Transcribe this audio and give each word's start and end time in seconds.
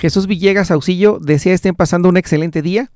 Jesús 0.00 0.26
Villegas 0.26 0.70
Auxillo 0.70 1.18
desea 1.20 1.52
estén 1.52 1.74
pasando 1.74 2.08
un 2.08 2.16
excelente 2.16 2.62
día. 2.62 2.90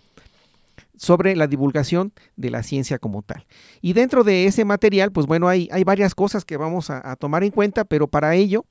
sobre 1.02 1.35
la 1.35 1.47
divulgación 1.47 2.13
de 2.35 2.52
la 2.52 2.61
ciencia 2.61 2.99
como 2.99 3.23
tal. 3.23 3.47
Y 3.81 3.94
dentro 3.94 4.23
de 4.23 4.45
ese 4.45 4.66
material, 4.66 5.11
pues 5.11 5.25
bueno, 5.25 5.47
hay, 5.47 5.67
hay 5.71 5.83
varias 5.83 6.13
cosas 6.13 6.45
que 6.45 6.58
vamos 6.58 6.91
a, 6.91 7.16
tomar 7.16 7.43
en 7.43 7.49
cuenta, 7.49 7.85
pero 7.85 8.08
para 8.08 8.35
ello 8.35 8.66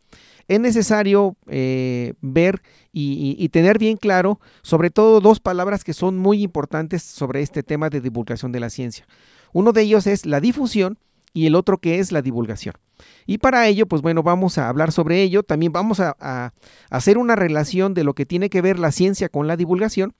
es 0.47 0.61
necesario 0.61 1.35
eh, 1.49 2.15
ver 2.21 2.63
y, 2.93 3.49
tener 3.49 3.79
bien 3.79 3.97
claro, 3.97 4.39
sobre 4.63 4.91
todo 4.91 5.21
dos 5.21 5.41
palabras 5.41 5.83
que 5.83 5.93
son 5.93 6.19
muy 6.19 6.45
importantes 6.45 7.03
sobre 7.03 7.43
este 7.43 7.65
tema 7.65 7.91
de 7.91 8.01
divulgación 8.01 8.53
de 8.53 8.61
la 8.61 8.71
ciencia. 8.71 9.09
Uno 9.53 9.73
de 9.73 9.83
ellos 9.83 10.07
es 10.07 10.25
la 10.25 10.41
difusión 10.41 10.99
y 11.33 11.47
el 11.47 11.57
otro 11.57 11.79
que 11.79 11.99
es 11.99 12.13
la 12.13 12.23
divulgación. 12.23 12.75
Y 13.27 13.39
para 13.39 13.67
ello, 13.67 13.87
pues 13.87 14.03
bueno, 14.03 14.23
vamos 14.23 14.57
a 14.57 14.69
hablar 14.69 14.93
sobre 14.93 15.21
ello. 15.21 15.43
También 15.43 15.73
vamos 15.73 15.99
a, 15.99 16.53
hacer 16.91 17.19
una 17.19 17.35
relación 17.35 17.93
de 17.93 18.05
lo 18.05 18.15
que 18.15 18.25
tiene 18.25 18.51
que 18.51 18.63
ver 18.63 18.79
la 18.79 18.93
ciencia 18.93 19.29
con 19.29 19.49
la 19.49 19.57
divulgación. 19.57 20.15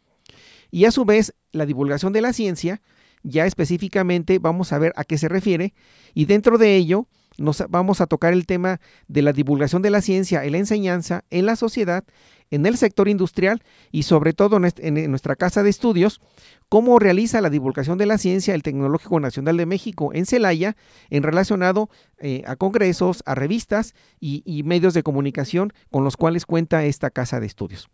Y 0.71 0.85
a 0.85 0.91
su 0.91 1.05
vez, 1.05 1.35
la 1.53 1.67
divulgación 1.67 2.13
de 2.13 2.21
la 2.21 2.33
ciencia, 2.33 2.81
ya 3.23 3.47
específicamente 3.47 4.39
vamos 4.39 4.73
a 4.73 4.79
ver 4.79 4.93
a 4.97 5.05
qué 5.05 5.19
se 5.19 5.29
refiere. 5.29 5.75
Y 6.15 6.25
dentro 6.25 6.59
de 6.59 6.77
ello, 6.77 7.07
nos 7.39 7.65
vamos 7.69 8.01
a 8.01 8.07
tocar 8.07 8.33
el 8.33 8.47
tema 8.47 8.81
de 9.09 9.23
la 9.23 9.33
divulgación 9.33 9.83
de 9.83 9.91
la 9.91 10.03
ciencia 10.03 10.45
y 10.45 10.51
la 10.51 10.59
enseñanza 10.59 11.25
en 11.31 11.47
la 11.47 11.57
sociedad, 11.57 12.05
en 12.51 12.67
el 12.67 12.77
sector 12.77 13.09
industrial 13.09 13.63
y 13.93 14.03
sobre 14.03 14.33
todo 14.33 14.59
en, 14.59 15.11
nuestra 15.11 15.37
casa 15.37 15.63
de 15.63 15.71
estudios, 15.71 16.21
cómo 16.69 16.99
realiza 16.99 17.41
la 17.41 17.49
divulgación 17.49 17.97
de 17.99 18.07
la 18.07 18.19
ciencia 18.19 18.55
el 18.55 18.63
Tecnológico 18.63 19.21
Nacional 19.21 19.57
de 19.57 19.67
México 19.67 20.11
en 20.13 20.27
Celaya, 20.27 20.77
en 21.09 21.23
relacionado 21.23 21.89
eh, 22.19 22.43
a 22.47 22.57
congresos, 22.57 23.23
a 23.27 23.35
revistas 23.35 23.95
y 24.21 24.63
medios 24.65 24.93
de 24.93 25.03
comunicación 25.03 25.73
con 25.91 26.05
los 26.05 26.17
cuales 26.17 26.45
cuenta 26.45 26.85
esta 26.85 27.11
casa 27.11 27.41
de 27.41 27.47
estudios. 27.47 27.89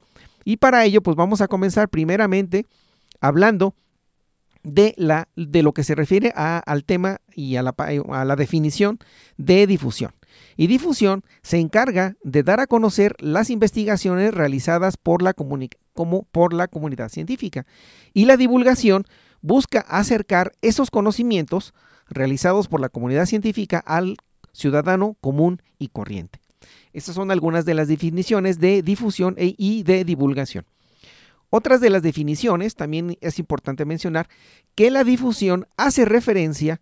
Y 0.46 0.58
para 0.58 0.84
ello, 0.84 1.02
pues 1.02 1.16
vamos 1.16 1.40
a 1.40 1.48
comenzar 1.48 1.88
primeramente 1.88 2.66
hablando 3.20 3.74
de, 4.62 4.94
la, 4.96 5.28
de 5.34 5.64
lo 5.64 5.72
que 5.72 5.82
se 5.82 5.96
refiere 5.96 6.32
al 6.36 6.84
tema 6.84 7.20
y 7.34 7.56
a 7.56 7.64
la, 7.64 7.74
a 7.76 8.24
la 8.24 8.36
definición 8.36 9.00
de 9.36 9.66
difusión. 9.66 10.12
Y 10.56 10.68
difusión 10.68 11.24
se 11.42 11.58
encarga 11.58 12.14
de 12.22 12.44
dar 12.44 12.60
a 12.60 12.68
conocer 12.68 13.16
las 13.18 13.50
investigaciones 13.50 14.32
realizadas 14.32 14.96
por 14.96 15.20
la, 15.20 15.34
como 15.34 16.22
por 16.30 16.52
la 16.52 16.68
comunidad 16.68 17.08
científica. 17.08 17.66
Y 18.14 18.26
la 18.26 18.36
divulgación 18.36 19.02
busca 19.40 19.80
acercar 19.80 20.52
esos 20.62 20.92
conocimientos 20.92 21.74
realizados 22.08 22.68
por 22.68 22.80
la 22.80 22.88
comunidad 22.88 23.26
científica 23.26 23.80
al 23.84 24.16
ciudadano 24.52 25.16
común 25.20 25.60
y 25.80 25.88
corriente. 25.88 26.38
Estas 26.96 27.14
son 27.14 27.30
algunas 27.30 27.66
de 27.66 27.74
las 27.74 27.88
definiciones 27.88 28.58
de 28.58 28.80
difusión 28.80 29.34
e, 29.36 29.54
y 29.58 29.82
de 29.82 30.02
divulgación. 30.02 30.64
Otras 31.50 31.82
de 31.82 31.90
las 31.90 32.02
definiciones, 32.02 32.74
también 32.74 33.18
es 33.20 33.38
importante 33.38 33.84
mencionar 33.84 34.30
que 34.74 34.90
la 34.90 35.04
difusión 35.04 35.68
hace 35.76 36.06
referencia 36.06 36.80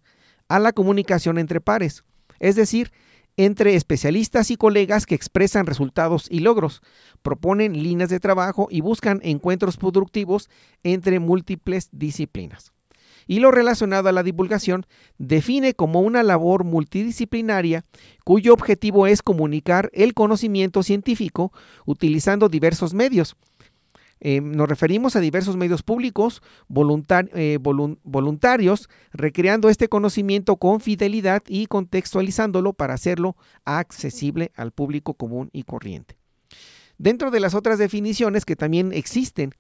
a 0.49 0.61
la 0.61 0.73
comunicación 0.73 1.37
entre 1.37 1.61
pares, 1.61 2.05
es 2.39 2.55
decir, 2.55 2.93
entre 3.37 3.75
especialistas 3.75 4.53
y 4.53 4.57
colegas 4.57 5.05
que 5.05 5.17
expresan 5.17 5.67
resultados 5.67 6.29
y 6.31 6.39
logros, 6.39 6.81
proponen 7.23 7.83
líneas 7.83 8.09
de 8.09 8.21
trabajo 8.21 8.69
y 8.71 8.83
buscan 8.83 9.19
encuentros 9.25 9.77
productivos 9.77 10.49
entre 10.85 11.19
múltiples 11.19 11.89
disciplinas. 11.91 12.74
Y 13.27 13.41
lo 13.41 13.51
relacionado 13.51 14.09
a 14.09 14.13
la 14.13 14.23
divulgación 14.23 14.87
define 15.19 15.75
como 15.75 16.01
una 16.01 16.23
labor 16.23 16.65
multidisciplinaria 16.65 17.85
cuyo 18.25 18.53
objetivo 18.53 19.07
es 19.07 19.23
comunicar 19.23 19.91
el 19.93 20.15
conocimiento 20.15 20.83
científico 20.83 21.53
utilizando 21.87 22.49
diversos 22.49 22.95
medios, 22.95 23.37
eh, 24.27 24.41
nos 24.41 24.69
referimos 24.69 25.17
a 25.17 25.21
diversos 25.21 25.57
medios 25.57 25.83
públicos 25.83 26.43
eh, 27.35 27.59
voluntarios, 27.61 28.89
recreando 29.13 29.69
este 29.69 29.89
conocimiento 29.89 30.57
con 30.57 30.81
fidelidad 30.81 31.43
y 31.47 31.67
contextualizándolo 31.67 32.73
para 32.73 32.95
hacerlo 32.95 33.37
accesible 33.67 34.51
al 34.57 34.71
público 34.71 35.13
común 35.13 35.51
y 35.53 35.65
corriente. 35.65 36.17
Dentro 36.97 37.31
de 37.31 37.41
las 37.41 37.55
otras 37.55 37.79
definiciones 37.79 38.47
que 38.47 38.57
también 38.57 38.95
existen 38.95 39.51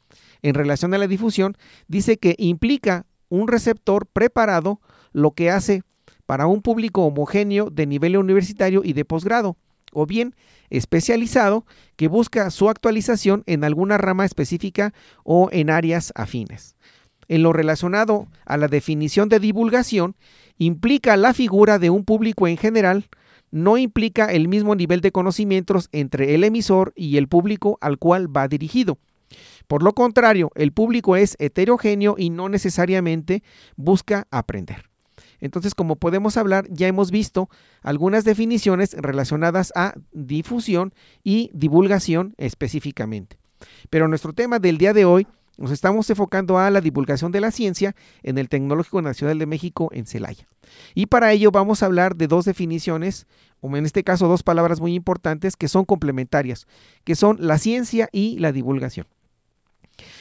en 0.40 0.54
relación 0.54 0.94
a 0.94 0.98
la 0.98 1.08
difusión, 1.08 1.58
dice 1.86 2.16
que 2.16 2.34
implica 2.38 3.04
un 3.28 3.48
receptor 3.48 4.06
preparado, 4.06 4.80
lo 5.12 5.32
que 5.32 5.50
hace 5.50 5.82
para 6.26 6.46
un 6.46 6.62
público 6.62 7.04
homogéneo 7.04 7.70
de 7.70 7.86
nivel 7.86 8.16
universitario 8.16 8.82
y 8.84 8.92
de 8.92 9.04
posgrado, 9.04 9.56
o 9.92 10.06
bien 10.06 10.34
especializado 10.70 11.64
que 11.96 12.08
busca 12.08 12.50
su 12.50 12.68
actualización 12.68 13.42
en 13.46 13.64
alguna 13.64 13.98
rama 13.98 14.24
específica 14.24 14.92
o 15.22 15.48
en 15.52 15.70
áreas 15.70 16.12
afines. 16.14 16.76
En 17.28 17.42
lo 17.42 17.52
relacionado 17.52 18.28
a 18.44 18.56
la 18.56 18.68
definición 18.68 19.28
de 19.28 19.40
divulgación, 19.40 20.16
implica 20.58 21.16
la 21.16 21.32
figura 21.32 21.78
de 21.78 21.90
un 21.90 22.04
público 22.04 22.46
en 22.48 22.56
general, 22.56 23.08
no 23.50 23.78
implica 23.78 24.26
el 24.26 24.48
mismo 24.48 24.74
nivel 24.74 25.00
de 25.00 25.12
conocimientos 25.12 25.88
entre 25.92 26.34
el 26.34 26.44
emisor 26.44 26.92
y 26.96 27.16
el 27.16 27.28
público 27.28 27.78
al 27.80 27.98
cual 27.98 28.34
va 28.34 28.48
dirigido. 28.48 28.98
Por 29.66 29.82
lo 29.82 29.94
contrario, 29.94 30.50
el 30.54 30.72
público 30.72 31.16
es 31.16 31.36
heterogéneo 31.38 32.16
y 32.18 32.30
no 32.30 32.48
necesariamente 32.48 33.42
busca 33.76 34.26
aprender. 34.30 34.90
Entonces, 35.40 35.74
como 35.74 35.96
podemos 35.96 36.36
hablar, 36.36 36.66
ya 36.70 36.86
hemos 36.86 37.10
visto 37.10 37.48
algunas 37.82 38.24
definiciones 38.24 38.94
relacionadas 38.94 39.72
a 39.76 39.94
difusión 40.12 40.94
y 41.22 41.50
divulgación 41.52 42.34
específicamente. 42.38 43.38
Pero 43.90 44.08
nuestro 44.08 44.32
tema 44.32 44.58
del 44.58 44.78
día 44.78 44.92
de 44.92 45.04
hoy 45.04 45.26
nos 45.56 45.70
estamos 45.70 46.08
enfocando 46.10 46.58
a 46.58 46.70
la 46.70 46.80
divulgación 46.80 47.30
de 47.30 47.40
la 47.40 47.50
ciencia 47.50 47.94
en 48.22 48.38
el 48.38 48.48
Tecnológico 48.48 49.02
Nacional 49.02 49.38
de 49.38 49.46
México 49.46 49.88
en 49.92 50.06
Celaya. 50.06 50.46
Y 50.94 51.06
para 51.06 51.32
ello 51.32 51.50
vamos 51.50 51.82
a 51.82 51.86
hablar 51.86 52.16
de 52.16 52.26
dos 52.26 52.44
definiciones, 52.44 53.26
o 53.60 53.74
en 53.76 53.84
este 53.84 54.02
caso 54.02 54.26
dos 54.28 54.42
palabras 54.42 54.80
muy 54.80 54.94
importantes 54.94 55.56
que 55.56 55.68
son 55.68 55.84
complementarias, 55.84 56.66
que 57.04 57.14
son 57.14 57.36
la 57.40 57.58
ciencia 57.58 58.08
y 58.12 58.38
la 58.38 58.50
divulgación. 58.50 59.06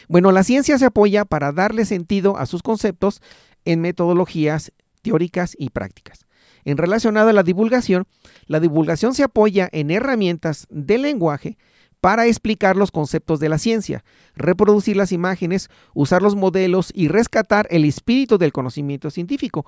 Bueno, 0.08 0.32
la 0.32 0.44
ciencia 0.44 0.78
se 0.78 0.86
apoya 0.86 1.26
para 1.26 1.52
darle 1.52 1.86
sentido 1.86 2.38
a 2.38 2.46
sus 2.46 2.62
conceptos 2.62 3.22
en 3.66 3.82
metodologías 3.82 4.72
teóricas 5.02 5.56
y 5.58 5.70
prácticas. 5.70 6.26
En 6.66 6.78
relacionado 6.78 7.30
a 7.30 7.34
la 7.34 7.44
divulgación, 7.44 8.06
la 8.48 8.60
divulgación 8.60 9.14
se 9.14 9.24
apoya 9.24 9.70
en 9.72 9.92
herramientas 9.92 10.68
de 10.70 10.98
lenguaje 10.98 11.58
para 12.04 12.28
explicar 12.28 12.76
los 12.76 12.92
conceptos 12.92 13.40
de 13.40 13.48
la 13.48 13.58
ciencia, 13.58 14.04
reproducir 14.36 14.98
las 14.98 15.14
imágenes, 15.14 15.70
usar 15.94 16.22
los 16.22 16.36
modelos 16.36 16.92
y 16.94 17.08
rescatar 17.08 17.66
el 17.70 17.86
espíritu 17.86 18.38
del 18.38 18.52
conocimiento 18.52 19.10
científico. 19.10 19.66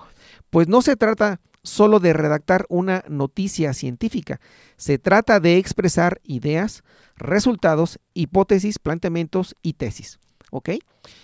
Pues 0.50 0.68
no 0.68 0.82
se 0.82 0.96
trata 0.96 1.40
solo 1.62 1.98
de 1.98 2.12
redactar 2.12 2.66
una 2.68 3.02
noticia 3.08 3.72
científica, 3.72 4.38
se 4.76 4.98
trata 4.98 5.40
de 5.40 5.56
expresar 5.56 6.20
ideas, 6.24 6.82
resultados, 7.16 8.00
hipótesis, 8.12 8.78
planteamientos 8.78 9.56
y 9.62 9.72
tesis. 9.72 10.18
¿Ok? 10.50 10.72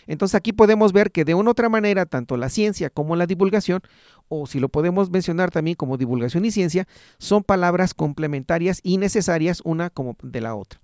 Entonces 0.06 0.35
aquí 0.35 0.55
podemos 0.55 0.94
ver 0.94 1.12
que 1.12 1.26
de 1.26 1.35
una 1.35 1.50
u 1.50 1.53
otra 1.53 1.69
manera, 1.69 2.06
tanto 2.06 2.38
la 2.38 2.49
ciencia 2.49 2.88
como 2.88 3.17
la 3.17 3.26
divulgación, 3.26 3.82
o 4.29 4.47
si 4.47 4.61
lo 4.61 4.70
podemos 4.70 5.11
mencionar 5.11 5.50
también 5.50 5.76
como 5.76 5.99
divulgación 5.99 6.47
y 6.47 6.50
ciencia, 6.50 6.88
son 7.19 7.44
palabras 7.44 7.93
complementarias 7.93 8.81
y 8.82 8.97
necesarias 8.97 9.61
una 9.62 9.91
como 9.91 10.17
de 10.23 10.41
la 10.41 10.55
otra. 10.55 10.81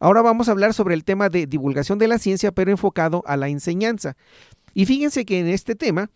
Ahora 0.00 0.22
vamos 0.22 0.48
a 0.48 0.52
hablar 0.52 0.74
sobre 0.74 0.94
el 0.94 1.04
tema 1.04 1.28
de 1.28 1.46
divulgación 1.46 1.98
de 1.98 2.08
la 2.08 2.18
ciencia, 2.18 2.52
pero 2.52 2.70
enfocado 2.70 3.22
a 3.26 3.36
la 3.36 3.48
enseñanza. 3.48 4.16
Y 4.74 4.86
fíjense 4.86 5.24
que 5.24 5.40
en 5.40 5.48
este 5.48 5.74
tema 5.74 6.10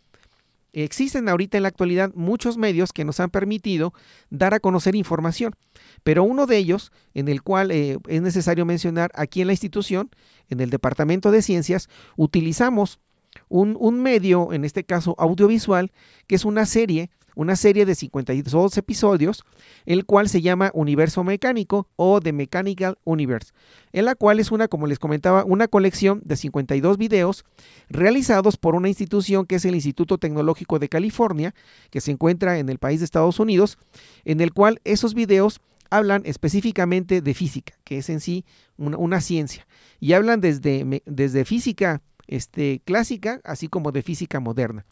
existen 0.73 1.29
ahorita 1.29 1.57
en 1.57 1.65
la 1.65 1.69
actualidad 1.69 2.13
muchos 2.15 2.57
medios 2.57 2.93
que 2.93 3.05
nos 3.05 3.21
han 3.21 3.31
permitido 3.31 3.93
dar 4.31 4.55
a 4.55 4.61
conocer 4.61 4.95
información, 4.95 5.55
pero 6.03 6.23
uno 6.23 6.47
de 6.47 6.59
ellos, 6.59 6.93
en 7.15 7.29
el 7.29 7.43
cual 7.43 7.71
eh, 7.71 7.99
es 8.09 8.23
necesario 8.23 8.65
mencionar 8.65 9.11
aquí 9.15 9.41
en 9.41 9.49
la 9.49 9.53
institución, 9.53 10.11
en 10.49 10.61
el 10.61 10.71
Departamento 10.71 11.31
de 11.31 11.43
Ciencias, 11.43 11.89
utilizamos 12.17 13.01
un, 13.49 13.77
un 13.79 14.03
medio, 14.03 14.53
en 14.53 14.65
este 14.65 14.85
caso 14.85 15.15
audiovisual, 15.19 15.93
que 16.27 16.35
es 16.35 16.45
una 16.45 16.67
serie 16.67 17.11
una 17.41 17.57
serie 17.57 17.87
de 17.87 17.95
52 17.95 18.77
episodios, 18.77 19.45
el 19.87 20.05
cual 20.05 20.29
se 20.29 20.43
llama 20.43 20.71
Universo 20.75 21.25
Mecánico 21.25 21.89
o 21.97 22.21
The 22.21 22.35
Mechanical 22.35 22.99
Universe, 23.05 23.53
en 23.95 24.05
la 24.05 24.15
cual 24.15 24.41
es 24.41 24.53
una, 24.53 24.69
como 24.69 24.87
les 24.87 24.99
comentaba, 24.99 25.47
una 25.47 25.67
colección 25.67 26.21
de 26.23 26.37
52 26.37 26.99
videos 26.99 27.47
realizados 27.89 28.59
por 28.59 28.75
una 28.75 28.89
institución 28.89 29.47
que 29.47 29.55
es 29.55 29.65
el 29.65 29.75
Instituto 29.75 30.19
Tecnológico 30.19 30.79
de 30.79 30.91
California, 30.91 31.55
que 31.89 32.03
se 32.03 32.11
encuentra 32.11 32.59
en 32.59 32.69
el 32.69 32.79
país 32.79 33.01
de 33.01 33.07
Estados 33.07 33.41
Unidos, 33.41 33.79
en 34.27 34.43
el 34.43 34.53
cual 34.53 34.79
esos 34.85 35.15
videos 35.15 35.63
hablan 35.89 36.21
específicamente 36.27 37.23
de 37.23 37.33
física, 37.33 37.73
que 37.85 37.97
es 37.97 38.11
en 38.11 38.21
sí 38.21 38.45
una, 38.77 39.23
ciencia, 39.23 39.67
y 39.99 40.13
hablan 40.13 40.43
desde, 40.43 41.03
desde 41.07 41.47
física 41.47 42.03
este, 42.27 42.83
clásica, 42.85 43.41
así 43.45 43.69
como 43.69 43.93
de 43.93 44.03
física 44.03 44.41
moderna. 44.41 44.85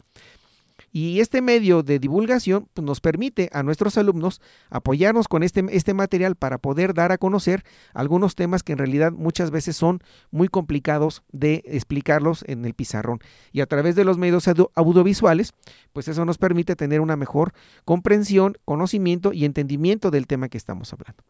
Y 0.91 1.19
este 1.19 1.41
medio 1.41 1.83
de 1.83 1.99
divulgación 1.99 2.67
pues, 2.73 2.85
nos 2.85 3.01
permite 3.01 3.49
a 3.53 3.63
nuestros 3.63 3.97
alumnos 3.97 4.41
apoyarnos 4.69 5.27
con 5.27 5.43
este, 5.43 5.65
este 5.71 5.93
material 5.93 6.35
para 6.35 6.57
poder 6.57 6.93
dar 6.93 7.11
a 7.11 7.17
conocer 7.17 7.63
algunos 7.93 8.35
temas 8.35 8.63
que 8.63 8.73
en 8.73 8.77
realidad 8.77 9.11
muchas 9.11 9.51
veces 9.51 9.75
son 9.75 10.01
muy 10.31 10.47
complicados 10.47 11.23
de 11.31 11.63
explicarlos 11.65 12.43
en 12.47 12.65
el 12.65 12.73
pizarrón. 12.73 13.19
Y 13.51 13.61
a 13.61 13.65
través 13.65 13.95
de 13.95 14.05
los 14.05 14.17
medios 14.17 14.47
audiovisuales, 14.75 15.53
pues 15.93 16.07
eso 16.07 16.25
nos 16.25 16.37
permite 16.37 16.75
tener 16.75 17.01
una 17.01 17.15
mejor 17.15 17.53
comprensión, 17.85 18.57
conocimiento 18.65 19.33
y 19.33 19.45
entendimiento 19.45 20.11
del 20.11 20.27
tema 20.27 20.49
que 20.49 20.57
estamos 20.57 20.91
hablando. 20.93 21.23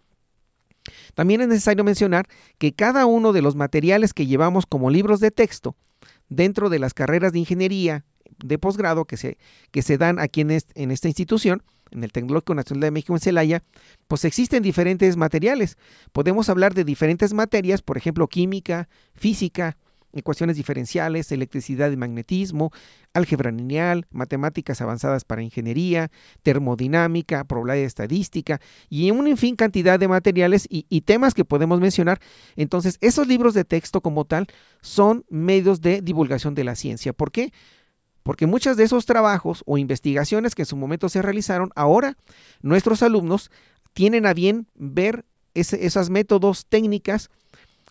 También 1.14 1.42
es 1.42 1.48
necesario 1.48 1.84
mencionar 1.84 2.28
que 2.58 2.74
cada 2.74 3.06
uno 3.06 3.34
de 3.34 3.42
los 3.42 3.56
materiales 3.56 4.14
que 4.14 4.26
llevamos 4.26 4.66
como 4.66 4.90
libros 4.90 5.20
de 5.20 5.32
texto 5.32 5.76
dentro 6.30 6.70
de 6.70 6.80
las 6.80 6.94
carreras 6.94 7.34
de 7.34 7.40
ingeniería, 7.40 8.06
de 8.44 8.58
posgrado 8.58 9.06
que 9.06 9.18
se, 9.18 9.38
que 9.72 9.82
se 9.82 9.98
dan 9.98 10.20
aquí 10.20 10.42
en, 10.42 10.52
en 10.52 10.92
esta 10.92 11.08
institución, 11.08 11.64
en 11.92 12.04
el 12.04 12.12
Tecnológico 12.12 12.56
Nacional 12.56 12.82
de 12.82 12.92
México 12.92 13.14
en 13.14 13.20
Celaya, 13.20 13.64
pues 14.08 14.24
existen 14.26 14.64
diferentes 14.64 15.18
materiales. 15.18 15.78
Podemos 16.12 16.50
hablar 16.50 16.74
de 16.74 16.84
diferentes 16.84 17.34
materias, 17.34 17.82
por 17.82 17.98
ejemplo, 17.98 18.28
química, 18.28 18.88
física, 19.14 19.78
ecuaciones 20.14 20.58
diferenciales, 20.58 21.32
electricidad 21.32 21.92
y 21.92 21.98
magnetismo, 21.98 22.72
álgebra 23.14 23.52
lineal, 23.52 24.08
matemáticas 24.12 24.82
avanzadas 24.82 25.24
para 25.24 25.44
ingeniería, 25.44 26.12
termodinámica, 26.44 27.44
probabilidad 27.44 27.86
estadística 27.86 28.60
y 28.90 29.12
un 29.12 29.38
fin 29.38 29.56
cantidad 29.56 30.00
de 30.00 30.08
materiales 30.08 30.68
y, 30.70 31.02
temas 31.02 31.34
que 31.34 31.46
podemos 31.46 31.80
mencionar. 31.80 32.20
Entonces, 32.56 32.98
esos 33.02 33.28
libros 33.28 33.54
de 33.54 33.64
texto 33.64 34.02
como 34.02 34.26
tal 34.26 34.48
son 34.82 35.26
medios 35.30 35.82
de 35.82 36.02
divulgación 36.02 36.56
de 36.56 36.64
la 36.64 36.76
ciencia. 36.76 37.14
¿Por 37.14 37.32
qué? 37.32 37.52
Porque 38.24 38.48
muchos 38.48 38.78
de 38.78 38.84
esos 38.84 39.06
trabajos 39.06 39.64
o 39.66 39.78
investigaciones 39.78 40.56
que 40.56 40.64
en 40.64 40.68
su 40.68 40.76
momento 40.76 41.10
se 41.10 41.22
realizaron, 41.22 41.72
ahora 41.76 42.16
nuestros 42.62 43.02
alumnos 43.02 43.50
tienen 43.94 44.26
a 44.26 44.34
bien 44.34 44.68
ver 44.76 45.26
esas 45.54 46.10
métodos 46.10 46.66
técnicas 46.68 47.30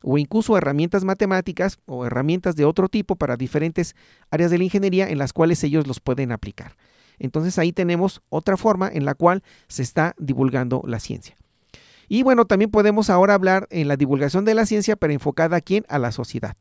o 0.02 0.18
incluso 0.18 0.56
herramientas 0.56 1.04
matemáticas 1.04 1.78
o 1.86 2.06
herramientas 2.06 2.56
de 2.56 2.64
otro 2.64 2.88
tipo 2.88 3.16
para 3.16 3.36
diferentes 3.36 3.94
áreas 4.30 4.50
de 4.50 4.58
la 4.58 4.64
ingeniería 4.64 5.08
en 5.08 5.18
las 5.18 5.32
cuales 5.32 5.62
ellos 5.64 5.86
los 5.86 6.00
pueden 6.00 6.32
aplicar. 6.32 6.76
Entonces 7.18 7.58
ahí 7.58 7.72
tenemos 7.72 8.22
otra 8.28 8.56
forma 8.56 8.88
en 8.92 9.04
la 9.04 9.14
cual 9.14 9.42
se 9.66 9.82
está 9.82 10.14
divulgando 10.18 10.82
la 10.86 11.00
ciencia. 11.00 11.36
Y 12.08 12.22
bueno, 12.22 12.46
también 12.46 12.70
podemos 12.70 13.10
ahora 13.10 13.34
hablar 13.34 13.66
en 13.70 13.86
la 13.86 13.96
divulgación 13.96 14.44
de 14.44 14.54
la 14.54 14.64
ciencia, 14.64 14.96
pero 14.96 15.12
enfocada 15.12 15.58
a 15.58 15.60
quién? 15.60 15.84
A 15.88 15.98
la 15.98 16.10
sociedad. 16.10 16.56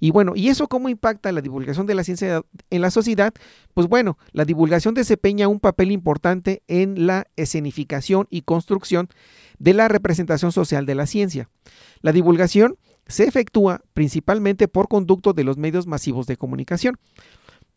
Y 0.00 0.10
bueno, 0.10 0.32
¿y 0.36 0.48
eso 0.48 0.68
cómo 0.68 0.88
impacta 0.88 1.32
la 1.32 1.40
divulgación 1.40 1.86
de 1.86 1.94
la 1.94 2.04
ciencia 2.04 2.42
en 2.70 2.80
la 2.80 2.90
sociedad? 2.90 3.32
Pues 3.74 3.88
bueno, 3.88 4.18
la 4.32 4.44
divulgación 4.44 4.94
desempeña 4.94 5.48
un 5.48 5.60
papel 5.60 5.90
importante 5.90 6.62
en 6.68 7.06
la 7.06 7.26
escenificación 7.36 8.26
y 8.30 8.42
construcción 8.42 9.08
de 9.58 9.74
la 9.74 9.88
representación 9.88 10.52
social 10.52 10.86
de 10.86 10.94
la 10.94 11.06
ciencia. 11.06 11.48
La 12.00 12.12
divulgación 12.12 12.76
se 13.06 13.24
efectúa 13.24 13.82
principalmente 13.94 14.68
por 14.68 14.88
conducto 14.88 15.32
de 15.32 15.44
los 15.44 15.56
medios 15.56 15.86
masivos 15.86 16.26
de 16.26 16.36
comunicación 16.36 16.96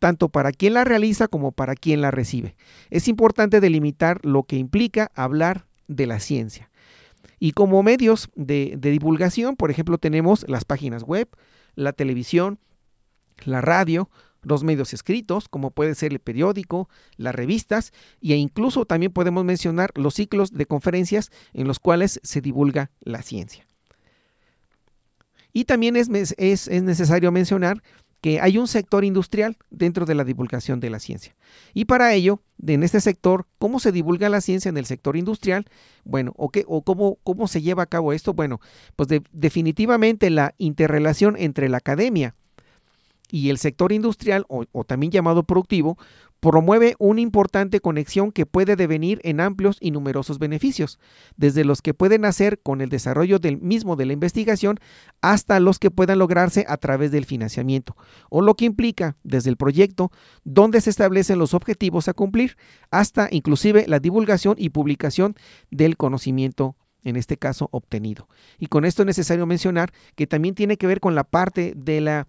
tanto 0.02 0.30
para 0.30 0.50
quien 0.50 0.74
la 0.74 0.82
realiza 0.82 1.28
como 1.28 1.52
para 1.52 1.76
quien 1.76 2.00
la 2.00 2.10
recibe. 2.10 2.56
Es 2.90 3.06
importante 3.06 3.60
delimitar 3.60 4.18
lo 4.24 4.42
que 4.42 4.56
implica 4.56 5.12
hablar 5.14 5.66
de 5.86 6.08
la 6.08 6.18
ciencia. 6.18 6.72
Y 7.38 7.52
como 7.52 7.84
medios 7.84 8.28
de, 8.34 8.74
de 8.76 8.90
divulgación, 8.90 9.54
por 9.54 9.70
ejemplo, 9.70 9.98
tenemos 9.98 10.44
las 10.48 10.64
páginas 10.64 11.04
web, 11.04 11.28
la 11.74 11.92
televisión, 11.92 12.58
la 13.44 13.60
radio, 13.60 14.10
los 14.42 14.64
medios 14.64 14.92
escritos, 14.92 15.48
como 15.48 15.70
puede 15.70 15.94
ser 15.94 16.12
el 16.12 16.18
periódico, 16.18 16.88
las 17.16 17.34
revistas, 17.34 17.92
e 18.20 18.34
incluso 18.34 18.84
también 18.84 19.12
podemos 19.12 19.44
mencionar 19.44 19.90
los 19.94 20.14
ciclos 20.14 20.52
de 20.52 20.66
conferencias 20.66 21.30
en 21.52 21.68
los 21.68 21.78
cuales 21.78 22.20
se 22.22 22.40
divulga 22.40 22.90
la 23.00 23.22
ciencia. 23.22 23.66
Y 25.52 25.64
también 25.64 25.96
es, 25.96 26.08
es, 26.38 26.68
es 26.68 26.82
necesario 26.82 27.30
mencionar 27.30 27.82
que 28.22 28.40
hay 28.40 28.56
un 28.56 28.68
sector 28.68 29.04
industrial 29.04 29.58
dentro 29.70 30.06
de 30.06 30.14
la 30.14 30.24
divulgación 30.24 30.78
de 30.78 30.90
la 30.90 31.00
ciencia. 31.00 31.34
Y 31.74 31.86
para 31.86 32.14
ello, 32.14 32.40
en 32.64 32.84
este 32.84 33.00
sector, 33.00 33.46
¿cómo 33.58 33.80
se 33.80 33.90
divulga 33.90 34.28
la 34.28 34.40
ciencia 34.40 34.68
en 34.68 34.76
el 34.76 34.86
sector 34.86 35.16
industrial? 35.16 35.66
Bueno, 36.04 36.32
¿o, 36.36 36.48
qué, 36.48 36.64
o 36.68 36.82
cómo, 36.82 37.18
cómo 37.24 37.48
se 37.48 37.62
lleva 37.62 37.82
a 37.82 37.86
cabo 37.86 38.12
esto? 38.12 38.32
Bueno, 38.32 38.60
pues 38.94 39.08
definitivamente 39.32 40.30
la 40.30 40.54
interrelación 40.58 41.34
entre 41.36 41.68
la 41.68 41.78
academia 41.78 42.36
y 43.28 43.50
el 43.50 43.58
sector 43.58 43.90
industrial, 43.90 44.46
o 44.48 44.84
también 44.84 45.10
llamado 45.10 45.42
productivo, 45.42 45.98
promueve 46.42 46.96
una 46.98 47.20
importante 47.20 47.78
conexión 47.78 48.32
que 48.32 48.46
puede 48.46 48.74
devenir 48.74 49.20
en 49.22 49.38
amplios 49.38 49.76
y 49.80 49.92
numerosos 49.92 50.40
beneficios, 50.40 50.98
desde 51.36 51.64
los 51.64 51.82
que 51.82 51.94
pueden 51.94 52.24
hacer 52.24 52.58
con 52.60 52.80
el 52.80 52.88
desarrollo 52.88 53.38
del 53.38 53.58
mismo 53.58 53.94
de 53.94 54.06
la 54.06 54.12
investigación 54.12 54.80
hasta 55.20 55.60
los 55.60 55.78
que 55.78 55.92
puedan 55.92 56.18
lograrse 56.18 56.64
a 56.66 56.78
través 56.78 57.12
del 57.12 57.26
financiamiento, 57.26 57.96
o 58.28 58.42
lo 58.42 58.56
que 58.56 58.64
implica 58.64 59.16
desde 59.22 59.50
el 59.50 59.56
proyecto 59.56 60.10
donde 60.42 60.80
se 60.80 60.90
establecen 60.90 61.38
los 61.38 61.54
objetivos 61.54 62.08
a 62.08 62.12
cumplir 62.12 62.56
hasta 62.90 63.28
inclusive 63.30 63.84
la 63.86 64.00
divulgación 64.00 64.56
y 64.58 64.70
publicación 64.70 65.36
del 65.70 65.96
conocimiento 65.96 66.74
en 67.04 67.14
este 67.14 67.36
caso 67.36 67.68
obtenido. 67.70 68.28
Y 68.58 68.66
con 68.66 68.84
esto 68.84 69.02
es 69.02 69.06
necesario 69.06 69.46
mencionar 69.46 69.92
que 70.16 70.26
también 70.26 70.56
tiene 70.56 70.76
que 70.76 70.88
ver 70.88 70.98
con 70.98 71.14
la 71.14 71.22
parte 71.22 71.72
de 71.76 72.00
la 72.00 72.26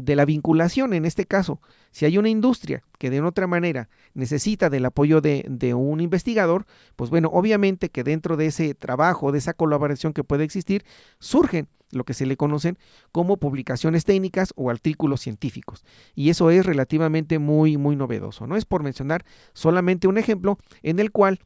de 0.00 0.16
la 0.16 0.24
vinculación 0.24 0.92
en 0.94 1.04
este 1.04 1.26
caso. 1.26 1.60
Si 1.90 2.04
hay 2.04 2.18
una 2.18 2.28
industria 2.28 2.82
que 2.98 3.10
de 3.10 3.20
otra 3.20 3.46
manera 3.46 3.88
necesita 4.14 4.70
del 4.70 4.86
apoyo 4.86 5.20
de, 5.20 5.44
de, 5.48 5.74
un 5.74 6.00
investigador, 6.00 6.66
pues 6.96 7.10
bueno, 7.10 7.28
obviamente 7.32 7.88
que 7.88 8.04
dentro 8.04 8.36
de 8.36 8.46
ese 8.46 8.74
trabajo, 8.74 9.32
de 9.32 9.38
esa 9.38 9.54
colaboración 9.54 10.12
que 10.12 10.24
puede 10.24 10.44
existir, 10.44 10.84
surgen 11.18 11.68
lo 11.90 12.04
que 12.04 12.14
se 12.14 12.26
le 12.26 12.36
conocen 12.36 12.78
como 13.12 13.36
publicaciones 13.36 14.04
técnicas 14.04 14.52
o 14.56 14.70
artículos 14.70 15.20
científicos. 15.20 15.84
Y 16.14 16.30
eso 16.30 16.50
es 16.50 16.64
relativamente 16.64 17.38
muy, 17.38 17.76
muy 17.76 17.96
novedoso. 17.96 18.46
No 18.46 18.56
es 18.56 18.64
por 18.64 18.82
mencionar 18.82 19.24
solamente 19.52 20.08
un 20.08 20.18
ejemplo 20.18 20.58
en 20.82 21.00
el 21.00 21.10
cual 21.10 21.40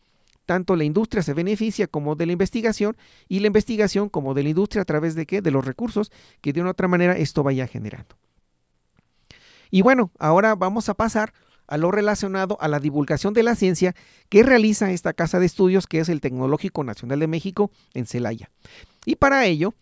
tanto 0.46 0.76
la 0.76 0.84
industria 0.84 1.22
se 1.22 1.34
beneficia 1.34 1.86
como 1.86 2.16
de 2.16 2.26
la 2.26 2.32
investigación 2.32 2.96
y 3.28 3.40
la 3.40 3.46
investigación 3.46 4.08
como 4.08 4.34
de 4.34 4.42
la 4.42 4.50
industria 4.50 4.82
a 4.82 4.84
través 4.84 5.14
de 5.14 5.26
qué? 5.26 5.40
De 5.40 5.50
los 5.50 5.64
recursos 5.64 6.12
que 6.40 6.52
de 6.52 6.60
una 6.60 6.70
otra 6.70 6.88
manera 6.88 7.16
esto 7.16 7.42
vaya 7.42 7.66
generando. 7.66 8.16
Y 9.74 9.82
bueno, 9.82 10.12
ahora 10.20 10.54
vamos 10.54 10.88
a 10.88 10.94
pasar 10.94 11.32
a 11.66 11.78
lo 11.78 11.90
relacionado 11.90 12.56
a 12.60 12.68
la 12.68 12.78
divulgación 12.78 13.34
de 13.34 13.42
la 13.42 13.56
ciencia 13.56 13.92
que 14.28 14.44
realiza 14.44 14.92
esta 14.92 15.14
casa 15.14 15.40
de 15.40 15.46
estudios 15.46 15.88
que 15.88 15.98
es 15.98 16.08
el 16.08 16.20
Tecnológico 16.20 16.84
Nacional 16.84 17.18
de 17.18 17.26
México 17.26 17.72
en 17.92 18.06
Celaya. 18.06 18.52
Y 19.04 19.16
para 19.16 19.46
ello 19.46 19.74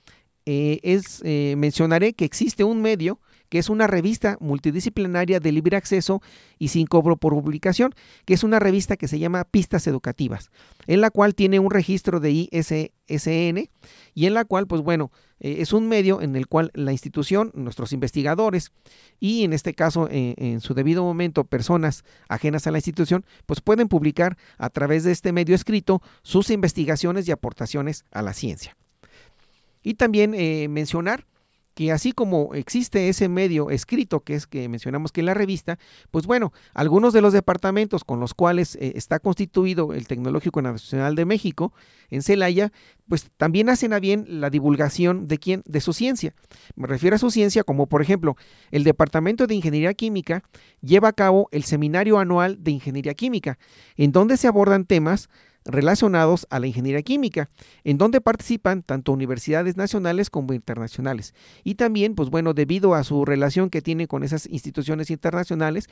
eh, 0.46 0.80
es, 0.82 1.20
eh, 1.26 1.56
mencionaré 1.58 2.14
que 2.14 2.24
existe 2.24 2.64
un 2.64 2.80
medio 2.80 3.20
que 3.50 3.58
es 3.58 3.68
una 3.68 3.86
revista 3.86 4.38
multidisciplinaria 4.40 5.38
de 5.38 5.52
libre 5.52 5.76
acceso 5.76 6.22
y 6.58 6.68
sin 6.68 6.86
cobro 6.86 7.18
por 7.18 7.34
publicación, 7.34 7.94
que 8.24 8.32
es 8.32 8.44
una 8.44 8.58
revista 8.58 8.96
que 8.96 9.08
se 9.08 9.18
llama 9.18 9.44
Pistas 9.44 9.86
Educativas, 9.86 10.50
en 10.86 11.02
la 11.02 11.10
cual 11.10 11.34
tiene 11.34 11.58
un 11.58 11.70
registro 11.70 12.18
de 12.18 12.30
ISSN 12.30 13.68
y 14.14 14.24
en 14.24 14.32
la 14.32 14.46
cual, 14.46 14.66
pues 14.66 14.80
bueno, 14.80 15.12
eh, 15.42 15.56
es 15.58 15.72
un 15.72 15.88
medio 15.88 16.22
en 16.22 16.36
el 16.36 16.46
cual 16.46 16.70
la 16.72 16.92
institución, 16.92 17.50
nuestros 17.54 17.92
investigadores 17.92 18.70
y 19.18 19.42
en 19.42 19.52
este 19.52 19.74
caso 19.74 20.08
eh, 20.08 20.34
en 20.38 20.60
su 20.60 20.72
debido 20.72 21.02
momento 21.02 21.44
personas 21.44 22.04
ajenas 22.28 22.66
a 22.66 22.70
la 22.70 22.78
institución, 22.78 23.26
pues 23.44 23.60
pueden 23.60 23.88
publicar 23.88 24.38
a 24.56 24.70
través 24.70 25.02
de 25.02 25.10
este 25.10 25.32
medio 25.32 25.56
escrito 25.56 26.00
sus 26.22 26.48
investigaciones 26.50 27.26
y 27.26 27.32
aportaciones 27.32 28.04
a 28.12 28.22
la 28.22 28.32
ciencia. 28.32 28.76
Y 29.82 29.94
también 29.94 30.32
eh, 30.34 30.68
mencionar 30.68 31.26
que 31.74 31.92
así 31.92 32.12
como 32.12 32.54
existe 32.54 33.08
ese 33.08 33.28
medio 33.28 33.70
escrito 33.70 34.20
que 34.20 34.34
es 34.34 34.46
que 34.46 34.68
mencionamos 34.68 35.12
que 35.12 35.20
es 35.20 35.24
la 35.24 35.34
revista, 35.34 35.78
pues 36.10 36.26
bueno, 36.26 36.52
algunos 36.74 37.12
de 37.12 37.22
los 37.22 37.32
departamentos 37.32 38.04
con 38.04 38.20
los 38.20 38.34
cuales 38.34 38.76
eh, 38.76 38.92
está 38.96 39.18
constituido 39.18 39.92
el 39.92 40.06
Tecnológico 40.06 40.62
Nacional 40.62 41.14
de 41.14 41.24
México 41.24 41.72
en 42.10 42.22
Celaya, 42.22 42.72
pues 43.08 43.30
también 43.36 43.68
hacen 43.68 43.92
a 43.92 44.00
bien 44.00 44.24
la 44.28 44.50
divulgación 44.50 45.28
de 45.28 45.38
quién 45.38 45.62
de 45.64 45.80
su 45.80 45.92
ciencia. 45.92 46.34
Me 46.76 46.86
refiero 46.86 47.16
a 47.16 47.18
su 47.18 47.30
ciencia 47.30 47.64
como 47.64 47.86
por 47.86 48.02
ejemplo, 48.02 48.36
el 48.70 48.84
Departamento 48.84 49.46
de 49.46 49.54
Ingeniería 49.54 49.94
Química 49.94 50.42
lleva 50.80 51.08
a 51.08 51.12
cabo 51.12 51.48
el 51.52 51.64
Seminario 51.64 52.18
Anual 52.18 52.62
de 52.62 52.72
Ingeniería 52.72 53.14
Química, 53.14 53.58
en 53.96 54.12
donde 54.12 54.36
se 54.36 54.48
abordan 54.48 54.84
temas 54.84 55.28
relacionados 55.64 56.46
a 56.50 56.58
la 56.58 56.66
ingeniería 56.66 57.02
química, 57.02 57.50
en 57.84 57.98
donde 57.98 58.20
participan 58.20 58.82
tanto 58.82 59.12
universidades 59.12 59.76
nacionales 59.76 60.30
como 60.30 60.52
internacionales. 60.52 61.34
Y 61.64 61.74
también, 61.74 62.14
pues 62.14 62.30
bueno, 62.30 62.54
debido 62.54 62.94
a 62.94 63.04
su 63.04 63.24
relación 63.24 63.70
que 63.70 63.82
tiene 63.82 64.06
con 64.06 64.22
esas 64.22 64.46
instituciones 64.46 65.10
internacionales, 65.10 65.88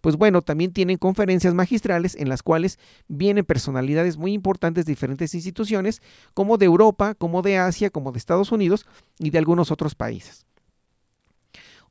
pues 0.00 0.16
bueno, 0.16 0.42
también 0.42 0.72
tienen 0.72 0.98
conferencias 0.98 1.54
magistrales 1.54 2.16
en 2.16 2.28
las 2.28 2.42
cuales 2.42 2.78
vienen 3.08 3.44
personalidades 3.44 4.16
muy 4.16 4.32
importantes 4.32 4.86
de 4.86 4.92
diferentes 4.92 5.34
instituciones, 5.34 6.02
como 6.34 6.58
de 6.58 6.66
Europa, 6.66 7.14
como 7.14 7.42
de 7.42 7.58
Asia, 7.58 7.90
como 7.90 8.12
de 8.12 8.18
Estados 8.18 8.52
Unidos 8.52 8.86
y 9.18 9.30
de 9.30 9.38
algunos 9.38 9.70
otros 9.70 9.94
países. 9.94 10.46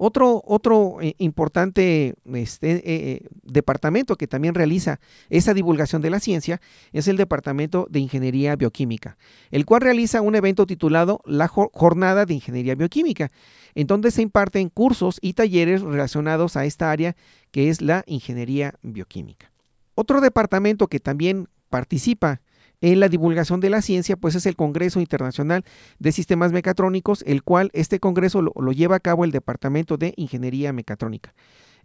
Otro, 0.03 0.41
otro 0.47 0.97
eh, 0.99 1.13
importante 1.19 2.15
este, 2.33 2.71
eh, 2.71 2.81
eh, 2.85 3.27
departamento 3.43 4.15
que 4.15 4.25
también 4.25 4.55
realiza 4.55 4.99
esa 5.29 5.53
divulgación 5.53 6.01
de 6.01 6.09
la 6.09 6.19
ciencia 6.19 6.59
es 6.91 7.07
el 7.07 7.17
Departamento 7.17 7.85
de 7.87 7.99
Ingeniería 7.99 8.55
Bioquímica, 8.55 9.19
el 9.51 9.63
cual 9.63 9.81
realiza 9.81 10.21
un 10.21 10.33
evento 10.33 10.65
titulado 10.65 11.21
La 11.23 11.47
Jornada 11.47 12.25
de 12.25 12.33
Ingeniería 12.33 12.73
Bioquímica, 12.73 13.31
en 13.75 13.85
donde 13.85 14.09
se 14.09 14.23
imparten 14.23 14.69
cursos 14.69 15.19
y 15.21 15.33
talleres 15.33 15.81
relacionados 15.83 16.57
a 16.57 16.65
esta 16.65 16.89
área 16.89 17.15
que 17.51 17.69
es 17.69 17.79
la 17.79 18.03
ingeniería 18.07 18.73
bioquímica. 18.81 19.51
Otro 19.93 20.19
departamento 20.19 20.87
que 20.87 20.99
también 20.99 21.47
participa 21.69 22.41
en 22.81 22.99
la 22.99 23.09
divulgación 23.09 23.59
de 23.59 23.69
la 23.69 23.81
ciencia, 23.81 24.17
pues 24.17 24.35
es 24.35 24.45
el 24.45 24.55
Congreso 24.55 24.99
Internacional 24.99 25.63
de 25.99 26.11
Sistemas 26.11 26.51
Mecatrónicos, 26.51 27.23
el 27.27 27.43
cual 27.43 27.69
este 27.73 27.99
Congreso 27.99 28.41
lo, 28.41 28.71
lleva 28.71 28.95
a 28.97 28.99
cabo 28.99 29.23
el 29.23 29.31
Departamento 29.31 29.97
de 29.97 30.13
Ingeniería 30.17 30.73
Mecatrónica, 30.73 31.33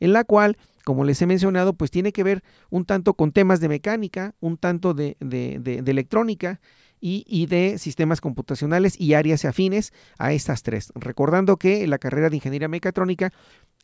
en 0.01 0.13
la 0.13 0.25
cual, 0.25 0.57
como 0.85 1.05
les 1.05 1.21
he 1.21 1.27
mencionado, 1.27 1.75
pues 1.75 1.91
tiene 1.91 2.13
que 2.13 2.25
ver 2.25 2.43
un 2.71 2.87
tanto 2.87 3.15
con 3.15 3.33
temas 3.33 3.61
de 3.61 3.69
mecánica, 3.69 4.35
un 4.41 4.57
tanto 4.57 4.95
de, 4.95 5.17
electrónica, 5.21 6.61
y, 6.99 7.27
y, 7.29 7.45
de 7.45 7.77
sistemas 7.77 8.23
computacionales 8.23 8.99
y 8.99 9.13
áreas 9.13 9.45
afines 9.45 9.93
a 10.19 10.33
estas 10.33 10.63
tres. 10.63 10.93
Recordando 10.95 11.59
que 11.59 11.87
la 11.87 11.99
carrera 11.99 12.31
de 12.31 12.37
ingeniería 12.37 12.69
mecatrónica 12.69 13.35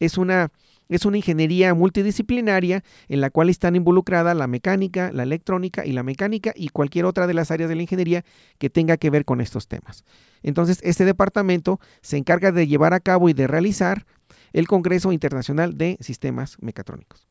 es 0.00 0.16
una 0.16 0.50
es 0.88 1.04
una 1.04 1.16
ingeniería 1.16 1.74
multidisciplinaria 1.74 2.84
en 3.08 3.20
la 3.20 3.30
cual 3.30 3.48
están 3.48 3.76
involucradas 3.76 4.36
la 4.36 4.46
mecánica, 4.46 5.10
la 5.12 5.22
electrónica 5.22 5.86
y 5.86 5.92
la 5.92 6.02
mecánica 6.02 6.52
y 6.54 6.68
cualquier 6.68 7.04
otra 7.04 7.26
de 7.26 7.34
las 7.34 7.50
áreas 7.50 7.68
de 7.68 7.76
la 7.76 7.82
ingeniería 7.82 8.24
que 8.58 8.70
tenga 8.70 8.96
que 8.96 9.10
ver 9.10 9.24
con 9.24 9.40
estos 9.40 9.68
temas. 9.68 10.04
Entonces, 10.42 10.80
este 10.82 11.04
departamento 11.04 11.80
se 12.00 12.16
encarga 12.16 12.52
de 12.52 12.66
llevar 12.66 12.94
a 12.94 13.00
cabo 13.00 13.28
y 13.28 13.32
de 13.32 13.46
realizar 13.46 14.06
el 14.52 14.68
Congreso 14.68 15.12
Internacional 15.12 15.78
de 15.78 15.96
Sistemas 16.00 16.56
Mecatrónicos. 16.60 17.26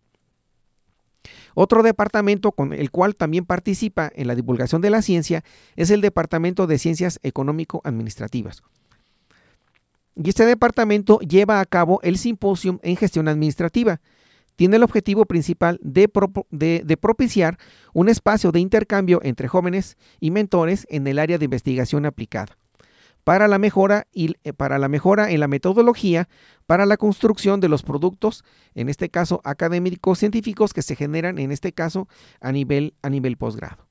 Otro 1.53 1.83
departamento 1.83 2.51
con 2.51 2.73
el 2.73 2.91
cual 2.91 3.15
también 3.15 3.45
participa 3.45 4.11
en 4.15 4.27
la 4.27 4.35
divulgación 4.35 4.81
de 4.81 4.89
la 4.89 5.01
ciencia 5.01 5.43
es 5.75 5.91
el 5.91 6.01
Departamento 6.01 6.65
de 6.65 6.79
Ciencias 6.79 7.19
Económico-Administrativas. 7.23 8.63
Y 10.15 10.29
este 10.29 10.45
departamento 10.45 11.19
lleva 11.19 11.59
a 11.59 11.65
cabo 11.65 11.99
el 12.03 12.17
simposio 12.17 12.79
en 12.83 12.97
gestión 12.97 13.27
administrativa. 13.27 14.01
Tiene 14.55 14.75
el 14.75 14.83
objetivo 14.83 15.25
principal 15.25 15.79
de, 15.81 16.07
propiciar 16.99 17.57
un 17.93 18.09
espacio 18.09 18.51
de 18.51 18.59
intercambio 18.59 19.19
entre 19.23 19.47
jóvenes 19.47 19.97
y 20.19 20.31
mentores 20.31 20.85
en 20.89 21.07
el 21.07 21.19
área 21.19 21.37
de 21.37 21.45
investigación 21.45 22.05
aplicada 22.05 22.57
para 23.23 23.47
la 23.47 23.59
mejora 23.59 24.07
y 24.11 24.35
eh, 24.43 24.51
para 24.51 24.79
la 24.79 24.87
mejora 24.87 25.29
en 25.31 25.39
la 25.39 25.47
metodología 25.47 26.27
para 26.65 26.87
la 26.87 26.97
construcción 26.97 27.59
de 27.59 27.69
los 27.69 27.83
productos, 27.83 28.43
en 28.73 28.89
este 28.89 29.09
caso 29.09 29.41
académicos 29.43 30.17
científicos 30.17 30.73
que 30.73 30.81
se 30.81 30.95
generan 30.95 31.37
en 31.37 31.51
este 31.51 31.71
caso 31.71 32.07
a 32.39 32.51
nivel 32.51 32.95
a 33.03 33.09
nivel 33.11 33.37
posgrado. 33.37 33.90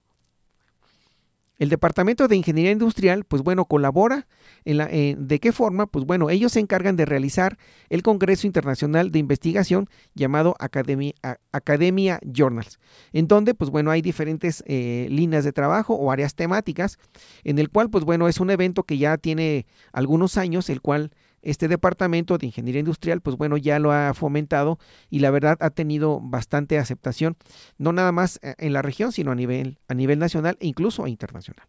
El 1.61 1.69
Departamento 1.69 2.27
de 2.27 2.37
Ingeniería 2.37 2.73
Industrial, 2.73 3.25
pues 3.25 3.43
bueno, 3.43 3.67
colabora 3.67 4.27
en 4.65 4.79
la, 4.79 4.87
de 4.87 5.39
qué 5.41 5.53
forma, 5.53 5.87
pues 5.87 6.07
bueno, 6.07 6.31
ellos 6.31 6.53
se 6.53 6.61
encargan 6.61 6.97
de 6.97 7.05
realizar 7.05 7.59
el 7.91 8.03
Congreso 8.03 8.47
Internacional 8.47 9.13
de 9.13 9.19
Investigación 9.19 9.89
llamado 10.15 10.57
Academia, 10.59 11.13
Academia 11.53 12.19
Journals, 12.25 12.81
en 13.13 13.29
donde, 13.29 13.53
pues 13.53 13.71
bueno, 13.71 13.91
hay 13.91 14.01
diferentes 14.01 14.65
eh, 14.67 15.07
líneas 15.11 15.45
de 15.45 15.53
trabajo 15.53 15.95
o 15.95 16.11
áreas 16.11 16.35
temáticas, 16.35 16.99
en 17.45 17.59
el 17.59 17.69
cual, 17.69 17.91
pues 17.91 18.05
bueno, 18.05 18.27
es 18.27 18.41
un 18.41 18.51
evento 18.51 18.85
que 18.85 18.97
ya 18.97 19.19
tiene 19.19 19.67
algunos 19.93 20.39
años, 20.39 20.71
el 20.71 20.81
cual 20.81 21.11
este 21.43 21.69
departamento 21.69 22.39
de 22.39 22.47
ingeniería 22.47 22.81
industrial, 22.81 23.21
pues 23.21 23.37
bueno, 23.37 23.57
ya 23.57 23.79
lo 23.79 23.93
ha 23.93 24.13
fomentado 24.15 24.79
y 25.09 25.21
la 25.21 25.31
verdad 25.31 25.57
ha 25.61 25.71
tenido 25.71 26.21
bastante 26.21 26.79
aceptación, 26.79 27.37
no 27.79 27.93
nada 27.93 28.13
más 28.13 28.39
eh, 28.43 28.55
en 28.59 28.73
la 28.73 28.83
región, 28.83 29.13
sino 29.13 29.33
a 29.33 29.35
nivel, 29.35 29.79
a 29.89 29.95
nivel 29.95 30.19
nacional 30.19 30.57
e 30.61 30.67
incluso 30.67 31.07
internacional. 31.07 31.67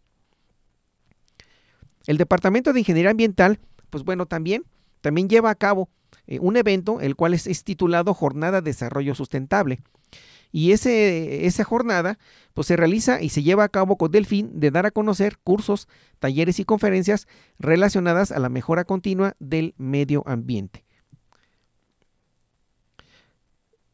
El 2.08 2.18
departamento 2.18 2.74
de 2.74 2.80
ingeniería 2.80 3.12
ambiental, 3.12 3.60
pues 3.90 4.04
bueno, 4.04 4.26
también, 4.26 4.64
también 5.02 5.30
lleva 5.30 5.50
a 5.50 5.56
cabo 5.56 5.90
eh, 6.28 6.40
un 6.40 6.58
evento, 6.58 7.00
el 7.00 7.16
cual 7.16 7.34
es 7.34 7.64
titulado 7.64 8.14
Jornada 8.14 8.62
de 8.62 8.72
Desarrollo 8.72 9.16
Sustentable. 9.16 9.82
Y 10.52 10.72
ese, 10.72 11.46
esa 11.46 11.64
jornada 11.64 12.20
pues, 12.54 12.68
se 12.68 12.76
realiza 12.76 13.22
y 13.22 13.30
se 13.30 13.44
lleva 13.44 13.64
a 13.64 13.70
cabo 13.70 13.98
con 13.98 14.14
el 14.16 14.26
fin 14.26 14.60
de 14.60 14.72
dar 14.72 14.86
a 14.86 14.92
conocer 14.92 15.38
cursos, 15.44 15.88
talleres 16.20 16.60
y 16.60 16.66
conferencias 16.66 17.28
relacionadas 17.60 18.32
a 18.32 18.40
la 18.40 18.50
mejora 18.50 18.84
continua 18.84 19.36
del 19.40 19.74
medio 19.78 20.24
ambiente. 20.28 20.86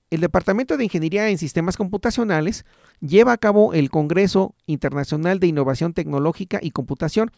El 0.10 0.22
Departamento 0.22 0.78
de 0.78 0.86
Ingeniería 0.86 1.30
en 1.30 1.38
Sistemas 1.38 1.76
Computacionales 1.76 2.66
lleva 3.02 3.34
a 3.34 3.38
cabo 3.38 3.74
el 3.74 3.90
Congreso 3.90 4.56
Internacional 4.66 5.40
de 5.40 5.48
Innovación 5.48 5.94
Tecnológica 5.94 6.60
y 6.62 6.72
Computación, 6.72 7.30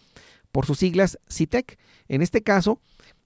por 0.51 0.65
sus 0.65 0.79
siglas 0.79 1.19
CITEC. 1.29 1.77
En 2.07 2.21
este 2.21 2.41
caso, 2.41 2.79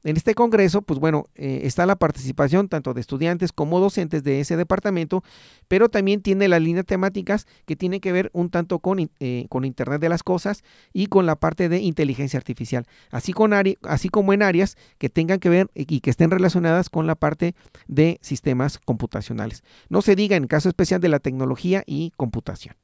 en 0.04 0.18
este 0.18 0.36
congreso, 0.36 0.82
pues 0.82 1.00
bueno, 1.00 1.28
eh, 1.36 1.62
está 1.64 1.86
la 1.86 1.96
participación 1.96 2.68
tanto 2.68 2.94
de 2.94 3.02
estudiantes 3.02 3.52
como 3.54 3.80
docentes 3.80 4.24
de 4.24 4.40
ese 4.40 4.58
departamento, 4.58 5.24
pero 5.68 5.90
también 5.90 6.22
tiene 6.22 6.48
las 6.48 6.62
líneas 6.62 6.86
temáticas 6.86 7.48
que 7.66 7.76
tienen 7.76 8.00
que 8.00 8.12
ver 8.12 8.30
un 8.34 8.50
tanto 8.50 8.80
con, 8.80 9.10
eh, 9.20 9.46
con 9.50 9.66
Internet 9.66 10.02
de 10.02 10.10
las 10.10 10.24
Cosas 10.24 10.64
y 10.92 11.08
con 11.08 11.26
la 11.26 11.36
parte 11.36 11.70
de 11.70 11.80
inteligencia 11.80 12.38
artificial, 12.38 12.86
así, 13.12 13.34
con 13.34 13.54
así 13.84 14.10
como 14.10 14.34
en 14.34 14.42
áreas 14.42 14.78
que 14.98 15.10
tengan 15.10 15.40
que 15.40 15.50
ver 15.50 15.70
y 15.76 16.00
que 16.00 16.10
estén 16.10 16.32
relacionadas 16.32 16.90
con 16.90 17.08
la 17.08 17.16
parte 17.16 17.56
de 17.88 18.18
sistemas 18.22 18.80
computacionales. 18.80 19.64
No 19.90 20.02
se 20.02 20.16
diga 20.16 20.36
en 20.36 20.48
caso 20.48 20.70
especial 20.70 21.00
de 21.02 21.10
la 21.10 21.20
tecnología 21.20 21.84
y 21.86 22.12
computación. 22.18 22.76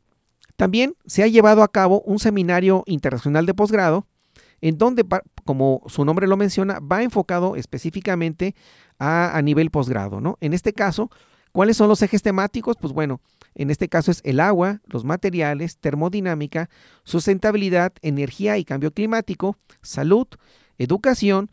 También 0.56 0.96
se 1.06 1.24
ha 1.24 1.28
llevado 1.28 1.64
a 1.64 1.72
cabo 1.72 2.02
un 2.02 2.20
seminario 2.20 2.84
internacional 2.86 3.46
de 3.46 3.54
posgrado 3.54 4.06
en 4.62 4.78
donde, 4.78 5.06
como 5.46 5.82
su 5.88 6.06
nombre 6.06 6.28
lo 6.28 6.38
menciona, 6.38 6.80
va 6.80 7.04
enfocado 7.04 7.56
específicamente 7.56 8.56
a, 9.00 9.40
nivel 9.44 9.72
posgrado, 9.72 10.20
¿no? 10.20 10.38
En 10.42 10.54
este 10.54 10.74
caso, 10.74 11.10
¿cuáles 11.52 11.78
son 11.78 11.88
los 11.88 12.02
ejes 12.02 12.22
temáticos? 12.22 12.76
Pues 12.80 12.94
bueno, 12.94 13.22
en 13.56 13.70
este 13.70 13.88
caso 13.88 14.12
es 14.12 14.22
el 14.26 14.40
agua, 14.40 14.82
los 14.86 15.06
materiales, 15.06 15.78
termodinámica, 15.78 16.70
sustentabilidad, 17.04 17.94
energía 18.02 18.58
y 18.58 18.66
cambio 18.66 18.92
climático, 18.92 19.58
salud, 19.82 20.28
educación, 20.78 21.52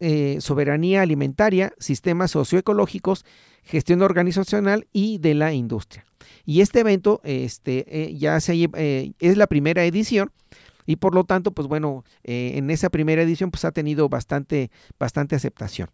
eh, 0.00 0.36
soberanía 0.40 1.02
alimentaria, 1.02 1.72
sistemas 1.78 2.30
socioecológicos, 2.30 3.24
gestión 3.62 4.02
organizacional 4.02 4.86
y 4.92 5.18
de 5.18 5.34
la 5.34 5.52
industria. 5.52 6.04
Y 6.44 6.60
este 6.60 6.80
evento 6.80 7.20
este, 7.24 7.84
eh, 7.88 8.16
ya 8.16 8.38
se, 8.40 8.68
eh, 8.74 9.12
es 9.18 9.36
la 9.36 9.46
primera 9.46 9.84
edición 9.84 10.30
y 10.86 10.96
por 10.96 11.14
lo 11.14 11.24
tanto, 11.24 11.52
pues 11.52 11.68
bueno, 11.68 12.04
eh, 12.22 12.52
en 12.56 12.70
esa 12.70 12.90
primera 12.90 13.22
edición 13.22 13.50
pues 13.50 13.64
ha 13.64 13.72
tenido 13.72 14.08
bastante, 14.08 14.70
bastante 14.98 15.36
aceptación. 15.36 15.88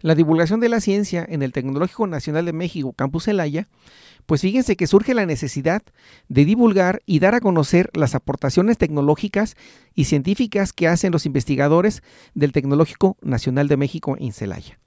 La 0.00 0.14
divulgación 0.14 0.60
de 0.60 0.68
la 0.68 0.80
ciencia 0.80 1.24
en 1.26 1.42
el 1.42 1.52
Tecnológico 1.52 2.06
Nacional 2.06 2.44
de 2.44 2.52
México, 2.52 2.92
Campus 2.92 3.24
Celaya, 3.24 3.68
pues 4.26 4.42
fíjense 4.42 4.76
que 4.76 4.86
surge 4.86 5.14
la 5.14 5.26
necesidad 5.26 5.82
de 6.28 6.44
divulgar 6.44 7.00
y 7.06 7.18
dar 7.20 7.34
a 7.34 7.40
conocer 7.40 7.90
las 7.94 8.14
aportaciones 8.14 8.78
tecnológicas 8.78 9.56
y 9.94 10.04
científicas 10.04 10.72
que 10.72 10.88
hacen 10.88 11.12
los 11.12 11.26
investigadores 11.26 12.02
del 12.34 12.52
Tecnológico 12.52 13.16
Nacional 13.22 13.68
de 13.68 13.76
México 13.76 14.16
en 14.18 14.32
Celaya. 14.32 14.78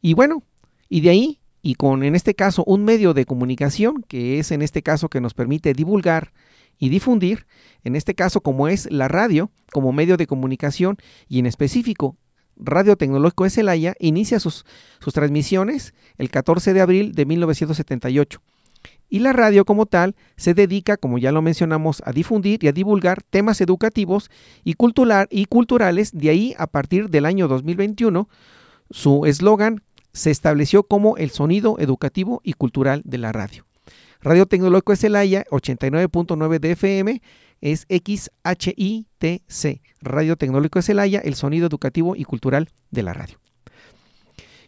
Y 0.00 0.14
bueno, 0.14 0.42
y 0.88 1.00
de 1.00 1.10
ahí, 1.10 1.40
y 1.62 1.74
con 1.74 2.04
en 2.04 2.14
este 2.14 2.34
caso 2.34 2.64
un 2.64 2.84
medio 2.84 3.14
de 3.14 3.26
comunicación, 3.26 4.04
que 4.06 4.38
es 4.38 4.50
en 4.52 4.62
este 4.62 4.82
caso 4.82 5.08
que 5.08 5.20
nos 5.20 5.34
permite 5.34 5.72
divulgar 5.72 6.32
y 6.78 6.88
difundir, 6.88 7.46
en 7.84 7.96
este 7.96 8.14
caso 8.14 8.40
como 8.40 8.68
es 8.68 8.90
la 8.90 9.08
radio, 9.08 9.50
como 9.72 9.92
medio 9.92 10.16
de 10.16 10.26
comunicación 10.26 10.96
y 11.28 11.38
en 11.38 11.46
específico 11.46 12.16
Radio 12.56 12.96
Tecnológico 12.96 13.44
de 13.44 13.50
Celaya, 13.50 13.94
inicia 13.98 14.40
sus, 14.40 14.64
sus 14.98 15.12
transmisiones 15.12 15.94
el 16.16 16.30
14 16.30 16.72
de 16.72 16.80
abril 16.80 17.12
de 17.12 17.26
1978. 17.26 18.40
Y 19.08 19.20
la 19.20 19.32
radio 19.32 19.64
como 19.64 19.86
tal 19.86 20.16
se 20.36 20.54
dedica, 20.54 20.96
como 20.96 21.18
ya 21.18 21.32
lo 21.32 21.42
mencionamos, 21.42 22.02
a 22.04 22.12
difundir 22.12 22.64
y 22.64 22.68
a 22.68 22.72
divulgar 22.72 23.22
temas 23.22 23.60
educativos 23.60 24.30
y, 24.64 24.74
y 25.30 25.44
culturales. 25.46 26.10
De 26.12 26.30
ahí, 26.30 26.54
a 26.58 26.66
partir 26.66 27.08
del 27.08 27.24
año 27.24 27.46
2021, 27.46 28.28
su 28.90 29.26
eslogan 29.26 29.82
se 30.12 30.30
estableció 30.30 30.82
como 30.82 31.16
el 31.18 31.30
sonido 31.30 31.76
educativo 31.78 32.40
y 32.42 32.54
cultural 32.54 33.02
de 33.04 33.18
la 33.18 33.32
radio. 33.32 33.66
Radio 34.26 34.46
Tecnológico 34.46 34.90
de 34.90 34.96
Celaya, 34.96 35.44
89.9 35.52 36.58
de 36.58 36.72
FM, 36.72 37.22
es 37.60 37.86
XHITC, 37.88 39.80
Radio 40.00 40.34
Tecnológico 40.34 40.80
de 40.80 40.82
Celaya, 40.82 41.20
el 41.20 41.36
sonido 41.36 41.68
educativo 41.68 42.16
y 42.16 42.24
cultural 42.24 42.70
de 42.90 43.04
la 43.04 43.12
radio. 43.12 43.38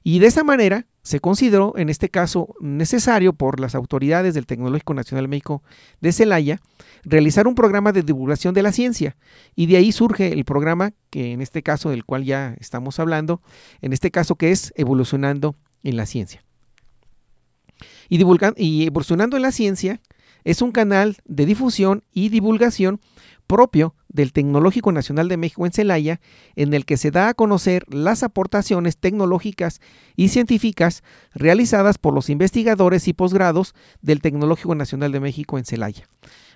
Y 0.05 0.21
de 0.21 0.29
esa 0.29 0.45
manera 0.45 0.87
se 1.03 1.19
consideró, 1.19 1.77
en 1.77 1.89
este 1.89 2.09
caso, 2.09 2.55
necesario 2.61 3.33
por 3.33 3.59
las 3.59 3.75
autoridades 3.75 4.35
del 4.35 4.47
Tecnológico 4.47 4.95
Nacional 4.95 5.27
México 5.27 5.65
de 6.01 6.13
Celaya 6.13 6.61
realizar 7.03 7.49
un 7.49 7.57
programa 7.57 7.91
de 7.91 8.05
divulgación 8.05 8.55
de 8.55 8.63
la 8.63 8.71
ciencia. 8.71 9.17
Y 9.57 9.67
de 9.67 9.79
ahí 9.79 9.91
surge 9.91 10.33
el 10.35 10.45
programa 10.45 10.93
que 11.11 11.33
en 11.33 11.41
este 11.41 11.65
caso 11.65 11.91
del 11.91 12.05
cual 12.05 12.23
ya 12.23 12.55
estamos 12.61 13.01
hablando, 13.01 13.43
en 13.83 13.93
este 13.93 14.13
caso 14.13 14.37
que 14.37 14.53
es 14.53 14.73
Evolucionando 14.77 15.57
en 15.83 15.97
la 15.97 16.07
Ciencia. 16.07 16.45
Y, 18.09 18.25
y 18.57 18.87
Evolucionando 18.87 19.37
en 19.37 19.43
la 19.43 19.53
Ciencia 19.53 20.01
es 20.45 20.63
un 20.63 20.73
canal 20.73 21.17
de 21.25 21.47
difusión 21.47 22.05
y 22.13 22.29
divulgación 22.29 23.01
propio 23.47 23.95
del 24.09 24.33
Tecnológico 24.33 24.93
Nacional 24.93 25.29
de 25.29 25.37
México 25.37 25.67
en 25.67 25.73
Celaya, 25.73 26.21
en 26.55 26.75
el 26.75 26.85
que 26.85 26.97
se 26.97 27.11
da 27.11 27.29
a 27.29 27.35
conocer 27.35 27.85
las 27.89 28.23
aportaciones 28.23 28.97
tecnológicas 28.97 29.81
y 30.17 30.29
científicas 30.29 31.03
realizadas 31.35 31.99
por 31.99 32.15
los 32.15 32.31
investigadores 32.31 33.09
y 33.09 33.15
posgrados 33.15 33.75
del 34.01 34.21
Tecnológico 34.21 34.75
Nacional 34.75 35.13
de 35.13 35.21
México 35.21 35.59
en 35.59 35.65
Celaya, 35.65 36.09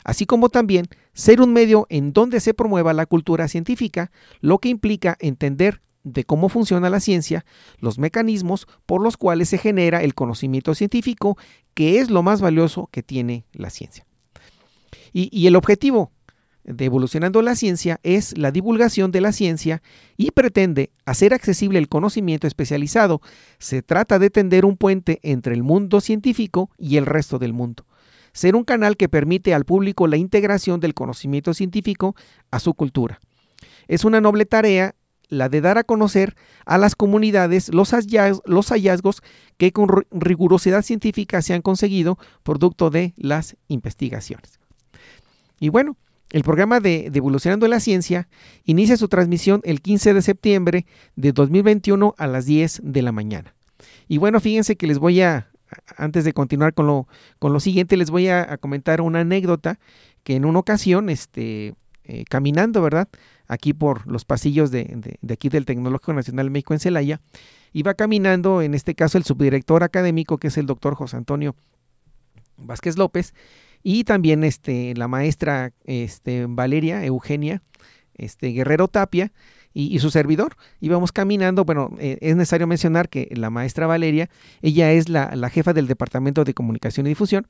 así 0.04 0.26
como 0.26 0.48
también 0.48 0.86
ser 1.14 1.40
un 1.40 1.52
medio 1.52 1.86
en 1.88 2.12
donde 2.12 2.40
se 2.40 2.54
promueva 2.54 2.92
la 2.92 3.06
cultura 3.06 3.48
científica, 3.48 4.12
lo 4.40 4.58
que 4.58 4.68
implica 4.68 5.16
entender 5.20 5.80
de 6.04 6.24
cómo 6.24 6.48
funciona 6.48 6.90
la 6.90 7.00
ciencia, 7.00 7.44
los 7.78 7.98
mecanismos 7.98 8.66
por 8.86 9.02
los 9.02 9.16
cuales 9.16 9.48
se 9.48 9.58
genera 9.58 10.02
el 10.02 10.14
conocimiento 10.14 10.74
científico, 10.74 11.36
que 11.74 12.00
es 12.00 12.10
lo 12.10 12.22
más 12.22 12.40
valioso 12.40 12.88
que 12.90 13.02
tiene 13.02 13.44
la 13.52 13.70
ciencia. 13.70 14.06
Y, 15.12 15.46
el 15.46 15.56
objetivo 15.56 16.10
de 16.64 16.86
Evolucionando 16.86 17.42
la 17.42 17.54
Ciencia 17.54 18.00
es 18.02 18.38
la 18.38 18.50
divulgación 18.50 19.10
de 19.10 19.20
la 19.20 19.32
ciencia 19.32 19.82
y 20.16 20.30
pretende 20.30 20.90
hacer 21.04 21.34
accesible 21.34 21.78
el 21.78 21.88
conocimiento 21.88 22.46
especializado. 22.46 23.20
Se 23.58 23.82
trata 23.82 24.18
de 24.18 24.30
tender 24.30 24.64
un 24.64 24.78
puente 24.78 25.18
entre 25.22 25.54
el 25.54 25.62
mundo 25.62 26.00
científico 26.00 26.70
y 26.78 26.96
el 26.96 27.04
resto 27.04 27.38
del 27.38 27.52
mundo. 27.52 27.84
Ser 28.32 28.56
un 28.56 28.64
canal 28.64 28.96
que 28.96 29.10
permite 29.10 29.52
al 29.52 29.66
público 29.66 30.06
la 30.06 30.16
integración 30.16 30.80
del 30.80 30.94
conocimiento 30.94 31.52
científico 31.52 32.16
a 32.50 32.58
su 32.58 32.72
cultura. 32.72 33.20
Es 33.86 34.04
una 34.04 34.22
noble 34.22 34.46
tarea 34.46 34.94
la 35.32 35.48
de 35.48 35.62
dar 35.62 35.78
a 35.78 35.84
conocer 35.84 36.36
a 36.66 36.76
las 36.76 36.94
comunidades 36.94 37.72
los 37.72 37.90
hallazgos, 37.92 39.22
que 39.56 39.72
con 39.72 39.88
rigurosidad 40.10 40.82
científica 40.82 41.40
se 41.40 41.54
han 41.54 41.62
conseguido 41.62 42.18
producto 42.42 42.90
de 42.90 43.14
las 43.16 43.56
investigaciones. 43.68 44.60
Y 45.58 45.70
bueno, 45.70 45.96
el 46.28 46.42
programa 46.42 46.80
de, 46.80 47.10
Evolucionando 47.14 47.66
la 47.66 47.80
Ciencia 47.80 48.28
inicia 48.64 48.98
su 48.98 49.08
transmisión 49.08 49.62
el 49.64 49.80
15 49.80 50.12
de 50.12 50.20
septiembre 50.20 50.86
de 51.16 51.32
2021 51.32 52.14
a 52.18 52.26
las 52.26 52.44
10 52.44 52.82
de 52.84 53.00
la 53.00 53.12
mañana. 53.12 53.54
Y 54.08 54.18
bueno, 54.18 54.38
fíjense 54.38 54.76
que 54.76 54.86
les 54.86 54.98
voy 54.98 55.22
a, 55.22 55.50
antes 55.96 56.24
de 56.24 56.34
continuar 56.34 56.74
con 56.74 56.86
lo, 56.86 57.08
con 57.38 57.54
lo 57.54 57.60
siguiente, 57.60 57.96
les 57.96 58.10
voy 58.10 58.28
a, 58.28 58.58
comentar 58.58 59.00
una 59.00 59.20
anécdota 59.20 59.78
que 60.24 60.36
en 60.36 60.44
una 60.44 60.58
ocasión, 60.58 61.08
este, 61.08 61.74
eh, 62.04 62.24
caminando, 62.28 62.82
¿verdad? 62.82 63.08
Aquí 63.46 63.72
por 63.72 64.06
los 64.06 64.24
pasillos 64.24 64.70
de, 64.70 65.18
de, 65.20 65.34
aquí 65.34 65.48
del 65.48 65.66
Tecnológico 65.66 66.12
Nacional 66.12 66.46
de 66.46 66.50
México 66.50 66.74
en 66.74 66.80
Celaya, 66.80 67.20
iba 67.72 67.94
caminando, 67.94 68.62
en 68.62 68.74
este 68.74 68.94
caso, 68.94 69.18
el 69.18 69.24
subdirector 69.24 69.82
académico, 69.82 70.38
que 70.38 70.48
es 70.48 70.58
el 70.58 70.66
doctor 70.66 70.94
José 70.94 71.16
Antonio 71.16 71.54
Vázquez 72.56 72.96
López, 72.96 73.34
y 73.82 74.04
también 74.04 74.44
este, 74.44 74.94
la 74.94 75.08
maestra 75.08 75.72
este, 75.84 76.46
Valeria 76.48 77.04
Eugenia 77.04 77.62
este, 78.14 78.48
Guerrero 78.48 78.88
Tapia 78.88 79.32
y, 79.74 79.98
su 80.00 80.10
servidor. 80.10 80.56
Íbamos 80.80 81.12
caminando, 81.12 81.64
bueno, 81.64 81.96
eh, 81.98 82.18
es 82.20 82.36
necesario 82.36 82.66
mencionar 82.66 83.08
que 83.08 83.28
la 83.34 83.50
maestra 83.50 83.86
Valeria, 83.86 84.28
ella 84.60 84.92
es 84.92 85.08
la, 85.08 85.50
jefa 85.50 85.72
del 85.72 85.86
Departamento 85.86 86.44
de 86.44 86.54
Comunicación 86.54 87.06
y 87.06 87.10
Difusión. 87.10 87.46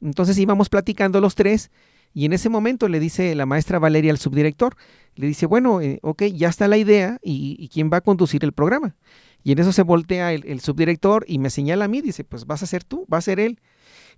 Entonces 0.00 0.38
íbamos 0.38 0.68
platicando 0.68 1.20
los 1.20 1.34
tres 1.34 1.70
y 2.12 2.24
en 2.24 2.32
ese 2.32 2.48
momento 2.48 2.88
le 2.88 3.00
dice 3.00 3.34
la 3.34 3.46
maestra 3.46 3.78
Valeria 3.78 4.10
al 4.10 4.18
subdirector, 4.18 4.76
le 5.14 5.26
dice, 5.26 5.46
bueno, 5.46 5.80
eh, 5.80 5.98
ok, 6.02 6.24
ya 6.24 6.48
está 6.48 6.66
la 6.68 6.76
idea 6.76 7.18
y, 7.22 7.68
quién 7.72 7.90
va 7.92 7.98
a 7.98 8.00
conducir 8.00 8.44
el 8.44 8.52
programa. 8.52 8.96
Y 9.42 9.52
en 9.52 9.58
eso 9.58 9.72
se 9.72 9.82
voltea 9.82 10.32
el, 10.32 10.60
subdirector 10.60 11.24
y 11.26 11.38
me 11.38 11.50
señala 11.50 11.86
a 11.86 11.88
mí, 11.88 12.02
dice, 12.02 12.24
pues 12.24 12.46
vas 12.46 12.62
a 12.62 12.66
ser 12.66 12.84
tú, 12.84 13.06
va 13.12 13.18
a 13.18 13.22
ser 13.22 13.40
él. 13.40 13.60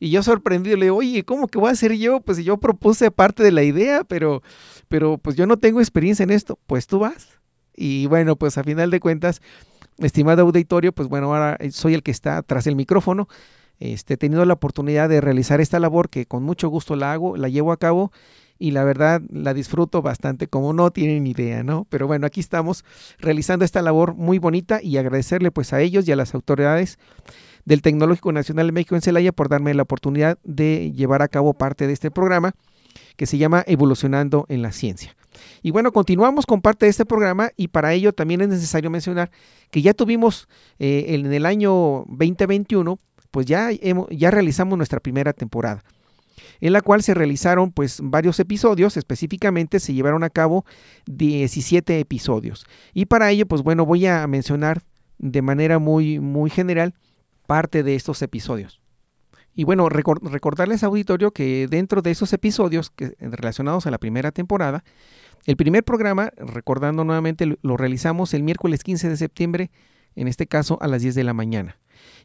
Y 0.00 0.10
yo 0.10 0.22
sorprendido 0.22 0.76
le 0.76 0.86
digo, 0.86 0.96
oye, 0.96 1.24
¿cómo 1.24 1.46
que 1.46 1.58
voy 1.58 1.70
a 1.70 1.76
ser 1.76 1.92
yo? 1.96 2.20
Pues 2.20 2.38
yo 2.38 2.56
propuse 2.56 3.10
parte 3.10 3.42
de 3.42 3.52
la 3.52 3.62
idea, 3.62 4.02
pero, 4.04 4.42
pero 4.88 5.18
pues 5.18 5.36
yo 5.36 5.46
no 5.46 5.58
tengo 5.58 5.80
experiencia 5.80 6.24
en 6.24 6.30
esto. 6.30 6.58
Pues 6.66 6.88
tú 6.88 6.98
vas. 6.98 7.38
Y 7.76 8.06
bueno, 8.06 8.34
pues 8.34 8.58
a 8.58 8.64
final 8.64 8.90
de 8.90 8.98
cuentas, 8.98 9.40
estimado 9.98 10.42
auditorio, 10.42 10.92
pues 10.92 11.08
bueno, 11.08 11.32
ahora 11.32 11.56
soy 11.70 11.94
el 11.94 12.02
que 12.02 12.10
está 12.10 12.42
tras 12.42 12.66
el 12.66 12.74
micrófono. 12.74 13.28
Este, 13.82 14.16
tenido 14.16 14.44
la 14.44 14.52
oportunidad 14.54 15.08
de 15.08 15.20
realizar 15.20 15.60
esta 15.60 15.80
labor 15.80 16.08
que 16.08 16.24
con 16.24 16.44
mucho 16.44 16.68
gusto 16.68 16.94
la 16.94 17.12
hago, 17.12 17.36
la 17.36 17.48
llevo 17.48 17.72
a 17.72 17.78
cabo 17.78 18.12
y 18.56 18.70
la 18.70 18.84
verdad 18.84 19.20
la 19.28 19.54
disfruto 19.54 20.02
bastante 20.02 20.46
como 20.46 20.72
no 20.72 20.92
tienen 20.92 21.26
idea, 21.26 21.64
¿no? 21.64 21.84
Pero 21.90 22.06
bueno, 22.06 22.24
aquí 22.24 22.38
estamos 22.38 22.84
realizando 23.18 23.64
esta 23.64 23.82
labor 23.82 24.14
muy 24.14 24.38
bonita 24.38 24.78
y 24.80 24.98
agradecerle 24.98 25.50
pues 25.50 25.72
a 25.72 25.80
ellos 25.80 26.06
y 26.06 26.12
a 26.12 26.16
las 26.16 26.32
autoridades 26.32 27.00
del 27.64 27.82
Tecnológico 27.82 28.30
Nacional 28.30 28.66
de 28.66 28.72
México 28.72 28.94
en 28.94 29.02
Celaya 29.02 29.32
por 29.32 29.48
darme 29.48 29.74
la 29.74 29.82
oportunidad 29.82 30.38
de 30.44 30.92
llevar 30.92 31.20
a 31.20 31.26
cabo 31.26 31.52
parte 31.52 31.88
de 31.88 31.92
este 31.92 32.12
programa 32.12 32.54
que 33.16 33.26
se 33.26 33.36
llama 33.36 33.64
Evolucionando 33.66 34.46
en 34.48 34.62
la 34.62 34.70
Ciencia. 34.70 35.16
Y 35.60 35.72
bueno, 35.72 35.90
continuamos 35.90 36.46
con 36.46 36.62
parte 36.62 36.86
de 36.86 36.90
este 36.90 37.04
programa 37.04 37.50
y 37.56 37.66
para 37.66 37.92
ello 37.94 38.12
también 38.12 38.42
es 38.42 38.48
necesario 38.48 38.90
mencionar 38.90 39.32
que 39.72 39.82
ya 39.82 39.92
tuvimos 39.92 40.46
eh, 40.78 41.06
en 41.08 41.32
el 41.32 41.46
año 41.46 42.04
2021, 42.06 42.96
pues 43.32 43.46
ya, 43.46 43.70
ya 44.10 44.30
realizamos 44.30 44.76
nuestra 44.76 45.00
primera 45.00 45.32
temporada 45.32 45.82
en 46.60 46.72
la 46.72 46.80
cual 46.80 47.02
se 47.02 47.14
realizaron 47.14 47.72
pues 47.72 47.98
varios 48.02 48.38
episodios, 48.38 48.96
específicamente 48.96 49.80
se 49.80 49.94
llevaron 49.94 50.22
a 50.22 50.30
cabo 50.30 50.64
17 51.06 51.98
episodios. 51.98 52.64
Y 52.94 53.06
para 53.06 53.30
ello 53.30 53.46
pues 53.46 53.62
bueno, 53.62 53.84
voy 53.84 54.06
a 54.06 54.24
mencionar 54.28 54.82
de 55.18 55.42
manera 55.42 55.80
muy 55.80 56.20
muy 56.20 56.50
general 56.50 56.94
parte 57.46 57.82
de 57.82 57.96
estos 57.96 58.22
episodios. 58.22 58.80
Y 59.54 59.64
bueno, 59.64 59.88
recordarles 59.88 60.82
auditorio 60.82 61.32
que 61.32 61.66
dentro 61.68 62.00
de 62.00 62.10
esos 62.12 62.32
episodios 62.32 62.92
relacionados 63.18 63.86
a 63.86 63.90
la 63.90 63.98
primera 63.98 64.32
temporada, 64.32 64.82
el 65.44 65.56
primer 65.56 65.84
programa, 65.84 66.30
recordando 66.36 67.04
nuevamente, 67.04 67.58
lo 67.60 67.76
realizamos 67.76 68.32
el 68.32 68.44
miércoles 68.44 68.82
15 68.82 69.10
de 69.10 69.16
septiembre, 69.16 69.70
en 70.14 70.28
este 70.28 70.46
caso 70.46 70.78
a 70.80 70.86
las 70.86 71.02
10 71.02 71.16
de 71.16 71.24
la 71.24 71.34
mañana. 71.34 71.76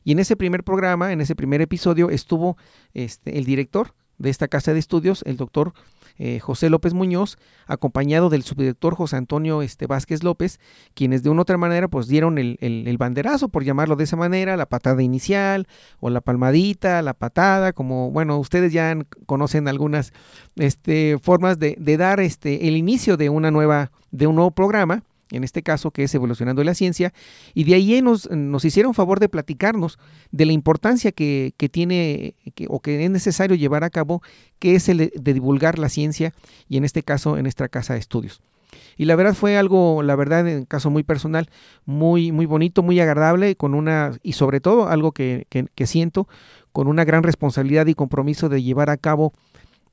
Y 0.08 0.14
en 0.14 0.20
ese 0.20 0.38
primer 0.38 0.64
programa, 0.64 1.12
en 1.12 1.20
ese 1.20 1.36
primer 1.36 1.60
episodio, 1.60 2.10
estuvo 2.10 2.56
este, 2.94 3.38
el 3.38 3.44
director 3.44 3.94
de 4.18 4.30
esta 4.30 4.48
casa 4.48 4.72
de 4.72 4.80
estudios, 4.80 5.22
el 5.26 5.36
doctor 5.36 5.74
eh, 6.18 6.40
José 6.40 6.70
López 6.70 6.94
Muñoz, 6.94 7.38
acompañado 7.66 8.30
del 8.30 8.44
subdirector 8.44 8.96
José 8.96 9.18
Antonio 9.18 9.62
este, 9.62 9.86
Vázquez 9.86 10.24
López, 10.24 10.62
quienes 10.94 11.24
de 11.24 11.30
una 11.30 11.42
u 11.42 11.44
otra 11.44 11.58
manera 11.58 11.90
pues 11.90 12.08
dieron 12.08 12.38
el, 12.38 12.96
banderazo, 12.98 13.50
por 13.50 13.66
llamarlo 13.66 13.98
de 13.98 14.06
esa 14.06 14.16
manera, 14.16 14.56
la 14.56 14.66
patada 14.66 15.04
inicial 15.04 15.68
o 16.00 16.10
la 16.10 16.22
palmadita, 16.22 17.02
la 17.02 17.14
patada, 17.14 17.74
como 17.74 18.10
bueno, 18.10 18.38
ustedes 18.38 18.72
ya 18.72 18.98
conocen 19.26 19.68
algunas 19.68 20.14
este, 20.56 21.18
formas 21.22 21.60
de, 21.60 21.76
de 21.78 21.98
dar 21.98 22.22
este, 22.22 22.70
el 22.70 22.78
inicio 22.78 23.18
de 23.18 23.28
una 23.28 23.52
nueva, 23.52 23.92
de 24.12 24.26
un 24.26 24.36
nuevo 24.36 24.52
programa 24.52 25.04
en 25.32 25.44
este 25.44 25.64
caso 25.64 25.92
que 25.92 26.04
es 26.04 26.16
Evolucionando 26.16 26.64
la 26.64 26.74
Ciencia, 26.74 27.14
y 27.54 27.64
de 27.64 27.76
ahí 27.76 28.02
nos, 28.02 28.30
nos 28.30 28.66
hicieron 28.66 28.94
favor 28.94 29.20
de 29.20 29.30
platicarnos 29.30 30.00
de 30.32 30.46
la 30.46 30.54
importancia 30.54 31.12
que, 31.12 31.54
tiene 31.72 32.36
o 32.68 32.80
que 32.80 33.04
es 33.04 33.12
necesario 33.12 33.56
llevar 33.56 33.84
a 33.84 33.90
cabo, 33.90 34.22
que 34.60 34.76
es 34.76 34.90
el 34.90 34.98
de, 34.98 35.34
divulgar 35.34 35.80
la 35.80 35.90
ciencia, 35.90 36.34
y 36.70 36.78
en 36.78 36.86
este 36.86 37.04
caso 37.04 37.38
en 37.38 37.44
nuestra 37.44 37.68
casa 37.68 37.94
de 37.94 38.00
estudios. 38.00 38.42
Y 38.98 39.06
la 39.06 39.16
verdad 39.16 39.34
fue 39.34 39.58
algo, 39.58 40.02
la 40.04 40.16
verdad, 40.16 40.48
en 40.48 40.66
caso 40.66 40.90
muy 40.90 41.04
personal, 41.04 41.50
muy, 41.86 42.32
muy 42.32 42.46
bonito, 42.46 42.82
muy 42.82 43.00
agradable, 43.00 43.56
con 43.56 43.74
una, 43.74 44.14
y 44.24 44.34
sobre 44.34 44.60
todo 44.60 44.88
algo 44.88 45.12
que, 45.12 45.46
que 45.50 45.88
siento, 45.88 46.28
con 46.72 46.88
una 46.88 47.06
gran 47.06 47.24
responsabilidad 47.24 47.88
y 47.88 47.96
compromiso 47.96 48.50
de 48.50 48.62
llevar 48.62 48.90
a 48.90 48.98
cabo 48.98 49.34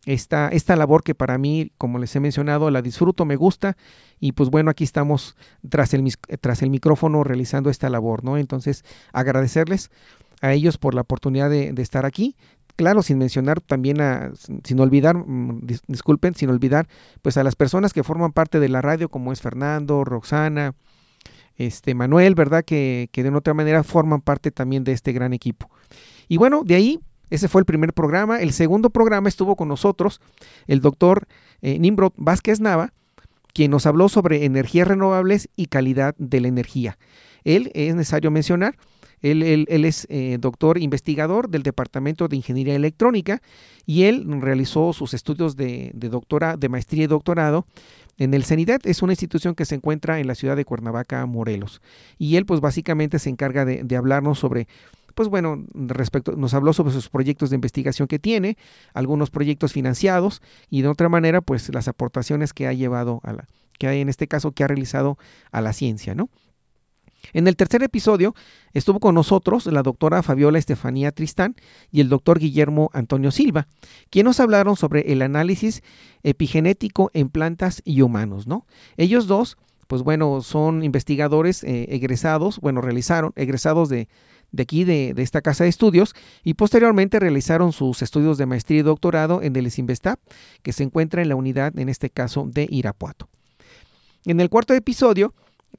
esta, 0.07 0.49
esta 0.49 0.77
labor 0.77 1.03
que 1.03 1.15
para 1.15 1.39
mí, 1.39 1.73
como 1.79 1.99
les 1.99 2.15
he 2.15 2.21
mencionado, 2.21 2.71
la 2.71 2.83
disfruto, 2.83 3.25
me 3.25 3.37
gusta 3.37 3.77
y 4.21 4.33
pues 4.33 4.51
bueno, 4.51 4.71
aquí 4.71 4.85
estamos 4.85 5.37
tras 5.69 5.95
el, 5.95 6.05
tras 6.41 6.63
el 6.63 6.71
micrófono 6.71 7.25
realizando 7.25 7.71
esta 7.71 7.89
labor, 7.89 8.25
¿no? 8.25 8.37
Entonces, 8.37 8.85
agradecerles 9.13 9.91
a 10.41 10.53
ellos 10.53 10.79
por 10.79 10.95
la 10.95 11.03
oportunidad 11.03 11.51
de, 11.51 11.73
estar 11.79 12.05
aquí. 12.05 12.37
Claro, 12.77 13.03
sin 13.03 13.19
mencionar 13.19 13.61
también 13.61 14.01
a, 14.01 14.33
sin 14.65 14.81
olvidar, 14.81 15.17
mm, 15.17 15.67
disculpen, 15.87 16.35
sin 16.35 16.51
olvidar, 16.51 16.89
pues 17.23 17.37
a 17.37 17.45
las 17.45 17.55
personas 17.55 17.93
que 17.93 18.03
forman 18.03 18.33
parte 18.33 18.61
de 18.61 18.69
la 18.69 18.83
radio, 18.83 19.09
como 19.09 19.33
es 19.33 19.41
Fernando, 19.41 20.05
Roxana, 20.05 20.75
este 21.57 21.95
Manuel, 21.95 22.35
¿verdad? 22.35 22.65
Que, 22.65 23.09
que 23.13 23.23
de 23.23 23.31
otra 23.31 23.55
manera 23.55 23.85
forman 23.85 24.21
parte 24.21 24.51
también 24.51 24.85
de 24.85 24.93
este 24.93 25.13
gran 25.13 25.33
equipo. 25.33 25.71
Y 26.29 26.37
bueno, 26.37 26.63
de 26.65 26.75
ahí 26.75 27.01
ese 27.31 27.49
fue 27.49 27.61
el 27.61 27.65
primer 27.65 27.93
programa. 27.93 28.41
El 28.41 28.53
segundo 28.53 28.91
programa 28.91 29.29
estuvo 29.29 29.57
con 29.57 29.69
nosotros 29.69 30.21
el 30.67 30.81
doctor 30.81 31.27
eh, 31.63 31.79
Nimrod 31.79 32.13
Vázquez 32.17 32.61
Nava, 32.61 32.93
quien 33.53 33.71
nos 33.71 33.87
habló 33.87 34.09
sobre 34.09 34.45
energías 34.45 34.89
renovables 34.89 35.49
y 35.57 35.67
calidad 35.67 36.15
de 36.19 36.41
la 36.41 36.49
energía. 36.49 36.99
Él, 37.45 37.71
es 37.75 37.95
necesario 37.95 38.31
mencionar, 38.31 38.77
él, 39.23 39.67
es 39.69 40.07
eh, 40.11 40.37
doctor 40.39 40.77
investigador 40.79 41.49
del 41.49 41.63
Departamento 41.63 42.29
de 42.29 42.37
Ingeniería 42.37 42.75
Electrónica 42.75 43.41
y 43.87 44.03
él 44.03 44.27
realizó 44.43 44.93
sus 44.93 45.15
estudios 45.15 45.57
de, 45.57 45.93
doctora, 45.95 46.59
de 46.59 46.69
maestría 46.69 47.05
y 47.05 47.07
doctorado 47.07 47.67
en 48.19 48.35
el 48.35 48.45
CENIDET. 48.45 48.85
Es 48.87 49.03
una 49.03 49.13
institución 49.13 49.55
que 49.55 49.65
se 49.65 49.77
encuentra 49.77 50.21
en 50.21 50.27
la 50.27 50.35
ciudad 50.35 50.57
de 50.57 50.67
Cuernavaca, 50.67 51.25
Morelos. 51.25 51.81
Y 52.19 52.37
él 52.37 52.45
pues 52.45 52.61
básicamente 52.61 53.19
se 53.19 53.31
encarga 53.31 53.65
de 53.65 53.97
hablarnos 53.97 54.39
sobre 54.39 54.69
pues 55.15 55.29
bueno, 55.29 55.65
respecto, 55.75 56.33
nos 56.33 56.55
habló 56.55 56.73
sobre 56.73 56.93
sus 56.93 57.09
proyectos 57.09 57.51
de 57.51 57.57
investigación 57.57 58.09
que 58.09 58.19
tiene, 58.19 58.57
algunos 58.93 59.31
proyectos 59.31 59.73
financiados 59.73 60.43
y 60.71 60.83
de 60.83 60.89
otra 60.89 61.09
manera, 61.09 61.41
pues 61.41 61.73
las 61.73 61.89
aportaciones 61.89 62.53
que 62.53 62.67
ha 62.67 62.73
llevado 62.73 63.21
a 63.23 63.33
la, 63.33 63.49
que 63.79 63.87
hay 63.87 64.01
en 64.01 64.09
este 64.09 64.29
caso, 64.29 64.53
que 64.53 64.65
ha 64.65 64.69
realizado 64.69 65.19
a 65.53 65.61
la 65.61 65.73
ciencia, 65.73 66.15
¿no? 66.15 66.31
En 67.33 67.49
el 67.49 67.57
tercer 67.57 67.83
episodio 67.83 68.35
estuvo 68.75 69.01
con 69.01 69.15
nosotros 69.15 69.67
la 69.67 69.83
doctora 69.83 70.23
Fabiola 70.23 70.59
Estefanía 70.59 71.11
Tristán 71.11 71.57
y 71.91 72.01
el 72.01 72.09
doctor 72.09 72.39
Guillermo 72.39 72.91
Antonio 72.93 73.31
Silva, 73.31 73.67
quienes 74.11 74.25
nos 74.25 74.41
hablaron 74.41 74.77
sobre 74.77 75.13
el 75.13 75.23
análisis 75.23 75.83
epigenético 76.23 77.11
en 77.15 77.31
plantas 77.31 77.83
y 77.85 78.03
humanos, 78.03 78.47
¿no? 78.47 78.67
Ellos 78.97 79.27
dos, 79.27 79.57
pues 79.87 80.03
bueno, 80.03 80.41
son 80.43 80.83
investigadores 80.83 81.65
eh, 81.65 81.87
egresados, 81.91 82.61
bueno, 82.61 82.81
realizaron, 82.81 83.33
egresados 83.37 83.89
de, 83.89 84.09
de 84.55 84.63
aquí, 84.63 84.85
de, 84.85 85.15
esta 85.17 85.43
casa 85.43 85.65
de 85.65 85.71
estudios, 85.71 86.15
y 86.43 86.55
posteriormente 86.55 87.19
realizaron 87.19 87.73
sus 87.73 88.03
estudios 88.03 88.39
de 88.39 88.47
maestría 88.47 88.81
y 88.81 88.83
doctorado 88.83 89.43
en 89.43 89.57
el 89.57 89.71
SIMBESTAP, 89.71 90.19
que 90.63 90.73
se 90.73 90.85
encuentra 90.85 91.23
en 91.23 91.29
la 91.29 91.37
unidad, 91.37 91.79
en 91.79 91.89
este 91.89 92.11
caso, 92.11 92.49
de 92.51 92.67
Irapuato. 92.71 93.29
En 94.25 94.41
el 94.41 94.49
cuarto 94.49 94.75
episodio 94.75 95.35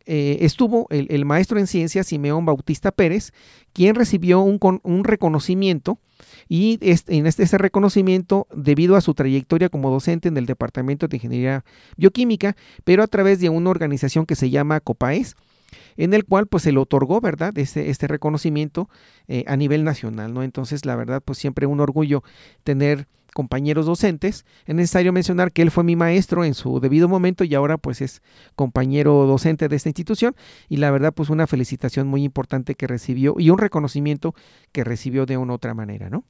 eh, 0.05 0.37
estuvo 0.41 0.87
el, 0.89 1.25
maestro 1.25 1.57
en 1.57 1.67
ciencias 1.67 2.07
Simeón 2.07 2.45
Bautista 2.45 2.91
Pérez, 2.91 3.31
quien 3.73 3.95
recibió 3.95 4.41
un, 4.41 4.59
un 4.83 5.03
reconocimiento 5.03 5.99
y 6.47 6.79
en 6.81 7.25
este, 7.25 7.43
ese 7.43 7.57
reconocimiento 7.57 8.47
debido 8.53 8.95
a 8.95 9.01
su 9.01 9.13
trayectoria 9.13 9.69
como 9.69 9.89
docente 9.89 10.27
en 10.27 10.37
el 10.37 10.45
Departamento 10.45 11.07
de 11.07 11.17
Ingeniería 11.17 11.65
Bioquímica, 11.97 12.55
pero 12.83 13.03
a 13.03 13.07
través 13.07 13.39
de 13.39 13.49
una 13.49 13.69
organización 13.69 14.25
que 14.25 14.35
se 14.35 14.49
llama 14.49 14.79
COPAES, 14.79 15.35
en 15.97 16.13
el 16.13 16.25
cual 16.25 16.47
pues 16.47 16.63
se 16.63 16.71
le 16.71 16.79
otorgó, 16.79 17.21
¿verdad?, 17.21 17.57
este, 17.57 17.89
este 17.89 18.07
reconocimiento 18.07 18.89
eh, 19.27 19.43
a 19.47 19.55
nivel 19.55 19.83
nacional, 19.83 20.33
¿no? 20.33 20.43
Entonces, 20.43 20.85
la 20.85 20.95
verdad, 20.95 21.21
pues 21.23 21.37
siempre 21.37 21.65
un 21.65 21.79
orgullo 21.79 22.23
tener 22.63 23.07
compañeros 23.35 23.85
docentes. 23.85 24.45
Es 24.65 24.75
necesario 24.75 25.11
mencionar 25.11 25.51
que 25.51 25.61
él 25.61 25.69
fue 25.69 25.83
mi 25.83 25.97
maestro 25.97 26.45
en 26.45 26.53
su 26.53 26.79
debido 26.79 27.09
momento 27.09 27.43
y 27.43 27.53
ahora 27.53 27.77
pues 27.77 27.99
es 27.99 28.21
compañero 28.55 29.25
docente 29.25 29.67
de 29.67 29.75
esta 29.75 29.89
institución 29.89 30.37
y 30.69 30.77
la 30.77 30.89
verdad 30.89 31.13
pues 31.13 31.29
una 31.29 31.45
felicitación 31.45 32.07
muy 32.07 32.23
importante 32.23 32.75
que 32.75 32.87
recibió 32.87 33.35
y 33.37 33.49
un 33.49 33.57
reconocimiento 33.57 34.33
que 34.71 34.85
recibió 34.85 35.25
de 35.25 35.35
una 35.35 35.51
u 35.51 35.55
otra 35.57 35.73
manera, 35.73 36.09
¿no? 36.09 36.23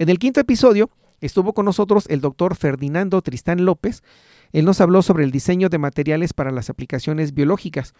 En 0.00 0.08
el 0.08 0.18
quinto 0.18 0.40
episodio 0.40 0.90
estuvo 1.20 1.54
con 1.54 1.64
nosotros 1.64 2.06
el 2.08 2.20
doctor 2.20 2.56
Ferdinando 2.56 3.22
Tristán 3.22 3.64
López, 3.64 4.02
él 4.52 4.64
nos 4.66 4.80
habló 4.80 5.02
sobre 5.02 5.24
el 5.24 5.30
diseño 5.30 5.68
de 5.68 5.78
materiales 5.78 6.34
para 6.34 6.50
las 6.50 6.68
aplicaciones 6.68 7.34
biológicas. 7.34 7.94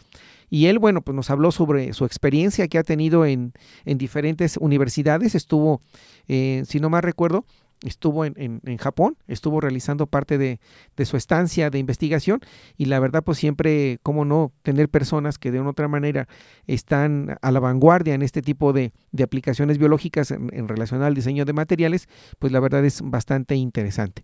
Y 0.52 0.66
él, 0.66 0.78
bueno, 0.78 1.00
pues 1.00 1.14
nos 1.14 1.30
habló 1.30 1.50
sobre 1.50 1.94
su 1.94 2.04
experiencia 2.04 2.68
que 2.68 2.76
ha 2.76 2.82
tenido 2.82 3.24
en, 3.24 3.54
diferentes 3.86 4.58
universidades. 4.58 5.34
Estuvo, 5.34 5.80
eh, 6.28 6.62
si 6.66 6.78
no 6.78 6.90
mal 6.90 7.02
recuerdo, 7.02 7.46
estuvo 7.82 8.26
en, 8.26 8.60
Japón, 8.76 9.16
estuvo 9.28 9.62
realizando 9.62 10.06
parte 10.06 10.36
de, 10.36 10.60
su 11.06 11.16
estancia 11.16 11.70
de 11.70 11.78
investigación 11.78 12.40
y 12.76 12.84
la 12.84 13.00
verdad 13.00 13.24
pues 13.24 13.38
siempre, 13.38 13.98
cómo 14.02 14.26
no, 14.26 14.52
tener 14.62 14.90
personas 14.90 15.38
que 15.38 15.50
de 15.50 15.58
una 15.58 15.70
otra 15.70 15.88
manera 15.88 16.28
están 16.66 17.38
a 17.40 17.50
la 17.50 17.58
vanguardia 17.58 18.12
en 18.12 18.20
este 18.20 18.42
tipo 18.42 18.74
de, 18.74 18.92
aplicaciones 19.22 19.78
biológicas 19.78 20.32
en, 20.32 20.68
relación 20.68 21.02
al 21.02 21.14
diseño 21.14 21.46
de 21.46 21.54
materiales, 21.54 22.10
pues 22.38 22.52
la 22.52 22.60
verdad 22.60 22.84
es 22.84 23.00
bastante 23.00 23.54
interesante. 23.56 24.22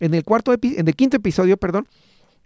En 0.00 0.14
el, 0.14 0.24
cuarto 0.24 0.54
en 0.54 0.88
el 0.88 0.96
quinto 0.96 1.18
episodio, 1.18 1.58
perdón, 1.58 1.86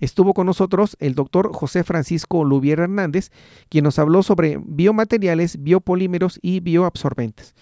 estuvo 0.00 0.34
con 0.34 0.46
nosotros 0.46 0.96
el 1.00 1.14
doctor 1.14 1.52
José 1.52 1.84
Francisco 1.84 2.44
Lubier 2.44 2.80
Hernández, 2.80 3.30
quien 3.68 3.84
nos 3.84 3.98
habló 3.98 4.22
sobre 4.22 4.58
biomateriales, 4.62 5.62
biopolímeros 5.62 6.38
y 6.42 6.60
bioabsorbentes. 6.60 7.54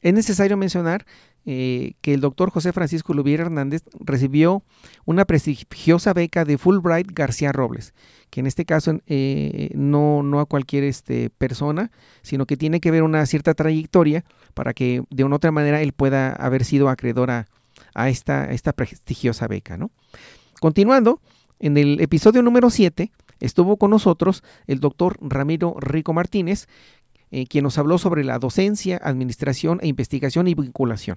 Es 0.00 0.14
necesario 0.14 0.56
mencionar 0.56 1.06
eh, 1.46 1.94
que 2.02 2.12
el 2.12 2.20
doctor 2.20 2.50
José 2.50 2.72
Francisco 2.72 3.14
Lubier 3.14 3.40
Hernández 3.40 3.82
recibió 3.98 4.62
una 5.06 5.24
prestigiosa 5.24 6.12
beca 6.12 6.44
de 6.44 6.58
Fulbright 6.58 7.10
García 7.12 7.50
Robles, 7.50 7.94
que 8.28 8.40
en 8.40 8.46
este 8.46 8.66
caso 8.66 9.00
eh, 9.06 9.70
no, 9.74 10.22
no 10.22 10.40
a 10.40 10.46
cualquier 10.46 10.84
este, 10.84 11.30
persona, 11.30 11.90
sino 12.22 12.46
que 12.46 12.58
tiene 12.58 12.80
que 12.80 12.90
ver 12.90 13.02
una 13.02 13.24
cierta 13.24 13.54
trayectoria 13.54 14.24
para 14.52 14.74
que 14.74 15.02
de 15.08 15.24
una 15.24 15.36
u 15.36 15.38
otra 15.38 15.50
manera 15.50 15.80
él 15.80 15.92
pueda 15.92 16.32
haber 16.32 16.64
sido 16.64 16.90
acreedor 16.90 17.30
a, 17.30 17.46
a 17.94 18.10
esta, 18.10 18.50
esta 18.50 18.74
prestigiosa 18.74 19.48
beca. 19.48 19.78
¿no? 19.78 19.90
Continuando, 20.60 21.20
en 21.58 21.78
el 21.78 22.02
episodio 22.02 22.42
número 22.42 22.68
7 22.68 23.10
estuvo 23.40 23.78
con 23.78 23.90
nosotros 23.90 24.44
el 24.66 24.78
doctor 24.78 25.16
Ramiro 25.22 25.74
Rico 25.80 26.12
Martínez, 26.12 26.68
eh, 27.30 27.46
quien 27.46 27.64
nos 27.64 27.78
habló 27.78 27.96
sobre 27.96 28.24
la 28.24 28.38
docencia, 28.38 29.00
administración 29.02 29.78
e 29.80 29.88
investigación 29.88 30.48
y 30.48 30.54
vinculación, 30.54 31.16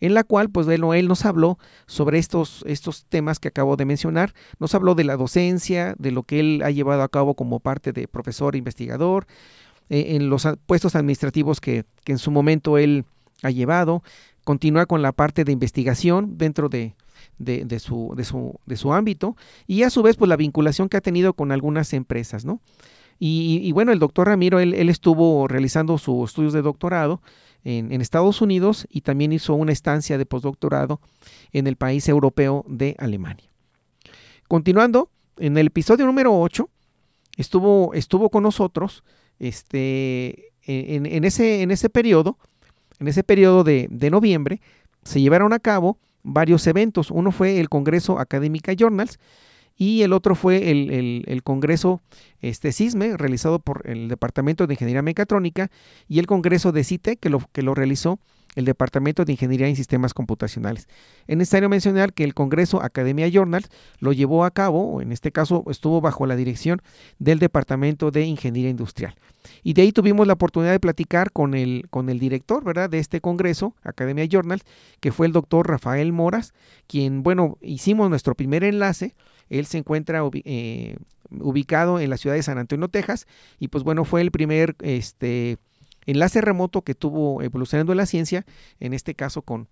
en 0.00 0.14
la 0.14 0.24
cual, 0.24 0.50
pues 0.50 0.66
bueno, 0.66 0.94
él 0.94 1.06
nos 1.06 1.24
habló 1.24 1.60
sobre 1.86 2.18
estos, 2.18 2.64
estos 2.66 3.04
temas 3.04 3.38
que 3.38 3.48
acabo 3.48 3.76
de 3.76 3.84
mencionar, 3.84 4.34
nos 4.58 4.74
habló 4.74 4.96
de 4.96 5.04
la 5.04 5.16
docencia, 5.16 5.94
de 5.96 6.10
lo 6.10 6.24
que 6.24 6.40
él 6.40 6.62
ha 6.64 6.72
llevado 6.72 7.02
a 7.02 7.08
cabo 7.08 7.34
como 7.34 7.60
parte 7.60 7.92
de 7.92 8.08
profesor 8.08 8.56
e 8.56 8.58
investigador, 8.58 9.28
eh, 9.90 10.16
en 10.16 10.28
los 10.28 10.48
puestos 10.66 10.96
administrativos 10.96 11.60
que, 11.60 11.84
que 12.02 12.10
en 12.10 12.18
su 12.18 12.32
momento 12.32 12.78
él 12.78 13.04
ha 13.44 13.50
llevado, 13.50 14.02
continúa 14.42 14.86
con 14.86 15.02
la 15.02 15.12
parte 15.12 15.44
de 15.44 15.52
investigación 15.52 16.36
dentro 16.36 16.68
de, 16.68 16.96
de, 17.38 17.78
su, 17.80 18.14
de, 18.16 18.24
su, 18.24 18.60
de, 18.66 18.76
su, 18.76 18.92
ámbito 18.92 19.36
y 19.66 19.82
a 19.82 19.90
su 19.90 20.02
vez 20.02 20.16
pues 20.16 20.28
la 20.28 20.36
vinculación 20.36 20.88
que 20.88 20.96
ha 20.96 21.00
tenido 21.00 21.34
con 21.34 21.52
algunas 21.52 21.92
empresas, 21.92 22.44
¿no? 22.44 22.60
Y, 23.24 23.70
bueno, 23.70 23.92
el 23.92 24.00
doctor 24.00 24.26
Ramiro, 24.26 24.58
él, 24.58 24.88
estuvo 24.88 25.46
realizando 25.46 25.96
sus 25.96 26.30
estudios 26.30 26.52
de 26.52 26.60
doctorado 26.60 27.22
en, 27.62 27.92
en, 27.92 28.00
Estados 28.00 28.40
Unidos 28.40 28.88
y 28.90 29.02
también 29.02 29.32
hizo 29.32 29.54
una 29.54 29.70
estancia 29.70 30.18
de 30.18 30.26
postdoctorado 30.26 31.00
en 31.52 31.68
el 31.68 31.76
país 31.76 32.08
europeo 32.08 32.64
de 32.66 32.96
Alemania. 32.98 33.48
Continuando, 34.48 35.08
en 35.36 35.56
el 35.56 35.68
episodio 35.68 36.04
número 36.04 36.36
8 36.36 36.68
estuvo, 37.36 37.94
estuvo 37.94 38.28
con 38.28 38.42
nosotros 38.42 39.04
este, 39.38 40.52
en, 40.64 41.24
ese, 41.24 41.62
en 41.62 41.70
ese 41.70 41.88
periodo 41.88 42.38
en 43.02 43.08
ese 43.08 43.24
periodo 43.24 43.64
de, 43.64 43.88
noviembre 44.10 44.60
se 45.02 45.20
llevaron 45.20 45.52
a 45.52 45.58
cabo 45.58 45.98
varios 46.22 46.66
eventos. 46.66 47.10
Uno 47.10 47.32
fue 47.32 47.60
el 47.60 47.68
Congreso 47.68 48.18
Académica 48.18 48.72
Journals 48.72 49.18
y 49.76 50.02
el 50.02 50.12
otro 50.12 50.34
fue 50.34 50.70
el, 50.70 51.42
Congreso 51.42 52.00
este, 52.40 52.72
CISME, 52.72 53.16
realizado 53.16 53.58
por 53.58 53.88
el 53.88 54.08
Departamento 54.08 54.66
de 54.66 54.74
Ingeniería 54.74 55.02
Mecatrónica, 55.02 55.70
y 56.08 56.18
el 56.18 56.26
Congreso 56.26 56.72
de 56.72 56.84
CITE, 56.84 57.16
que 57.16 57.30
lo, 57.30 57.40
que 57.52 57.62
lo 57.62 57.74
realizó 57.74 58.18
el 58.54 58.64
Departamento 58.64 59.24
de 59.24 59.32
Ingeniería 59.32 59.68
en 59.68 59.76
Sistemas 59.76 60.14
Computacionales. 60.14 60.88
Es 61.26 61.36
necesario 61.36 61.68
mencionar 61.68 62.12
que 62.12 62.24
el 62.24 62.34
Congreso 62.34 62.82
Academia 62.82 63.28
Journals 63.28 63.68
lo 63.98 64.12
llevó 64.12 64.44
a 64.44 64.50
cabo, 64.50 65.00
en 65.00 65.12
este 65.12 65.32
caso 65.32 65.64
estuvo 65.70 66.00
bajo 66.00 66.26
la 66.26 66.36
dirección 66.36 66.82
del 67.18 67.38
Departamento 67.38 68.10
de 68.10 68.24
Ingeniería 68.24 68.70
Industrial. 68.70 69.14
Y 69.62 69.72
de 69.72 69.82
ahí 69.82 69.92
tuvimos 69.92 70.26
la 70.26 70.34
oportunidad 70.34 70.72
de 70.72 70.80
platicar 70.80 71.32
con 71.32 71.54
el, 71.54 71.86
con 71.90 72.08
el 72.08 72.18
director 72.18 72.62
¿verdad? 72.64 72.90
de 72.90 72.98
este 72.98 73.20
Congreso, 73.20 73.74
Academia 73.82 74.26
Journals, 74.26 74.64
que 75.00 75.12
fue 75.12 75.26
el 75.26 75.32
doctor 75.32 75.68
Rafael 75.68 76.12
Moras, 76.12 76.52
quien, 76.86 77.22
bueno, 77.22 77.58
hicimos 77.60 78.08
nuestro 78.10 78.34
primer 78.34 78.64
enlace. 78.64 79.14
Él 79.48 79.66
se 79.66 79.78
encuentra 79.78 80.22
eh, 80.44 80.96
ubicado 81.30 82.00
en 82.00 82.10
la 82.10 82.16
ciudad 82.16 82.36
de 82.36 82.42
San 82.42 82.58
Antonio, 82.58 82.88
Texas, 82.88 83.26
y 83.58 83.68
pues 83.68 83.84
bueno, 83.84 84.04
fue 84.04 84.20
el 84.20 84.30
primer 84.30 84.76
este, 84.80 85.58
enlace 86.06 86.40
remoto 86.40 86.82
que 86.82 86.94
tuvo 86.94 87.42
evolucionando 87.42 87.94
la 87.94 88.06
ciencia, 88.06 88.44
en 88.80 88.94
este 88.94 89.14
caso 89.14 89.42
con, 89.42 89.68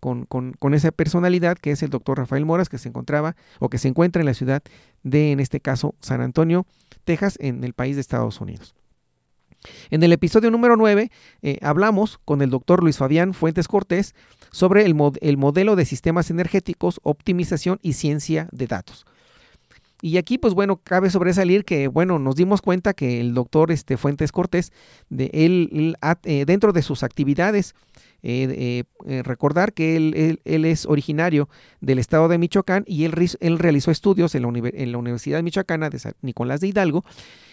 con, 0.00 0.74
esa 0.74 0.90
personalidad 0.92 1.58
que 1.58 1.72
es 1.72 1.82
el 1.82 1.90
doctor 1.90 2.18
Rafael 2.18 2.46
Moras, 2.46 2.68
que 2.68 2.78
se 2.78 2.88
encontraba 2.88 3.36
o 3.58 3.68
que 3.68 3.78
se 3.78 3.88
encuentra 3.88 4.20
en 4.20 4.26
la 4.26 4.34
ciudad 4.34 4.62
de, 5.02 5.32
en 5.32 5.40
este 5.40 5.60
caso, 5.60 5.94
San 6.00 6.20
Antonio, 6.20 6.66
Texas, 7.04 7.36
en 7.40 7.64
el 7.64 7.74
país 7.74 7.96
de 7.96 8.00
Estados 8.00 8.40
Unidos. 8.40 8.74
En 9.90 10.02
el 10.02 10.12
episodio 10.12 10.50
número 10.50 10.76
9 10.76 11.10
eh, 11.42 11.58
hablamos 11.60 12.18
con 12.24 12.40
el 12.40 12.48
doctor 12.48 12.82
Luis 12.82 12.96
Fabián 12.96 13.34
Fuentes 13.34 13.68
Cortés 13.68 14.14
sobre 14.50 14.86
el 14.86 15.36
modelo 15.36 15.76
de 15.76 15.84
sistemas 15.84 16.30
energéticos, 16.30 16.98
optimización 17.02 17.78
y 17.82 17.92
ciencia 17.92 18.48
de 18.52 18.66
datos. 18.66 19.04
Y 20.02 20.16
aquí, 20.16 20.38
pues 20.38 20.54
bueno, 20.54 20.80
cabe 20.82 21.10
sobresalir 21.10 21.64
que, 21.64 21.88
bueno, 21.88 22.18
nos 22.18 22.36
dimos 22.36 22.62
cuenta 22.62 22.94
que 22.94 23.20
el 23.20 23.34
doctor 23.34 23.70
este, 23.70 23.96
Fuentes 23.96 24.32
Cortés, 24.32 24.72
de 25.10 25.30
él, 25.32 25.96
eh, 26.24 26.44
dentro 26.46 26.72
de 26.72 26.82
sus 26.82 27.02
actividades, 27.02 27.74
eh, 28.22 28.84
eh, 29.06 29.22
recordar 29.22 29.72
que 29.72 29.96
él, 29.96 30.40
él, 30.44 30.64
es 30.64 30.84
originario 30.84 31.48
del 31.80 31.98
estado 31.98 32.28
de 32.28 32.36
Michoacán 32.36 32.84
y 32.86 33.04
él, 33.04 33.14
él 33.40 33.58
realizó 33.58 33.90
estudios 33.90 34.34
en 34.34 34.42
la, 34.42 34.98
Universidad 34.98 35.42
Michoacana 35.42 35.88
de 35.88 35.98
San 35.98 36.14
Nicolás 36.20 36.60
de 36.60 36.68
Hidalgo 36.68 37.02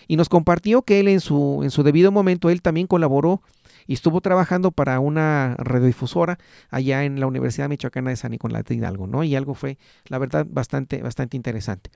y 0.08 0.18
nos 0.18 0.28
compartió 0.28 0.82
que 0.82 1.00
él 1.00 1.08
en 1.08 1.22
su, 1.22 1.62
en 1.64 1.72
su 1.72 1.84
debido 1.84 2.12
momento, 2.12 2.50
él 2.50 2.62
también 2.62 2.88
colaboró 2.88 3.42
y 3.88 3.94
estuvo 3.94 4.20
trabajando 4.22 4.72
para 4.72 5.00
una 5.00 5.56
radiodifusora 5.58 6.38
allá 6.70 7.06
en 7.06 7.20
la 7.20 7.28
Universidad 7.28 7.70
Michoacana 7.70 8.10
de 8.10 8.18
San 8.18 8.32
Nicolás 8.32 8.66
de 8.66 8.76
Hidalgo, 8.76 9.08
¿no? 9.08 9.24
Y 9.24 9.36
algo 9.36 9.54
fue, 9.54 9.78
la 10.08 10.18
verdad, 10.18 10.46
bastante, 10.50 11.02
bastante 11.02 11.38
interesante. 11.38 11.90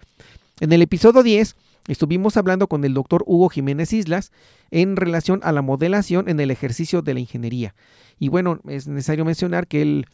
En 0.62 0.72
el 0.72 0.84
episodio 0.84 1.24
10 1.24 1.56
estuvimos 1.88 2.38
hablando 2.38 2.68
con 2.68 2.86
el 2.86 2.94
doctor 2.94 3.24
Hugo 3.26 3.50
Jiménez 3.50 3.94
Islas 3.94 4.32
en 4.70 4.96
relación 4.96 5.40
a 5.42 5.52
la 5.52 5.64
modelación 5.64 6.30
en 6.30 6.40
el 6.40 6.52
ejercicio 6.52 7.02
de 7.02 7.16
la 7.16 7.20
ingeniería. 7.20 7.74
Y 8.20 8.30
bueno, 8.30 8.60
es 8.68 8.88
necesario 8.88 9.26
mencionar 9.26 9.66
que 9.66 9.82
él 9.82 10.06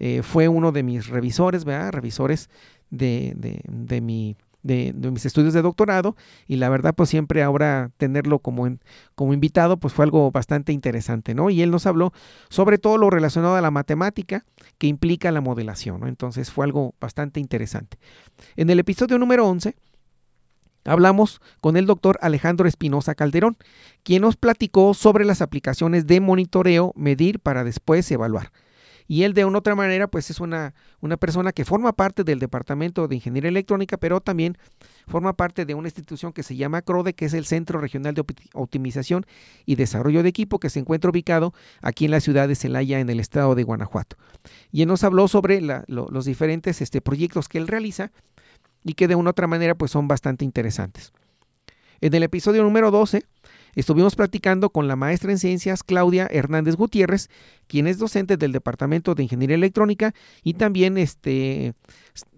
eh, 0.00 0.22
fue 0.24 0.48
uno 0.48 0.72
de 0.72 0.82
mis 0.82 1.06
revisores, 1.06 1.64
¿verdad? 1.64 1.92
Revisores 1.92 2.50
de, 2.90 3.34
de, 3.36 3.60
de, 3.64 4.00
mis 4.00 5.24
estudios 5.24 5.54
de 5.54 5.62
doctorado 5.62 6.16
y 6.48 6.56
la 6.56 6.68
verdad 6.68 6.94
pues 6.96 7.08
siempre 7.08 7.44
ahora 7.44 7.92
tenerlo 7.96 8.40
como, 8.40 8.76
como 9.14 9.32
invitado 9.32 9.76
pues 9.76 9.94
fue 9.94 10.04
algo 10.04 10.32
bastante 10.32 10.72
interesante, 10.72 11.32
¿no? 11.32 11.48
Y 11.48 11.62
él 11.62 11.70
nos 11.70 11.86
habló 11.86 12.12
sobre 12.48 12.78
todo 12.78 12.98
lo 12.98 13.08
relacionado 13.08 13.54
a 13.54 13.60
la 13.60 13.70
matemática 13.70 14.44
que 14.78 14.88
implica 14.88 15.30
la 15.30 15.40
modelación, 15.40 16.00
¿no? 16.00 16.08
Entonces 16.08 16.50
fue 16.50 16.64
algo 16.64 16.92
bastante 17.00 17.38
interesante. 17.38 17.98
En 18.56 18.68
el 18.68 18.80
episodio 18.80 19.16
número 19.16 19.46
11 19.46 19.76
Hablamos 20.84 21.40
con 21.60 21.76
el 21.76 21.86
doctor 21.86 22.18
Alejandro 22.22 22.66
Espinosa 22.66 23.14
Calderón, 23.14 23.56
quien 24.02 24.22
nos 24.22 24.36
platicó 24.36 24.94
sobre 24.94 25.24
las 25.24 25.40
aplicaciones 25.42 26.06
de 26.06 26.20
monitoreo, 26.20 26.92
medir 26.96 27.40
para 27.40 27.64
después 27.64 28.10
evaluar. 28.10 28.50
Y 29.08 29.24
él 29.24 29.34
de 29.34 29.44
una 29.44 29.58
otra 29.58 29.74
manera, 29.74 30.06
pues 30.06 30.30
es 30.30 30.40
una, 30.40 30.74
una 31.00 31.16
persona 31.16 31.52
que 31.52 31.64
forma 31.64 31.92
parte 31.92 32.24
del 32.24 32.38
Departamento 32.38 33.08
de 33.08 33.16
Ingeniería 33.16 33.50
Electrónica, 33.50 33.96
pero 33.96 34.20
también 34.20 34.56
forma 35.06 35.34
parte 35.34 35.66
de 35.66 35.74
una 35.74 35.88
institución 35.88 36.32
que 36.32 36.42
se 36.42 36.56
llama 36.56 36.82
CRODE, 36.82 37.12
que 37.12 37.26
es 37.26 37.34
el 37.34 37.44
Centro 37.44 37.80
Regional 37.80 38.14
de 38.14 38.24
Optimización 38.54 39.26
y 39.66 39.74
Desarrollo 39.74 40.22
de 40.22 40.28
Equipo, 40.28 40.58
que 40.58 40.70
se 40.70 40.80
encuentra 40.80 41.10
ubicado 41.10 41.52
aquí 41.80 42.06
en 42.06 42.10
la 42.10 42.20
ciudad 42.20 42.48
de 42.48 42.54
Celaya, 42.54 43.00
en 43.00 43.10
el 43.10 43.20
estado 43.20 43.54
de 43.54 43.64
Guanajuato. 43.64 44.16
Y 44.70 44.82
él 44.82 44.88
nos 44.88 45.04
habló 45.04 45.28
sobre 45.28 45.60
los 45.60 46.24
diferentes 46.24 46.80
este, 46.80 47.00
proyectos 47.00 47.48
que 47.48 47.58
él 47.58 47.68
realiza 47.68 48.12
y 48.84 48.94
que 48.94 49.08
de 49.08 49.14
una 49.14 49.30
u 49.30 49.32
otra 49.32 49.46
manera 49.46 49.74
pues 49.74 49.90
son 49.90 50.08
bastante 50.08 50.44
interesantes. 50.44 51.12
En 52.00 52.12
el 52.14 52.24
episodio 52.24 52.64
número 52.64 52.90
12 52.90 53.22
estuvimos 53.76 54.16
platicando 54.16 54.70
con 54.70 54.88
la 54.88 54.96
maestra 54.96 55.30
en 55.30 55.38
ciencias 55.38 55.84
Claudia 55.84 56.26
Hernández 56.28 56.74
Gutiérrez, 56.74 57.30
quien 57.68 57.86
es 57.86 57.98
docente 57.98 58.36
del 58.36 58.50
Departamento 58.50 59.14
de 59.14 59.22
Ingeniería 59.22 59.54
Electrónica 59.54 60.12
y 60.42 60.54
también, 60.54 60.98
este, 60.98 61.74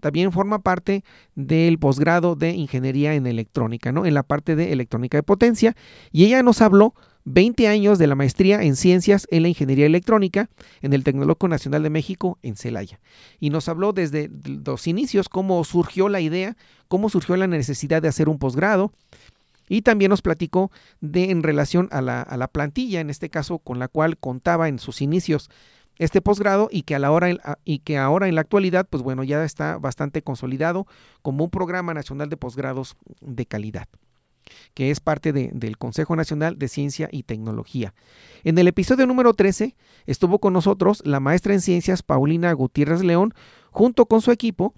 también 0.00 0.33
forma 0.33 0.59
parte 0.59 1.02
del 1.35 1.78
posgrado 1.78 2.37
de 2.37 2.50
Ingeniería 2.50 3.14
en 3.14 3.26
Electrónica, 3.26 3.90
¿no? 3.90 4.04
en 4.04 4.12
la 4.12 4.22
parte 4.22 4.54
de 4.54 4.70
electrónica 4.70 5.16
de 5.16 5.22
potencia. 5.22 5.74
Y 6.12 6.26
ella 6.26 6.42
nos 6.42 6.61
habló 6.61 6.94
20 7.25 7.69
años 7.69 7.99
de 7.99 8.07
la 8.07 8.15
maestría 8.15 8.63
en 8.63 8.77
ciencias 8.77 9.27
en 9.31 9.43
la 9.43 9.49
ingeniería 9.49 9.87
electrónica 9.87 10.51
en 10.83 10.93
el 10.93 11.05
Tecnológico 11.05 11.49
Nacional 11.49 11.83
de 11.83 11.91
México 11.91 12.39
en 12.43 12.57
Celaya. 12.57 13.01
Y 13.41 13.51
nos 13.51 13.69
habló 13.69 13.93
desde 13.93 14.31
los 14.45 14.87
inicios 14.87 15.29
cómo 15.29 15.65
surgió 15.65 16.09
la 16.09 16.21
idea, 16.21 16.57
cómo 16.89 17.09
surgió 17.09 17.37
la 17.37 17.47
necesidad 17.47 18.03
de 18.03 18.09
hacer 18.09 18.29
un 18.29 18.39
posgrado. 18.39 18.93
Y 19.67 19.81
también 19.81 20.11
nos 20.11 20.21
platicó 20.21 20.71
de 21.01 21.31
en 21.31 21.43
relación 21.43 21.89
a 21.91 22.03
la, 22.03 22.21
a 22.21 22.37
la 22.37 22.49
plantilla, 22.49 23.01
en 23.01 23.09
este 23.09 23.31
caso 23.31 23.59
con 23.59 23.79
la 23.79 23.89
cual 23.89 24.19
contaba 24.19 24.69
en 24.69 24.79
sus 24.79 25.01
inicios 25.01 25.49
este 25.99 26.21
posgrado 26.21 26.69
y 26.71 26.83
que 26.83 26.95
a 26.95 26.99
la 26.99 27.11
hora 27.11 27.29
y 27.65 27.79
que 27.79 27.97
ahora 27.97 28.29
en 28.29 28.35
la 28.35 28.41
actualidad 28.41 28.87
pues 28.91 29.03
bueno 29.03 29.23
ya 29.23 29.45
está 29.45 29.79
bastante 29.79 30.23
consolidado 30.23 30.87
como 31.23 31.45
un 31.45 31.51
programa 31.51 31.95
nacional 31.95 32.29
de 32.29 32.37
posgrados 32.37 32.97
de 33.21 33.47
calidad 33.47 33.87
que 34.74 34.90
es 34.90 35.00
parte 35.00 35.33
del 35.33 35.78
Consejo 35.78 36.16
Nacional 36.16 36.59
de 36.59 36.68
Ciencia 36.68 37.09
y 37.11 37.22
Tecnología. 37.22 37.94
En 38.44 38.59
el 38.59 38.68
episodio 38.68 39.07
número 39.07 39.35
13 39.35 39.74
estuvo 40.07 40.38
con 40.38 40.52
nosotros 40.52 41.02
la 41.04 41.20
maestra 41.20 41.54
en 41.54 41.61
ciencias 41.61 42.02
Paulina 42.02 42.52
Gutiérrez 42.52 43.02
León, 43.02 43.35
junto 43.70 44.07
con 44.07 44.20
su 44.20 44.30
equipo, 44.30 44.74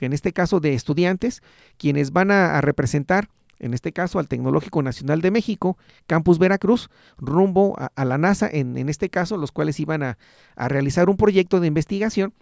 en 0.00 0.12
este 0.12 0.32
caso 0.32 0.60
de 0.60 0.74
estudiantes, 0.74 1.42
quienes 1.76 2.12
van 2.12 2.30
a, 2.30 2.60
representar 2.60 3.28
en 3.58 3.74
este 3.74 3.92
caso 3.92 4.18
al 4.18 4.26
Tecnológico 4.26 4.82
Nacional 4.82 5.20
de 5.20 5.30
México, 5.30 5.76
Campus 6.06 6.38
Veracruz, 6.38 6.88
rumbo 7.18 7.76
a, 7.78 8.04
la 8.06 8.16
NASA, 8.16 8.48
en, 8.50 8.88
este 8.88 9.10
caso, 9.10 9.36
los 9.36 9.52
cuales 9.52 9.78
iban 9.80 10.02
a, 10.02 10.18
realizar 10.56 11.10
un 11.10 11.18
proyecto 11.18 11.60
de 11.60 11.66
investigación 11.66 12.32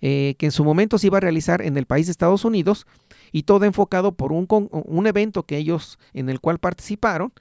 eh, 0.00 0.34
que 0.38 0.46
en 0.46 0.52
su 0.52 0.64
momento 0.64 0.98
se 0.98 1.06
iba 1.06 1.18
a 1.18 1.20
realizar 1.20 1.62
en 1.62 1.76
el 1.76 1.86
país 1.86 2.06
de 2.06 2.10
Estados 2.10 2.44
Unidos 2.44 2.88
y 3.32 3.42
todo 3.44 3.64
enfocado 3.64 4.12
por 4.12 4.32
un, 4.32 4.46
un 4.70 5.06
evento 5.06 5.44
que 5.44 5.56
ellos 5.56 5.98
en 6.12 6.28
el 6.28 6.40
cual 6.40 6.58
participaron 6.58 7.32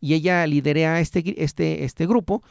y 0.00 0.14
ella 0.14 0.46
liderea 0.46 1.00
este, 1.00 1.42
este, 1.42 1.84
este 1.84 2.06
grupo 2.06 2.42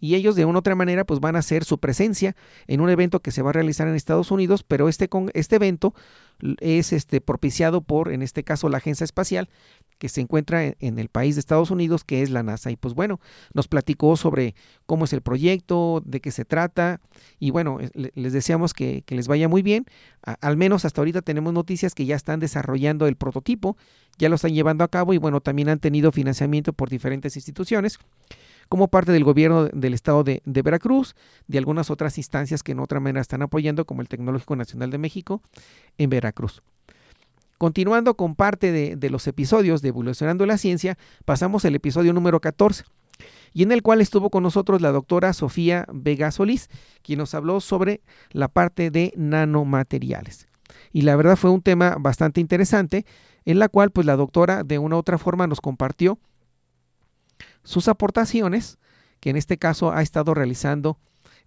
y 0.00 0.14
ellos 0.14 0.34
de 0.34 0.44
una 0.44 0.58
u 0.58 0.60
otra 0.60 0.74
manera 0.74 1.04
pues 1.04 1.20
van 1.20 1.36
a 1.36 1.40
hacer 1.40 1.64
su 1.64 1.78
presencia 1.78 2.34
en 2.66 2.80
un 2.80 2.90
evento 2.90 3.20
que 3.20 3.30
se 3.30 3.42
va 3.42 3.50
a 3.50 3.52
realizar 3.52 3.86
en 3.86 3.94
Estados 3.94 4.30
Unidos, 4.30 4.62
pero 4.62 4.88
este, 4.88 5.08
con, 5.08 5.30
este 5.34 5.56
evento 5.56 5.94
es 6.60 6.92
este, 6.92 7.20
propiciado 7.20 7.82
por, 7.82 8.12
en 8.12 8.22
este 8.22 8.44
caso, 8.44 8.68
la 8.68 8.78
Agencia 8.78 9.04
Espacial 9.04 9.48
que 9.98 10.08
se 10.08 10.22
encuentra 10.22 10.64
en, 10.64 10.98
el 10.98 11.10
país 11.10 11.36
de 11.36 11.40
Estados 11.40 11.70
Unidos, 11.70 12.04
que 12.04 12.22
es 12.22 12.30
la 12.30 12.42
NASA. 12.42 12.70
Y 12.70 12.76
pues 12.76 12.94
bueno, 12.94 13.20
nos 13.52 13.68
platicó 13.68 14.16
sobre 14.16 14.54
cómo 14.86 15.04
es 15.04 15.12
el 15.12 15.20
proyecto, 15.20 16.02
de 16.06 16.20
qué 16.20 16.30
se 16.30 16.46
trata, 16.46 17.02
y 17.38 17.50
bueno, 17.50 17.78
les 17.92 18.32
deseamos 18.32 18.72
que, 18.72 19.04
les 19.06 19.28
vaya 19.28 19.46
muy 19.46 19.60
bien. 19.60 19.84
al 20.22 20.56
menos 20.56 20.86
hasta 20.86 21.02
ahorita 21.02 21.20
tenemos 21.20 21.52
noticias 21.52 21.94
que 21.94 22.06
ya 22.06 22.16
están 22.16 22.40
desarrollando 22.40 23.06
el 23.06 23.16
prototipo, 23.16 23.76
ya 24.18 24.30
lo 24.30 24.36
están 24.36 24.54
llevando 24.54 24.84
a 24.84 24.88
cabo 24.88 25.12
y 25.12 25.18
bueno, 25.18 25.42
también 25.42 25.68
han 25.68 25.80
tenido 25.80 26.12
financiamiento 26.12 26.72
por 26.72 26.88
diferentes 26.88 27.36
instituciones 27.36 27.98
como 28.70 28.86
parte 28.86 29.10
del 29.10 29.24
gobierno 29.24 29.64
del 29.66 29.94
estado 29.94 30.22
de, 30.22 30.42
Veracruz, 30.44 31.16
de 31.48 31.58
algunas 31.58 31.90
otras 31.90 32.16
instancias 32.18 32.62
que 32.62 32.70
en 32.70 32.78
otra 32.78 33.00
manera 33.00 33.20
están 33.20 33.42
apoyando, 33.42 33.84
como 33.84 34.00
el 34.00 34.08
Tecnológico 34.08 34.54
Nacional 34.54 34.92
de 34.92 34.98
México 34.98 35.42
en 35.98 36.08
Veracruz. 36.08 36.62
Continuando 37.58 38.14
con 38.14 38.36
parte 38.36 38.70
de, 38.70 39.10
los 39.10 39.26
episodios 39.26 39.82
de 39.82 39.88
Evolucionando 39.88 40.46
la 40.46 40.56
Ciencia, 40.56 40.96
pasamos 41.24 41.64
al 41.64 41.74
episodio 41.74 42.12
número 42.12 42.40
14 42.40 42.84
y 43.52 43.64
en 43.64 43.72
el 43.72 43.82
cual 43.82 44.00
estuvo 44.00 44.30
con 44.30 44.44
nosotros 44.44 44.80
la 44.80 44.92
doctora 44.92 45.32
Sofía 45.32 45.84
Vega 45.92 46.30
Solís, 46.30 46.70
quien 47.02 47.18
nos 47.18 47.34
habló 47.34 47.60
sobre 47.60 48.02
la 48.30 48.46
parte 48.46 48.92
de 48.92 49.12
nanomateriales. 49.16 50.46
Y 50.92 51.02
la 51.02 51.16
verdad 51.16 51.34
fue 51.34 51.50
un 51.50 51.60
tema 51.60 51.96
bastante 51.98 52.40
interesante, 52.40 53.04
en 53.44 53.58
la 53.58 53.68
cual 53.68 53.90
pues 53.90 54.06
la 54.06 54.14
doctora 54.14 54.62
de 54.62 54.78
una 54.78 54.94
u 54.94 55.00
otra 55.00 55.18
forma 55.18 55.48
nos 55.48 55.60
compartió 55.60 56.20
sus 57.64 57.88
aportaciones, 57.88 58.78
que 59.20 59.30
en 59.30 59.36
este 59.36 59.58
caso 59.58 59.92
ha 59.92 60.02
estado 60.02 60.34
realizando 60.34 60.98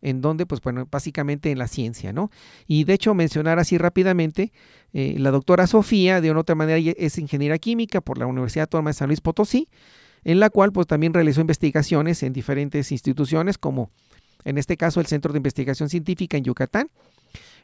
en 0.01 0.21
donde, 0.21 0.45
pues 0.45 0.61
bueno, 0.61 0.85
básicamente 0.91 1.49
en 1.49 1.57
la 1.57 1.67
ciencia, 1.67 2.11
¿no? 2.11 2.29
Y 2.67 2.83
de 2.83 2.93
hecho, 2.93 3.13
mencionar 3.13 3.57
así 3.57 3.77
rápidamente, 3.77 4.51
eh, 4.91 5.15
la 5.17 5.31
doctora 5.31 5.65
Sofía, 5.65 6.19
de 6.19 6.29
una 6.29 6.41
otra 6.41 6.55
manera, 6.55 6.77
es 6.97 7.17
ingeniera 7.17 7.57
química 7.57 8.01
por 8.01 8.17
la 8.17 8.27
Universidad 8.27 8.63
Autónoma 8.63 8.89
de 8.89 8.95
San 8.95 9.07
Luis 9.07 9.21
Potosí, 9.21 9.69
en 10.25 10.39
la 10.41 10.49
cual 10.49 10.73
pues 10.73 10.87
también 10.87 11.13
realizó 11.13 11.41
investigaciones 11.41 12.21
en 12.21 12.33
diferentes 12.33 12.91
instituciones, 12.91 13.57
como 13.57 13.91
en 14.43 14.57
este 14.57 14.75
caso 14.75 14.99
el 14.99 15.05
Centro 15.05 15.31
de 15.31 15.37
Investigación 15.37 15.89
Científica 15.89 16.37
en 16.37 16.43
Yucatán, 16.43 16.89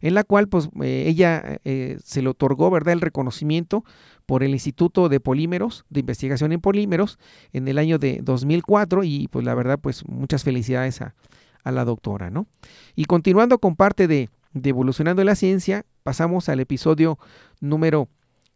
en 0.01 0.13
la 0.13 0.23
cual 0.23 0.47
pues 0.47 0.69
eh, 0.81 1.05
ella 1.07 1.59
eh, 1.63 1.97
se 2.03 2.21
le 2.21 2.29
otorgó, 2.29 2.69
¿verdad?, 2.69 2.93
el 2.93 3.01
reconocimiento 3.01 3.83
por 4.25 4.43
el 4.43 4.51
Instituto 4.51 5.09
de 5.09 5.19
Polímeros, 5.19 5.85
de 5.89 6.01
Investigación 6.01 6.51
en 6.51 6.61
Polímeros, 6.61 7.17
en 7.53 7.67
el 7.67 7.77
año 7.77 7.97
de 7.97 8.19
2004 8.21 9.03
y 9.03 9.27
pues 9.27 9.45
la 9.45 9.55
verdad 9.55 9.79
pues 9.81 10.07
muchas 10.07 10.43
felicidades 10.43 11.01
a, 11.01 11.15
a 11.63 11.71
la 11.71 11.85
doctora, 11.85 12.29
¿no? 12.29 12.47
Y 12.95 13.05
continuando 13.05 13.59
con 13.59 13.75
parte 13.75 14.07
de, 14.07 14.29
de 14.53 14.69
Evolucionando 14.69 15.23
la 15.23 15.35
Ciencia, 15.35 15.85
pasamos 16.03 16.49
al 16.49 16.59
episodio 16.59 17.17
número, 17.59 18.07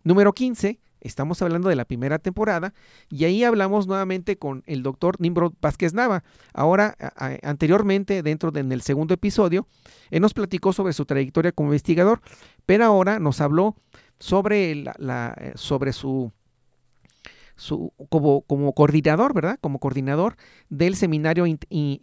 número 0.03 0.33
15, 0.33 0.79
Estamos 1.03 1.41
hablando 1.41 1.67
de 1.67 1.75
la 1.75 1.83
primera 1.83 2.17
temporada 2.17 2.73
y 3.09 3.25
ahí 3.25 3.43
hablamos 3.43 3.87
nuevamente 3.87 4.37
con 4.37 4.63
el 4.65 4.83
doctor 4.83 5.19
Nimrod 5.19 5.53
Vázquez 5.61 5.93
Nava. 5.93 6.23
Ahora, 6.53 6.95
anteriormente, 7.43 8.23
dentro 8.23 8.51
del 8.51 8.81
segundo 8.81 9.13
episodio, 9.13 9.67
él 10.09 10.21
nos 10.21 10.33
platicó 10.33 10.71
sobre 10.71 10.93
su 10.93 11.05
trayectoria 11.05 11.51
como 11.51 11.69
investigador, 11.69 12.21
pero 12.65 12.85
ahora 12.85 13.19
nos 13.19 13.41
habló 13.41 13.75
sobre, 14.17 14.75
la, 14.75 15.35
eh, 15.37 15.51
sobre 15.55 15.91
su, 15.91 16.31
su, 17.57 17.91
como, 18.07 18.41
como, 18.43 18.71
coordinador, 18.73 19.33
¿verdad? 19.33 19.59
Como 19.59 19.79
coordinador 19.79 20.37
del 20.69 20.95
seminario, 20.95 21.45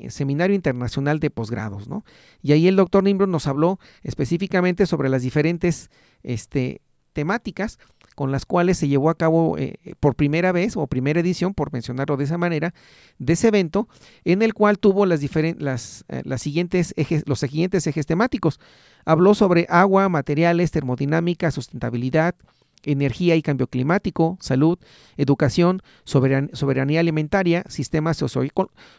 seminario 0.09 0.55
internacional 0.55 1.21
de 1.21 1.31
posgrados, 1.31 1.89
¿no? 1.89 2.05
Y 2.43 2.53
ahí 2.53 2.69
el 2.69 2.77
doctor 2.77 3.03
Nimrod 3.03 3.29
nos 3.29 3.47
habló 3.47 3.79
específicamente 4.03 4.85
sobre 4.85 5.09
las 5.09 5.23
diferentes 5.23 5.91
este, 6.23 6.83
temáticas 7.15 7.79
con 8.21 8.33
las 8.33 8.45
cuales 8.45 8.77
se 8.77 8.87
llevó 8.87 9.09
a 9.09 9.15
cabo 9.15 9.57
eh, 9.57 9.79
por 9.99 10.15
primera 10.15 10.53
vez 10.53 10.77
o 10.77 10.87
primera 10.87 11.21
edición, 11.21 11.55
por 11.55 11.73
mencionarlo 11.73 12.19
de 12.19 12.25
esa 12.25 12.37
manera, 12.37 12.75
de 13.19 13.33
ese 13.33 13.49
evento, 13.49 13.89
en 14.27 14.43
el 14.43 14.53
cual 14.53 14.79
tuvo 14.79 15.07
las, 15.07 15.23
las, 15.57 16.05
eh, 16.11 16.21
las 16.27 16.47
ejes, 16.47 17.23
los 17.25 17.41
siguientes 17.41 17.87
ejes 17.87 18.05
temáticos. 18.05 18.61
Habló 19.07 19.35
sobre 19.35 19.65
agua, 19.71 20.11
materiales, 20.11 20.71
termodinámica, 20.71 21.51
sustentabilidad, 21.51 22.35
energía 22.83 23.37
y 23.37 23.43
cambio 23.43 23.69
climático, 23.69 24.37
salud, 24.39 24.79
educación, 25.17 25.81
soberanía 26.05 27.01
alimentaria, 27.01 27.65
sistemas 27.71 28.23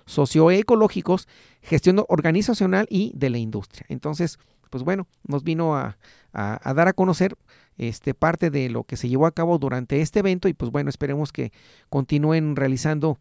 socioecológicos, 0.08 1.28
gestión 1.62 2.04
organizacional 2.08 2.88
y 2.90 3.12
de 3.14 3.30
la 3.30 3.38
industria. 3.38 3.86
Entonces, 3.88 4.40
pues 4.72 4.84
bueno, 4.84 5.06
nos 5.28 5.44
vino 5.44 5.76
a 5.76 5.96
dar 6.34 6.88
a 6.88 6.94
conocer 6.94 7.36
este, 7.78 8.14
parte 8.14 8.50
de 8.50 8.70
lo 8.70 8.84
que 8.84 8.98
se 8.98 9.10
llevó 9.10 9.26
a 9.26 9.32
cabo 9.32 9.58
durante 9.58 10.02
este 10.02 10.20
evento 10.20 10.48
y 10.48 10.54
pues 10.54 10.72
bueno, 10.72 10.90
esperemos 10.90 11.32
que 11.32 11.52
continúen 11.90 12.56
realizando 12.56 13.18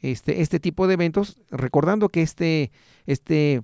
este, 0.00 0.42
este 0.42 0.60
tipo 0.60 0.86
de 0.86 0.94
eventos, 0.94 1.38
recordando 1.50 2.08
que 2.08 2.22
este, 2.22 2.72
este, 3.06 3.62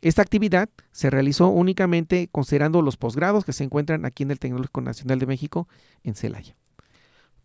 esta 0.00 0.22
actividad 0.22 0.68
se 0.92 1.10
realizó 1.10 1.48
únicamente 1.48 2.28
considerando 2.30 2.82
los 2.82 2.96
posgrados 2.96 3.44
que 3.44 3.52
se 3.52 3.64
encuentran 3.64 4.04
aquí 4.04 4.22
en 4.22 4.30
el 4.30 4.38
Tecnológico 4.38 4.80
Nacional 4.80 5.18
de 5.18 5.26
México 5.26 5.68
en 6.04 6.14
Celaya. 6.14 6.56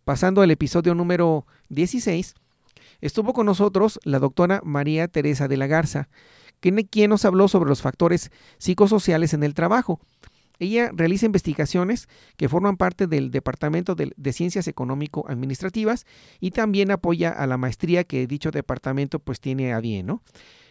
Pasando 0.04 0.42
al 0.42 0.50
episodio 0.50 0.94
número 0.94 1.46
16, 1.70 2.34
estuvo 3.00 3.32
con 3.32 3.46
nosotros 3.46 3.98
la 4.04 4.18
doctora 4.18 4.60
María 4.64 5.08
Teresa 5.08 5.48
de 5.48 5.56
la 5.56 5.66
Garza, 5.66 6.08
quien 6.60 7.10
nos 7.10 7.24
habló 7.24 7.48
sobre 7.48 7.68
los 7.68 7.82
factores 7.82 8.30
psicosociales 8.58 9.34
en 9.34 9.42
el 9.42 9.54
trabajo. 9.54 10.00
Ella 10.58 10.90
realiza 10.92 11.26
investigaciones 11.26 12.08
que 12.36 12.48
forman 12.48 12.76
parte 12.76 13.06
del 13.06 13.30
Departamento 13.30 13.94
de, 13.94 14.32
Ciencias 14.32 14.68
Económico-Administrativas 14.68 16.06
y 16.40 16.52
también 16.52 16.90
apoya 16.90 17.30
a 17.30 17.46
la 17.46 17.56
maestría 17.56 18.04
que 18.04 18.26
dicho 18.26 18.50
departamento 18.50 19.18
pues 19.18 19.40
tiene 19.40 19.72
a 19.72 19.80
bien, 19.80 20.06
¿no? 20.06 20.22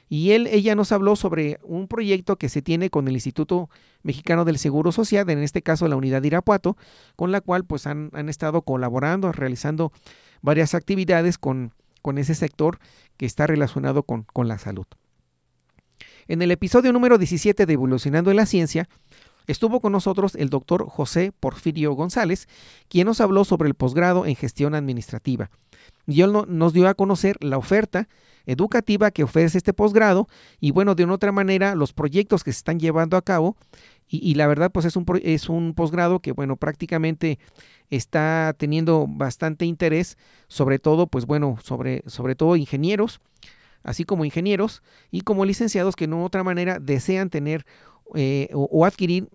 Y 0.09 0.31
él, 0.31 0.47
ella 0.47 0.75
nos 0.75 0.91
habló 0.91 1.15
sobre 1.15 1.59
un 1.63 1.87
proyecto 1.87 2.35
que 2.35 2.49
se 2.49 2.61
tiene 2.61 2.89
con 2.89 3.07
el 3.07 3.15
Instituto 3.15 3.69
Mexicano 4.03 4.45
del 4.45 4.59
Seguro 4.59 4.91
Social, 4.91 5.29
en 5.29 5.39
este 5.39 5.61
caso 5.61 5.87
la 5.87 5.95
unidad 5.95 6.21
de 6.21 6.27
Irapuato, 6.27 6.77
con 7.15 7.31
la 7.31 7.41
cual 7.41 7.65
pues 7.65 7.87
han, 7.87 8.11
estado 8.29 8.61
colaborando, 8.61 9.31
realizando 9.31 9.91
varias 10.41 10.75
actividades 10.75 11.37
con, 11.37 11.73
con, 12.01 12.17
ese 12.17 12.35
sector 12.35 12.79
que 13.17 13.25
está 13.25 13.47
relacionado 13.47 14.03
con, 14.03 14.23
con 14.23 14.47
la 14.47 14.59
salud. 14.59 14.85
En 16.27 16.41
el 16.41 16.51
episodio 16.51 16.93
número 16.93 17.17
17 17.17 17.65
de 17.65 17.73
Evolucionando 17.73 18.29
en 18.29 18.37
la 18.37 18.45
Ciencia, 18.45 18.87
Estuvo 19.47 19.79
con 19.79 19.91
nosotros 19.91 20.36
el 20.36 20.49
doctor 20.49 20.88
José 20.88 21.34
Porfirio 21.38 21.93
González, 21.93 22.47
quien 22.88 23.08
nos 23.08 23.21
habló 23.21 23.45
sobre 23.45 23.67
el 23.67 23.75
posgrado 23.75 24.25
en 24.25 24.36
gestión 24.36 24.75
administrativa. 24.75 25.49
Y 26.08 26.21
él 26.21 26.34
nos 26.47 26.73
dio 26.73 26.88
a 26.88 26.93
conocer 26.93 27.38
la 27.41 27.58
oferta 27.58 28.08
educativa 28.45 29.12
que 29.12 29.23
ofrece 29.23 29.58
este 29.58 29.73
posgrado 29.73 30.27
y 30.60 30.71
bueno, 30.71 30.95
de 30.95 31.06
una 31.06 31.13
otra 31.13 31.32
manera, 31.32 31.75
los 31.75 31.93
proyectos 31.93 32.43
que 32.43 32.51
se 32.51 32.58
están 32.58 32.79
llevando 32.79 33.17
a 33.17 33.21
cabo. 33.21 33.56
Y, 34.06 34.36
la 34.36 34.45
verdad, 34.45 34.71
pues 34.71 34.86
es 34.86 34.95
un, 34.95 35.06
es 35.23 35.49
un 35.49 35.73
posgrado 35.73 36.19
que, 36.19 36.34
bueno, 36.34 36.56
prácticamente 36.56 37.39
está 37.89 38.53
teniendo 38.56 39.08
bastante 39.10 39.65
interés, 39.65 40.17
sobre 40.47 40.77
todo, 40.77 41.08
pues 41.08 41.25
bueno, 41.25 41.58
sobre, 41.63 42.03
sobre 42.06 42.36
todo 42.36 42.56
ingenieros, 42.56 43.21
así 43.82 44.03
como 44.03 44.23
ingenieros 44.23 44.84
y 45.10 45.21
como 45.21 45.45
licenciados 45.45 45.95
que 45.95 46.06
de 46.06 46.13
otra 46.13 46.43
manera 46.43 46.77
desean 46.79 47.32
tener 47.32 47.65
eh, 48.15 48.49
o, 48.53 48.85
adquirir 48.85 49.29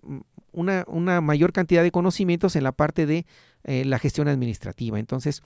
una, 0.51 0.85
una, 0.87 1.21
mayor 1.21 1.51
cantidad 1.51 1.83
de 1.83 1.91
conocimientos 1.91 2.55
en 2.55 2.63
la 2.63 2.71
parte 2.71 3.05
de 3.05 3.25
eh, 3.63 3.83
la 3.85 3.99
gestión 3.99 4.27
administrativa. 4.27 4.99
Entonces, 4.99 5.41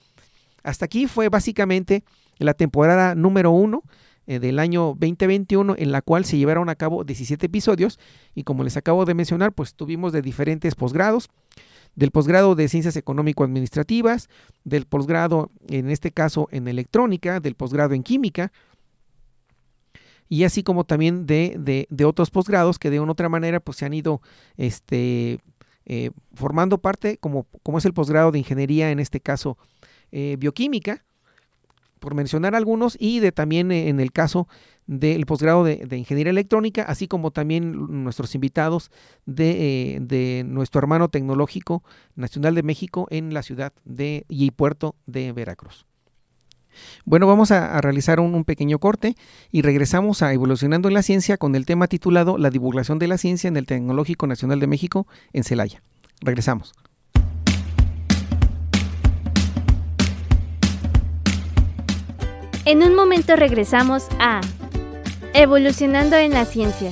hasta 0.63 0.85
aquí 0.85 1.07
fue 1.07 1.29
básicamente 1.29 2.03
la 2.37 2.53
temporada 2.53 3.15
número 3.15 3.51
uno 3.51 3.83
eh, 4.25 4.39
del 4.39 4.59
año 4.59 4.95
2021 4.97 5.75
en 5.77 5.91
la 5.91 6.01
cual 6.01 6.23
se 6.23 6.37
llevaron 6.37 6.69
a 6.69 6.75
cabo 6.75 7.03
17 7.03 7.45
episodios 7.45 7.99
y 8.33 8.43
como 8.43 8.63
les 8.63 8.77
acabo 8.77 9.03
de 9.03 9.13
mencionar, 9.13 9.51
pues 9.51 9.75
tuvimos 9.75 10.13
de 10.13 10.21
diferentes 10.21 10.75
posgrados, 10.75 11.29
del 11.95 12.11
posgrado 12.11 12.55
de 12.55 12.69
ciencias 12.69 12.95
económico-administrativas, 12.95 14.29
del 14.63 14.85
posgrado 14.85 15.51
en 15.67 15.89
este 15.89 16.11
caso 16.11 16.47
en 16.51 16.69
electrónica, 16.69 17.41
del 17.41 17.55
posgrado 17.55 17.93
en 17.93 18.03
química, 18.03 18.53
y 20.29 20.43
así 20.43 20.63
como 20.63 20.83
también 20.83 21.25
de, 21.25 21.87
de, 21.89 22.05
otros 22.05 22.31
posgrados 22.31 22.79
que 22.79 22.89
de 22.89 22.99
una 22.99 23.11
otra 23.11 23.29
manera 23.29 23.59
pues 23.59 23.77
se 23.77 23.85
han 23.85 23.93
ido 23.93 24.21
este, 24.57 25.39
eh, 25.85 26.11
formando 26.33 26.77
parte, 26.77 27.17
como, 27.17 27.45
como 27.61 27.77
es 27.77 27.85
el 27.85 27.93
posgrado 27.93 28.31
de 28.31 28.39
ingeniería, 28.39 28.91
en 28.91 28.99
este 28.99 29.19
caso 29.19 29.57
eh, 30.11 30.37
bioquímica, 30.39 31.03
por 31.99 32.15
mencionar 32.15 32.55
algunos, 32.55 32.97
y 32.99 33.19
de 33.19 33.31
también 33.31 33.71
eh, 33.71 33.89
en 33.89 33.99
el 33.99 34.11
caso 34.11 34.47
del 34.85 35.25
posgrado 35.25 35.63
de, 35.63 35.97
ingeniería 35.97 36.31
electrónica, 36.31 36.83
así 36.83 37.07
como 37.07 37.31
también 37.31 38.03
nuestros 38.03 38.35
invitados 38.35 38.91
de, 39.25 39.99
de, 40.01 40.43
nuestro 40.45 40.79
hermano 40.79 41.07
tecnológico 41.07 41.83
nacional 42.15 42.55
de 42.55 42.63
México 42.63 43.07
en 43.09 43.33
la 43.33 43.43
ciudad 43.43 43.71
de 43.85 44.25
y 44.27 44.51
puerto 44.51 44.95
de 45.05 45.31
Veracruz. 45.31 45.85
Bueno, 47.05 47.27
vamos 47.27 47.51
a, 47.51 47.79
realizar 47.81 48.19
un, 48.19 48.43
pequeño 48.43 48.79
corte 48.79 49.15
y 49.51 49.61
regresamos 49.61 50.21
a 50.21 50.33
Evolucionando 50.33 50.87
en 50.87 50.93
la 50.93 51.03
Ciencia 51.03 51.37
con 51.37 51.55
el 51.55 51.65
tema 51.65 51.87
titulado 51.87 52.37
La 52.37 52.49
divulgación 52.49 52.99
de 52.99 53.07
la 53.07 53.17
ciencia 53.17 53.47
en 53.47 53.57
el 53.57 53.65
Tecnológico 53.65 54.27
Nacional 54.27 54.59
de 54.59 54.67
México 54.67 55.07
en 55.33 55.43
Celaya. 55.43 55.81
Regresamos. 56.21 56.73
En 62.65 62.81
un 62.81 62.95
momento 62.95 63.35
regresamos 63.35 64.07
a 64.19 64.39
Evolucionando 65.33 66.15
en 66.15 66.31
la 66.31 66.45
Ciencia. 66.45 66.91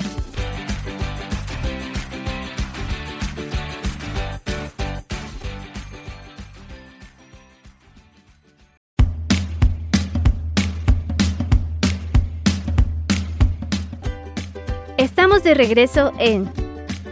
Estamos 15.02 15.42
de 15.42 15.56
regreso 15.56 16.12
en 16.20 16.48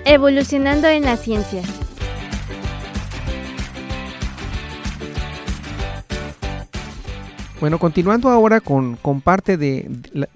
Evolucionando 0.05 0.87
en 0.87 1.01
la 1.01 1.17
Ciencia. 1.17 1.63
Bueno, 7.59 7.79
continuando 7.79 8.29
ahora 8.29 8.61
con, 8.61 8.95
parte 9.23 9.57
de, 9.57 9.89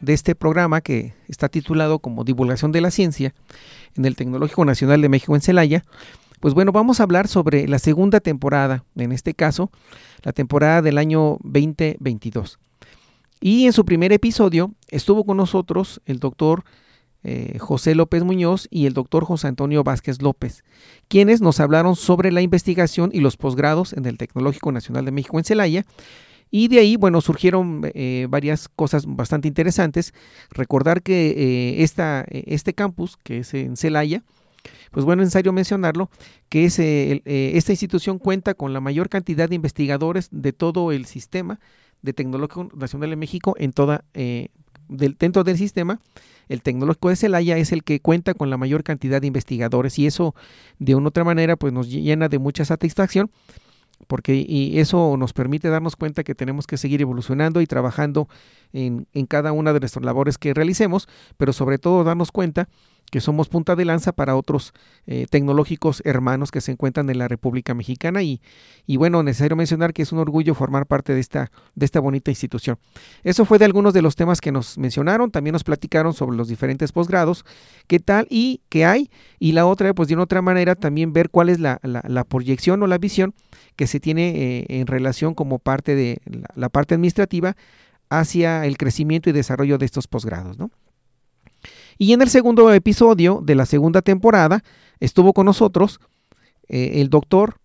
este 0.07 0.33
programa 0.33 0.81
que 0.81 1.13
está 1.27 1.47
titulado 1.47 1.99
como 1.99 2.23
Divulgación 2.23 2.71
de 2.71 2.81
la 2.81 2.89
Ciencia 2.89 3.35
en 3.95 4.05
el 4.05 4.15
Tecnológico 4.15 4.65
Nacional 4.65 5.03
de 5.03 5.09
México 5.09 5.35
en 5.35 5.41
Celaya, 5.41 5.85
pues 6.39 6.55
bueno, 6.55 6.71
vamos 6.71 6.99
a 6.99 7.03
hablar 7.03 7.27
sobre 7.27 7.67
la 7.67 7.77
segunda 7.77 8.19
temporada, 8.19 8.83
en 8.95 9.11
este 9.11 9.35
caso, 9.35 9.69
la 10.23 10.31
temporada 10.31 10.81
del 10.81 10.97
año 10.97 11.37
2022. 11.43 12.57
Y 13.41 13.67
en 13.67 13.73
su 13.73 13.85
primer 13.85 14.11
episodio 14.11 14.71
estuvo 14.89 15.23
con 15.23 15.37
nosotros 15.37 16.01
el 16.07 16.17
doctor 16.17 16.63
eh, 17.25 17.57
José 17.57 17.95
López 17.95 18.23
Muñoz 18.23 18.67
y 18.69 18.85
el 18.85 18.93
doctor 18.93 19.23
José 19.23 19.47
Antonio 19.47 19.83
Vázquez 19.85 20.21
López, 20.21 20.65
quienes 21.07 21.39
nos 21.39 21.61
hablaron 21.61 21.95
sobre 21.95 22.33
la 22.33 22.41
investigación 22.41 23.11
y 23.13 23.21
los 23.21 23.37
posgrados 23.37 23.93
en 23.93 24.05
el 24.05 24.17
Tecnológico 24.17 24.73
Nacional 24.73 25.05
de 25.05 25.11
México 25.11 25.37
en 25.37 25.45
Celaya. 25.45 25.85
Y 26.51 26.67
de 26.67 26.79
ahí, 26.79 26.97
bueno, 26.97 27.21
surgieron 27.21 27.81
eh, 27.93 28.27
varias 28.29 28.67
cosas 28.67 29.05
bastante 29.07 29.47
interesantes. 29.47 30.13
Recordar 30.51 31.01
que 31.01 31.29
eh, 31.29 31.83
esta, 31.83 32.25
este 32.29 32.73
campus, 32.73 33.17
que 33.23 33.39
es 33.39 33.53
en 33.53 33.77
Celaya, 33.77 34.21
pues 34.91 35.05
bueno, 35.05 35.23
es 35.23 35.27
necesario 35.27 35.53
mencionarlo, 35.53 36.09
que 36.49 36.65
es, 36.65 36.77
esta 36.77 37.71
institución 37.71 38.19
cuenta 38.19 38.53
con 38.53 38.73
la 38.73 38.81
mayor 38.81 39.09
cantidad 39.09 39.49
de 39.49 39.55
investigadores 39.55 40.27
de 40.31 40.53
todo 40.53 40.91
el 40.91 41.05
sistema 41.05 41.59
de 42.01 42.13
Tecnológico 42.13 42.69
Nacional 42.75 43.09
de 43.09 43.15
México 43.15 43.55
en 43.57 43.71
toda, 43.71 44.05
dentro 44.87 45.43
del 45.43 45.57
sistema 45.57 45.99
el 46.49 46.61
tecnológico 46.61 47.09
de 47.09 47.15
Celaya 47.15 47.57
es 47.57 47.71
el 47.71 47.83
que 47.83 47.99
cuenta 47.99 48.33
con 48.33 48.49
la 48.49 48.57
mayor 48.57 48.83
cantidad 48.83 49.21
de 49.21 49.27
investigadores 49.27 49.97
y 49.99 50.05
eso 50.05 50.35
de 50.79 50.95
una 50.95 51.05
u 51.05 51.07
otra 51.09 51.23
manera 51.23 51.55
pues 51.55 51.73
nos 51.73 51.89
llena 51.89 52.29
de 52.29 52.39
mucha 52.39 52.65
satisfacción 52.65 53.31
porque 54.07 54.45
y 54.47 54.79
eso 54.79 55.15
nos 55.17 55.33
permite 55.33 55.69
darnos 55.69 55.95
cuenta 55.95 56.23
que 56.23 56.35
tenemos 56.35 56.67
que 56.67 56.77
seguir 56.77 57.01
evolucionando 57.01 57.61
y 57.61 57.67
trabajando 57.67 58.27
en, 58.73 59.07
en 59.13 59.25
cada 59.25 59.51
una 59.51 59.73
de 59.73 59.79
nuestras 59.79 60.03
labores 60.03 60.37
que 60.37 60.53
realicemos, 60.53 61.07
pero 61.37 61.53
sobre 61.53 61.77
todo 61.77 62.03
darnos 62.03 62.31
cuenta 62.31 62.67
que 63.13 63.21
somos 63.21 63.47
punta 63.47 63.75
de 63.75 63.85
lanza 63.85 64.11
para 64.11 64.35
otros 64.35 64.73
eh, 65.05 65.27
tecnológicos 65.29 66.01
hermanos 66.03 66.49
que 66.49 66.61
se 66.61 66.71
encuentran 66.71 67.07
en 67.11 67.19
la 67.19 67.27
República 67.27 67.75
Mexicana 67.75 68.23
y, 68.23 68.41
y, 68.87 68.97
bueno, 68.97 69.21
necesario 69.21 69.55
mencionar 69.55 69.93
que 69.93 70.01
es 70.01 70.11
un 70.11 70.17
orgullo 70.17 70.55
formar 70.55 70.87
parte 70.87 71.13
de 71.13 71.19
esta, 71.19 71.51
de 71.75 71.85
esta 71.85 71.99
bonita 71.99 72.31
institución. 72.31 72.79
Eso 73.23 73.45
fue 73.45 73.59
de 73.59 73.65
algunos 73.65 73.93
de 73.93 74.01
los 74.01 74.15
temas 74.15 74.41
que 74.41 74.51
nos 74.51 74.79
mencionaron, 74.79 75.29
también 75.29 75.53
nos 75.53 75.63
platicaron 75.63 76.15
sobre 76.15 76.35
los 76.35 76.47
diferentes 76.47 76.91
posgrados, 76.91 77.45
qué 77.85 77.99
tal 77.99 78.25
y 78.31 78.61
qué 78.69 78.83
hay, 78.83 79.11
y 79.37 79.51
la 79.51 79.67
otra, 79.67 79.93
pues 79.93 80.07
de 80.07 80.15
una 80.15 80.23
otra 80.23 80.41
manera, 80.41 80.73
también 80.73 81.13
ver 81.13 81.29
cuál 81.29 81.49
es 81.49 81.59
la, 81.59 81.79
la, 81.83 82.23
proyección 82.23 82.81
o 82.81 82.87
la 82.87 82.97
visión 82.97 83.35
que 83.75 83.85
se 83.85 83.99
tiene 83.99 84.29
eh, 84.29 84.65
en 84.69 84.87
relación 84.87 85.35
como 85.35 85.59
parte 85.59 85.93
de 85.93 86.17
la, 86.25 86.47
la 86.55 86.69
parte 86.69 86.95
administrativa 86.95 87.55
hacia 88.09 88.65
el 88.65 88.75
crecimiento 88.75 89.29
y 89.29 89.33
desarrollo 89.33 89.77
de 89.77 89.85
estos 89.85 90.07
posgrados, 90.07 90.57
¿no? 90.57 90.71
Y 91.97 92.13
en 92.13 92.21
el 92.21 92.29
segundo 92.29 92.71
episodio 92.73 93.41
de 93.43 93.55
la 93.55 93.65
segunda 93.65 94.01
temporada 94.01 94.63
estuvo 94.99 95.33
con 95.33 95.45
nosotros 95.45 95.99
eh, 96.67 97.01
el 97.01 97.09
doctor 97.09 97.57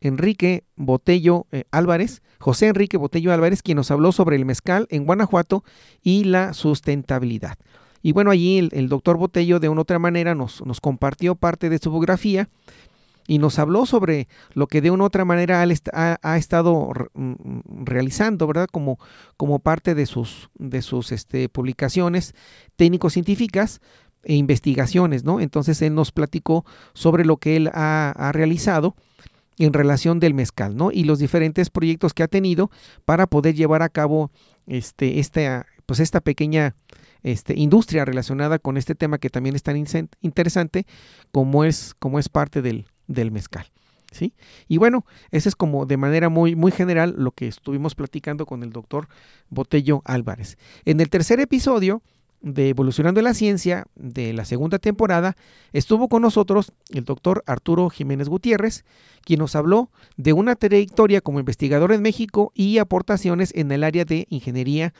Enrique 0.00 0.64
Botello 0.76 1.46
eh, 1.52 1.64
Álvarez, 1.70 2.22
José 2.38 2.68
Enrique 2.68 2.96
Botello 2.96 3.32
Álvarez, 3.32 3.62
quien 3.62 3.76
nos 3.76 3.90
habló 3.90 4.12
sobre 4.12 4.36
el 4.36 4.44
mezcal 4.44 4.86
en 4.90 5.04
Guanajuato 5.04 5.64
y 6.02 6.24
la 6.24 6.54
sustentabilidad. 6.54 7.58
Y 8.02 8.12
bueno, 8.12 8.30
allí 8.30 8.58
el, 8.58 8.70
el 8.72 8.88
doctor 8.88 9.18
Botello 9.18 9.60
de 9.60 9.68
una 9.68 9.82
otra 9.82 9.98
manera 9.98 10.34
nos, 10.34 10.64
nos 10.64 10.80
compartió 10.80 11.34
parte 11.34 11.68
de 11.68 11.78
su 11.78 11.90
biografía 11.90 12.48
y 13.30 13.38
nos 13.38 13.60
habló 13.60 13.86
sobre 13.86 14.26
lo 14.54 14.66
que 14.66 14.80
de 14.80 14.90
una 14.90 15.04
u 15.04 15.06
otra 15.06 15.24
manera 15.24 15.62
ha, 15.62 16.36
estado 16.36 16.90
mm, 17.14 17.30
mm, 17.30 17.84
realizando, 17.84 18.48
¿verdad? 18.48 18.66
Como, 18.66 18.98
como 19.36 19.60
parte 19.60 19.94
de 19.94 20.06
sus, 20.06 20.50
de 20.58 20.82
sus 20.82 21.12
este, 21.12 21.48
publicaciones 21.48 22.34
técnico-científicas 22.74 23.80
e 24.24 24.34
investigaciones, 24.34 25.22
¿no? 25.22 25.38
Entonces 25.38 25.80
él 25.80 25.94
nos 25.94 26.10
platicó 26.10 26.64
sobre 26.92 27.24
lo 27.24 27.36
que 27.36 27.54
él 27.54 27.70
ha, 27.72 28.32
realizado 28.34 28.96
en 29.58 29.74
relación 29.74 30.18
del 30.18 30.34
mezcal, 30.34 30.76
¿no? 30.76 30.90
Y 30.90 31.04
los 31.04 31.20
diferentes 31.20 31.70
proyectos 31.70 32.14
que 32.14 32.24
ha 32.24 32.28
tenido 32.28 32.68
para 33.04 33.28
poder 33.28 33.54
llevar 33.54 33.84
a 33.84 33.90
cabo 33.90 34.32
este, 34.66 35.20
esta, 35.20 35.66
pues 35.86 36.00
esta 36.00 36.20
pequeña 36.20 36.74
este, 37.22 37.54
industria 37.56 38.04
relacionada 38.04 38.58
con 38.58 38.76
este 38.76 38.96
tema 38.96 39.18
que 39.18 39.30
también 39.30 39.54
es 39.54 39.62
tan 39.62 39.76
interesante 40.20 40.84
como 41.30 41.64
es, 41.64 41.94
como 42.00 42.18
es 42.18 42.28
parte 42.28 42.60
del, 42.60 42.86
del 43.10 43.30
mezcal. 43.30 43.66
¿Sí? 44.12 44.32
Y 44.66 44.78
bueno, 44.78 45.06
ese 45.30 45.48
es 45.48 45.54
como 45.54 45.86
de 45.86 45.96
manera 45.96 46.28
muy, 46.28 46.56
muy 46.56 46.72
general 46.72 47.14
lo 47.16 47.30
que 47.30 47.46
estuvimos 47.46 47.94
platicando 47.94 48.44
con 48.44 48.64
el 48.64 48.70
doctor 48.70 49.06
Botello 49.50 50.02
Álvarez. 50.04 50.58
En 50.84 51.00
el 51.00 51.08
tercer 51.10 51.38
episodio 51.38 52.02
de 52.40 52.70
Evolucionando 52.70 53.20
la 53.22 53.34
Ciencia 53.34 53.86
de 53.94 54.32
la 54.32 54.44
segunda 54.44 54.78
temporada, 54.78 55.36
estuvo 55.72 56.08
con 56.08 56.22
nosotros 56.22 56.72
el 56.88 57.04
doctor 57.04 57.44
Arturo 57.46 57.88
Jiménez 57.90 58.28
Gutiérrez, 58.28 58.84
quien 59.22 59.38
nos 59.38 59.54
habló 59.54 59.90
de 60.16 60.32
una 60.32 60.56
trayectoria 60.56 61.20
como 61.20 61.38
investigador 61.38 61.92
en 61.92 62.02
México 62.02 62.50
y 62.54 62.78
aportaciones 62.78 63.52
en 63.54 63.70
el 63.70 63.84
área 63.84 64.04
de 64.04 64.26
ingeniería, 64.30 64.92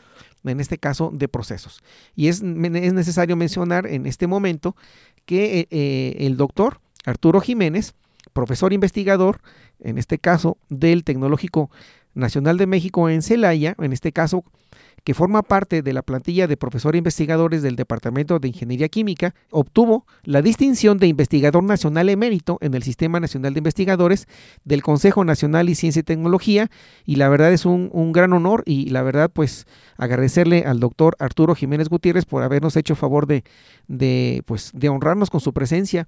en 0.44 0.60
este 0.60 0.78
caso 0.78 1.10
de 1.12 1.28
procesos. 1.28 1.82
Y 2.14 2.28
es, 2.28 2.42
es 2.42 2.92
necesario 2.92 3.36
mencionar 3.36 3.86
en 3.86 4.06
este 4.06 4.26
momento 4.26 4.76
que 5.24 5.60
eh, 5.60 5.68
eh, 5.70 6.16
el 6.20 6.36
doctor 6.36 6.80
Arturo 7.04 7.40
Jiménez, 7.40 7.94
profesor 8.32 8.72
investigador, 8.72 9.40
en 9.80 9.98
este 9.98 10.18
caso 10.18 10.58
del 10.68 11.04
Tecnológico 11.04 11.70
Nacional 12.14 12.56
de 12.58 12.66
México 12.66 13.08
en 13.08 13.22
Celaya, 13.22 13.76
en 13.78 13.92
este 13.92 14.12
caso 14.12 14.44
que 15.04 15.14
forma 15.14 15.42
parte 15.42 15.82
de 15.82 15.92
la 15.92 16.02
plantilla 16.02 16.46
de 16.46 16.56
profesores 16.56 16.98
investigadores 16.98 17.62
del 17.62 17.76
Departamento 17.76 18.38
de 18.38 18.48
Ingeniería 18.48 18.88
Química, 18.88 19.34
obtuvo 19.50 20.06
la 20.24 20.42
distinción 20.42 20.98
de 20.98 21.06
investigador 21.06 21.62
nacional 21.64 22.08
emérito 22.08 22.58
en 22.60 22.74
el 22.74 22.82
Sistema 22.82 23.20
Nacional 23.20 23.54
de 23.54 23.58
Investigadores 23.58 24.28
del 24.64 24.82
Consejo 24.82 25.24
Nacional 25.24 25.66
de 25.66 25.74
Ciencia 25.74 26.00
y 26.00 26.04
Tecnología 26.04 26.70
y 27.06 27.16
la 27.16 27.28
verdad 27.28 27.52
es 27.52 27.64
un, 27.64 27.90
gran 28.12 28.32
honor 28.32 28.62
y 28.66 28.90
la 28.90 29.02
verdad 29.02 29.30
pues 29.32 29.66
agradecerle 29.96 30.64
al 30.66 30.80
doctor 30.80 31.16
Arturo 31.18 31.54
Jiménez 31.54 31.88
Gutiérrez 31.88 32.26
por 32.26 32.42
habernos 32.42 32.76
hecho 32.76 32.96
favor 32.96 33.26
de, 33.26 34.42
pues, 34.46 34.72
de 34.74 34.88
honrarnos 34.88 35.30
con 35.30 35.40
su 35.40 35.52
presencia 35.52 36.06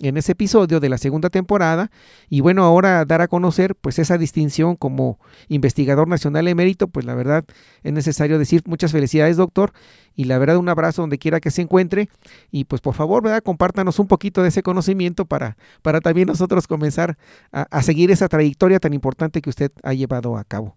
en 0.00 0.16
ese 0.16 0.32
episodio 0.32 0.80
de 0.80 0.88
la 0.88 0.98
segunda 0.98 1.30
temporada 1.30 1.90
y 2.28 2.40
bueno, 2.40 2.64
ahora 2.64 3.04
dar 3.04 3.20
a 3.20 3.28
conocer 3.28 3.74
pues 3.74 3.98
esa 3.98 4.18
distinción 4.18 4.76
como 4.76 5.18
investigador 5.48 6.08
nacional 6.08 6.48
emérito, 6.48 6.88
pues 6.88 7.04
la 7.04 7.14
verdad 7.14 7.44
es 7.82 7.92
necesario 7.92 8.38
decir 8.38 8.62
muchas 8.66 8.92
felicidades 8.92 9.36
doctor 9.36 9.72
y 10.16 10.24
la 10.24 10.38
verdad 10.38 10.56
un 10.56 10.68
abrazo 10.68 11.02
donde 11.02 11.18
quiera 11.18 11.40
que 11.40 11.50
se 11.50 11.62
encuentre 11.62 12.08
y 12.50 12.64
pues 12.64 12.80
por 12.80 12.94
favor, 12.94 13.22
¿verdad? 13.22 13.42
Compártanos 13.42 13.98
un 13.98 14.06
poquito 14.08 14.42
de 14.42 14.48
ese 14.48 14.62
conocimiento 14.62 15.26
para, 15.26 15.56
para 15.82 16.00
también 16.00 16.28
nosotros 16.28 16.66
comenzar 16.66 17.18
a, 17.52 17.82
seguir 17.82 18.10
esa 18.10 18.28
trayectoria 18.28 18.80
tan 18.80 18.94
importante 18.94 19.40
que 19.40 19.50
usted 19.50 19.70
ha 19.82 19.94
llevado 19.94 20.36
a 20.36 20.44
cabo. 20.44 20.76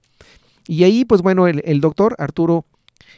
Y 0.68 0.84
ahí 0.84 1.06
pues 1.06 1.22
bueno, 1.22 1.48
el 1.48 1.82
doctor 1.82 2.16
Arturo 2.20 2.66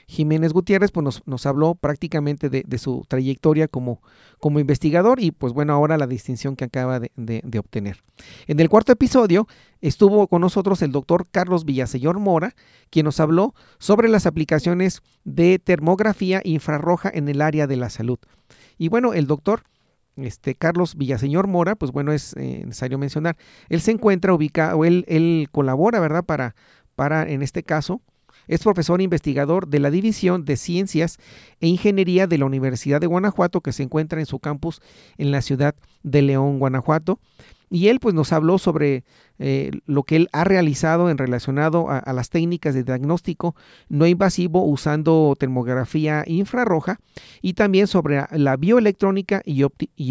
Jiménez 0.07 0.53
Gutiérrez 0.53 0.91
pues 0.91 1.21
nos, 1.25 1.45
habló 1.45 1.75
prácticamente 1.75 2.49
de, 2.49 2.77
su 2.77 3.05
trayectoria 3.07 3.67
como, 3.67 4.01
como, 4.39 4.59
investigador 4.59 5.19
y 5.19 5.31
pues 5.31 5.53
bueno, 5.53 5.73
ahora 5.73 5.97
la 5.97 6.07
distinción 6.07 6.55
que 6.55 6.65
acaba 6.65 6.99
de, 6.99 7.59
obtener. 7.59 8.03
En 8.47 8.59
el 8.59 8.69
cuarto 8.69 8.91
episodio 8.91 9.47
estuvo 9.81 10.27
con 10.27 10.41
nosotros 10.41 10.81
el 10.81 10.91
doctor 10.91 11.27
Carlos 11.29 11.65
Villaseñor 11.65 12.19
Mora, 12.19 12.55
quien 12.89 13.05
nos 13.05 13.19
habló 13.19 13.53
sobre 13.79 14.09
las 14.09 14.25
aplicaciones 14.25 15.01
de 15.23 15.59
termografía 15.59 16.41
infrarroja 16.43 17.09
en 17.13 17.29
el 17.29 17.41
área 17.41 17.67
de 17.67 17.77
la 17.77 17.89
salud. 17.89 18.19
Y 18.77 18.89
bueno, 18.89 19.13
el 19.13 19.27
doctor 19.27 19.63
este, 20.17 20.55
Carlos 20.55 20.95
Villaseñor 20.95 21.47
Mora, 21.47 21.75
pues 21.75 21.91
bueno, 21.91 22.11
es 22.11 22.35
eh, 22.37 22.63
necesario 22.65 22.97
mencionar, 22.97 23.37
él 23.69 23.81
se 23.81 23.91
encuentra 23.91 24.33
ubicado, 24.33 24.85
él, 24.85 25.05
él 25.07 25.47
colabora, 25.51 25.99
¿verdad? 25.99 26.23
Para, 26.23 26.55
para, 26.95 27.29
en 27.29 27.41
este 27.41 27.63
caso, 27.63 28.01
es 28.47 28.63
profesor 28.63 29.01
investigador 29.01 29.67
de 29.67 29.79
la 29.79 29.89
División 29.89 30.45
de 30.45 30.57
Ciencias 30.57 31.17
e 31.59 31.67
Ingeniería 31.67 32.27
de 32.27 32.37
la 32.37 32.45
Universidad 32.45 33.01
de 33.01 33.07
Guanajuato, 33.07 33.61
que 33.61 33.73
se 33.73 33.83
encuentra 33.83 34.19
en 34.19 34.25
su 34.25 34.39
campus 34.39 34.81
en 35.17 35.31
la 35.31 35.41
ciudad 35.41 35.75
de 36.03 36.21
León, 36.21 36.59
Guanajuato. 36.59 37.19
Y 37.69 37.87
él 37.87 37.99
pues 37.99 38.13
nos 38.13 38.31
habló 38.31 38.57
sobre 38.57 39.03
eh, 39.37 39.71
lo 39.85 40.03
que 40.03 40.15
él 40.15 40.29
ha 40.31 40.43
realizado 40.43 41.09
en 41.09 41.17
relacionado 41.17 41.87
a, 41.89 42.13
las 42.13 42.29
técnicas 42.29 42.73
de 42.73 42.83
diagnóstico 42.83 43.55
no 43.89 44.07
invasivo 44.07 44.63
usando 44.63 45.35
termografía 45.37 46.23
infrarroja 46.25 46.99
y 47.41 47.53
también 47.53 47.87
sobre 47.87 48.23
la 48.31 48.55
bioelectrónica 48.55 49.41
y, 49.43 49.63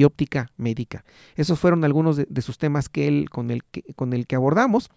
óptica 0.04 0.50
médica. 0.56 1.04
Esos 1.36 1.58
fueron 1.58 1.84
algunos 1.84 2.16
de, 2.16 2.42
sus 2.42 2.58
temas 2.58 2.88
que 2.88 3.08
él 3.08 3.30
con 3.30 3.50
el 3.50 3.62
que, 4.26 4.36
abordamos. 4.36 4.90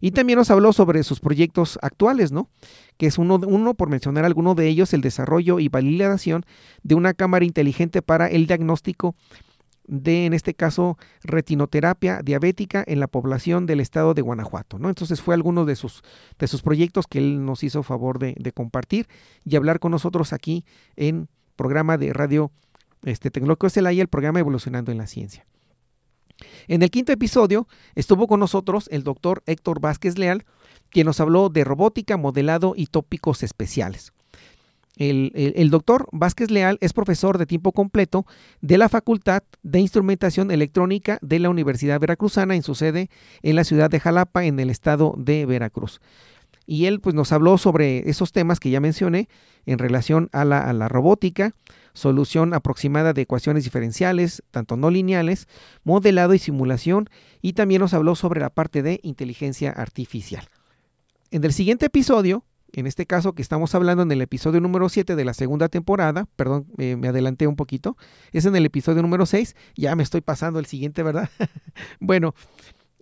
Y 0.00 0.12
también 0.12 0.38
nos 0.38 0.50
habló 0.50 0.72
sobre 0.72 1.02
sus 1.02 1.18
proyectos 1.18 1.76
actuales, 1.82 2.30
¿no? 2.30 2.48
Que 2.98 3.06
es 3.06 3.18
uno, 3.18 3.40
uno, 3.44 3.74
por 3.74 3.88
mencionar 3.88 4.24
alguno 4.24 4.54
de 4.54 4.68
ellos, 4.68 4.94
el 4.94 5.00
desarrollo 5.00 5.58
y 5.58 5.68
validación 5.68 6.44
de 6.84 6.94
una 6.94 7.14
cámara 7.14 7.44
inteligente 7.44 8.00
para 8.00 8.28
el 8.28 8.46
diagnóstico 8.46 9.16
de, 9.86 10.26
en 10.26 10.32
este 10.32 10.54
caso, 10.54 10.98
retinoterapia 11.22 12.20
diabética 12.22 12.84
en 12.86 13.00
la 13.00 13.06
población 13.06 13.66
del 13.66 13.80
estado 13.80 14.14
de 14.14 14.22
Guanajuato. 14.22 14.78
¿no? 14.78 14.88
Entonces 14.88 15.20
fue 15.20 15.34
alguno 15.34 15.64
de 15.64 15.76
sus, 15.76 16.02
de 16.38 16.46
sus 16.46 16.62
proyectos 16.62 17.06
que 17.06 17.18
él 17.18 17.44
nos 17.44 17.62
hizo 17.62 17.82
favor 17.82 18.18
de, 18.18 18.34
compartir 18.52 19.06
y 19.44 19.56
hablar 19.56 19.80
con 19.80 19.92
nosotros 19.92 20.32
aquí 20.32 20.64
en 20.96 21.28
programa 21.56 21.98
de 21.98 22.12
radio 22.12 22.50
este, 23.04 23.30
Tecnológico 23.30 23.70
Celaya, 23.70 24.02
el 24.02 24.08
programa 24.08 24.40
Evolucionando 24.40 24.92
en 24.92 24.98
la 24.98 25.06
Ciencia. 25.06 25.46
En 26.68 26.82
el 26.82 26.90
quinto 26.90 27.12
episodio 27.12 27.66
estuvo 27.94 28.26
con 28.26 28.40
nosotros 28.40 28.88
el 28.92 29.04
doctor 29.04 29.42
Héctor 29.46 29.80
Vázquez 29.80 30.18
Leal, 30.18 30.44
quien 30.90 31.06
nos 31.06 31.20
habló 31.20 31.48
de 31.48 31.64
robótica, 31.64 32.16
modelado 32.16 32.74
y 32.76 32.86
tópicos 32.86 33.42
especiales. 33.42 34.12
El, 34.96 35.68
doctor 35.70 36.08
Vázquez 36.10 36.50
Leal 36.50 36.78
es 36.80 36.94
profesor 36.94 37.36
de 37.36 37.44
tiempo 37.44 37.72
completo 37.72 38.26
de 38.62 38.78
la 38.78 38.88
Facultad 38.88 39.42
de 39.62 39.80
Instrumentación 39.80 40.50
Electrónica 40.50 41.18
de 41.20 41.38
la 41.38 41.50
Universidad 41.50 42.00
Veracruzana 42.00 42.56
en 42.56 42.62
su 42.62 42.74
sede 42.74 43.10
en 43.42 43.56
la 43.56 43.64
ciudad 43.64 43.90
de 43.90 44.00
Jalapa, 44.00 44.46
en 44.46 44.58
el 44.58 44.70
estado 44.70 45.14
de 45.18 45.44
Veracruz. 45.44 46.00
Y 46.66 46.86
él 46.86 47.00
pues, 47.00 47.14
nos 47.14 47.30
habló 47.30 47.58
sobre 47.58 48.08
esos 48.08 48.32
temas 48.32 48.58
que 48.58 48.70
ya 48.70 48.80
mencioné 48.80 49.28
en 49.66 49.78
relación 49.78 50.30
a 50.32 50.46
la, 50.46 50.60
a 50.60 50.72
la 50.72 50.88
robótica, 50.88 51.54
solución 51.92 52.54
aproximada 52.54 53.12
de 53.12 53.22
ecuaciones 53.22 53.64
diferenciales, 53.64 54.42
tanto 54.50 54.78
no 54.78 54.90
lineales, 54.90 55.46
modelado 55.84 56.32
y 56.32 56.38
simulación, 56.38 57.10
y 57.42 57.52
también 57.52 57.82
nos 57.82 57.92
habló 57.92 58.14
sobre 58.14 58.40
la 58.40 58.50
parte 58.50 58.82
de 58.82 58.98
inteligencia 59.02 59.70
artificial. 59.70 60.48
En 61.30 61.44
el 61.44 61.52
siguiente 61.52 61.86
episodio 61.86 62.44
en 62.76 62.86
este 62.86 63.06
caso 63.06 63.32
que 63.32 63.42
estamos 63.42 63.74
hablando 63.74 64.02
en 64.02 64.12
el 64.12 64.20
episodio 64.20 64.60
número 64.60 64.88
7 64.88 65.16
de 65.16 65.24
la 65.24 65.34
segunda 65.34 65.68
temporada, 65.68 66.28
perdón, 66.36 66.66
me 66.76 67.08
adelanté 67.08 67.46
un 67.46 67.56
poquito, 67.56 67.96
es 68.32 68.44
en 68.44 68.54
el 68.54 68.66
episodio 68.66 69.00
número 69.00 69.24
6, 69.24 69.56
ya 69.76 69.96
me 69.96 70.02
estoy 70.02 70.20
pasando 70.20 70.58
el 70.58 70.66
siguiente, 70.66 71.02
¿verdad? 71.02 71.30
bueno, 72.00 72.34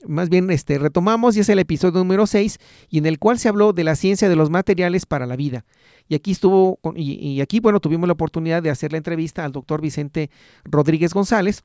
más 0.07 0.29
bien 0.29 0.51
este, 0.51 0.79
retomamos 0.79 1.37
y 1.37 1.41
es 1.41 1.49
el 1.49 1.59
episodio 1.59 1.99
número 1.99 2.27
6 2.27 2.59
y 2.89 2.99
en 2.99 3.07
el 3.07 3.19
cual 3.19 3.39
se 3.39 3.49
habló 3.49 3.73
de 3.73 3.85
la 3.85 3.97
ciencia 3.97 4.29
de 4.29 4.37
los 4.37 4.49
materiales 4.49 5.07
para 5.07 5.27
la 5.27 5.37
vida. 5.37 5.65
Y 6.09 6.15
aquí 6.15 6.33
estuvo, 6.33 6.79
y 6.95 7.41
aquí, 7.41 7.61
bueno, 7.61 7.81
tuvimos 7.81 8.07
la 8.07 8.13
oportunidad 8.13 8.63
de 8.63 8.69
hacer 8.69 8.93
la 8.93 8.99
entrevista 8.99 9.45
al 9.45 9.53
doctor 9.53 9.81
Vicente 9.81 10.31
Rodríguez 10.65 11.15
González, 11.15 11.63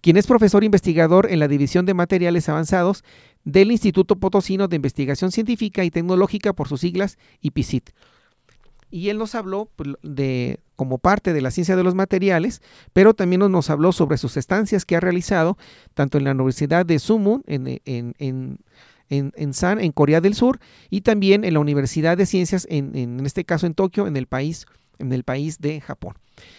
quien 0.00 0.16
es 0.16 0.26
profesor 0.26 0.62
investigador 0.62 1.30
en 1.30 1.40
la 1.40 1.48
División 1.48 1.84
de 1.84 1.94
Materiales 1.94 2.48
Avanzados 2.48 3.02
del 3.44 3.72
Instituto 3.72 4.16
Potosino 4.16 4.68
de 4.68 4.76
Investigación 4.76 5.32
Científica 5.32 5.84
y 5.84 5.90
Tecnológica 5.90 6.52
por 6.52 6.68
sus 6.68 6.80
siglas 6.80 7.18
IPICIT. 7.40 7.90
Y 8.90 9.08
él 9.08 9.18
nos 9.18 9.34
habló 9.34 9.70
pues, 9.74 9.90
de 10.02 10.60
como 10.76 10.98
parte 10.98 11.32
de 11.32 11.40
la 11.40 11.50
ciencia 11.50 11.76
de 11.76 11.84
los 11.84 11.94
materiales, 11.94 12.60
pero 12.92 13.14
también 13.14 13.40
nos 13.40 13.70
habló 13.70 13.92
sobre 13.92 14.18
sus 14.18 14.36
estancias 14.36 14.84
que 14.84 14.96
ha 14.96 15.00
realizado 15.00 15.56
tanto 15.94 16.18
en 16.18 16.24
la 16.24 16.32
Universidad 16.32 16.84
de 16.84 16.98
Sumun 16.98 17.42
en, 17.46 17.80
en, 17.84 18.14
en, 18.18 18.58
en, 19.08 19.54
San, 19.54 19.80
en 19.80 19.92
Corea 19.92 20.20
del 20.20 20.34
Sur, 20.34 20.58
y 20.90 21.02
también 21.02 21.44
en 21.44 21.54
la 21.54 21.60
Universidad 21.60 22.16
de 22.16 22.26
Ciencias, 22.26 22.66
en, 22.68 22.96
en 22.96 23.24
este 23.24 23.44
caso 23.44 23.66
en 23.66 23.74
Tokio, 23.74 24.06
en 24.06 24.16
el 24.16 24.26
país, 24.26 24.66
en 24.98 25.12
el 25.12 25.24
país 25.24 25.58
de 25.60 25.80
Japón. 25.80 26.14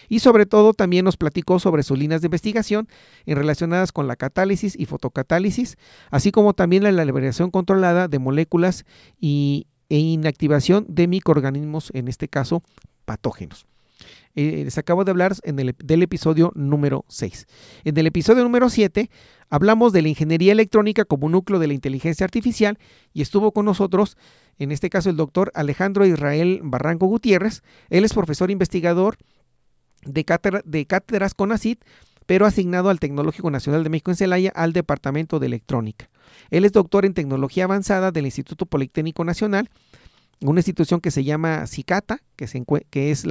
Y 0.08 0.20
sobre 0.20 0.46
todo 0.46 0.74
también 0.74 1.04
nos 1.04 1.16
platicó 1.16 1.58
sobre 1.58 1.82
sus 1.82 1.98
líneas 1.98 2.20
de 2.20 2.26
investigación 2.26 2.88
en 3.26 3.36
relacionadas 3.36 3.92
con 3.92 4.06
la 4.06 4.16
catálisis 4.16 4.74
y 4.78 4.86
fotocatálisis, 4.86 5.76
así 6.10 6.30
como 6.30 6.54
también 6.54 6.82
la 6.82 7.04
liberación 7.04 7.50
controlada 7.50 8.08
de 8.08 8.18
moléculas 8.18 8.84
y, 9.20 9.66
e 9.88 9.98
inactivación 9.98 10.86
de 10.88 11.06
microorganismos, 11.06 11.90
en 11.94 12.08
este 12.08 12.28
caso 12.28 12.62
patógenos. 13.04 13.66
Eh, 14.36 14.62
les 14.64 14.78
acabo 14.78 15.04
de 15.04 15.12
hablar 15.12 15.34
en 15.44 15.58
el, 15.60 15.74
del 15.78 16.02
episodio 16.02 16.50
número 16.56 17.04
6. 17.08 17.46
En 17.84 17.96
el 17.96 18.06
episodio 18.06 18.42
número 18.42 18.68
7 18.68 19.08
hablamos 19.48 19.92
de 19.92 20.02
la 20.02 20.08
ingeniería 20.08 20.52
electrónica 20.52 21.04
como 21.04 21.28
núcleo 21.28 21.60
de 21.60 21.68
la 21.68 21.74
inteligencia 21.74 22.24
artificial 22.24 22.78
y 23.12 23.22
estuvo 23.22 23.52
con 23.52 23.64
nosotros, 23.66 24.16
en 24.58 24.72
este 24.72 24.90
caso, 24.90 25.10
el 25.10 25.16
doctor 25.16 25.52
Alejandro 25.54 26.04
Israel 26.04 26.60
Barranco 26.64 27.06
Gutiérrez. 27.06 27.62
Él 27.90 28.04
es 28.04 28.12
profesor 28.12 28.50
investigador 28.50 29.16
de, 30.06 30.24
cátedra, 30.24 30.62
de 30.64 30.86
cátedras 30.86 31.34
CONACIT, 31.34 31.82
pero 32.26 32.46
asignado 32.46 32.90
al 32.90 33.00
Tecnológico 33.00 33.50
Nacional 33.50 33.84
de 33.84 33.90
México 33.90 34.10
en 34.10 34.16
Celaya 34.16 34.50
al 34.54 34.72
Departamento 34.72 35.38
de 35.38 35.46
Electrónica. 35.46 36.08
Él 36.50 36.64
es 36.64 36.72
doctor 36.72 37.04
en 37.04 37.14
Tecnología 37.14 37.64
Avanzada 37.64 38.10
del 38.10 38.24
Instituto 38.24 38.66
Politécnico 38.66 39.24
Nacional, 39.24 39.68
una 40.40 40.60
institución 40.60 41.00
que 41.00 41.10
se 41.10 41.24
llama 41.24 41.66
CICATA, 41.66 42.20
que, 42.36 42.46
se 42.46 42.62
es 42.92 43.24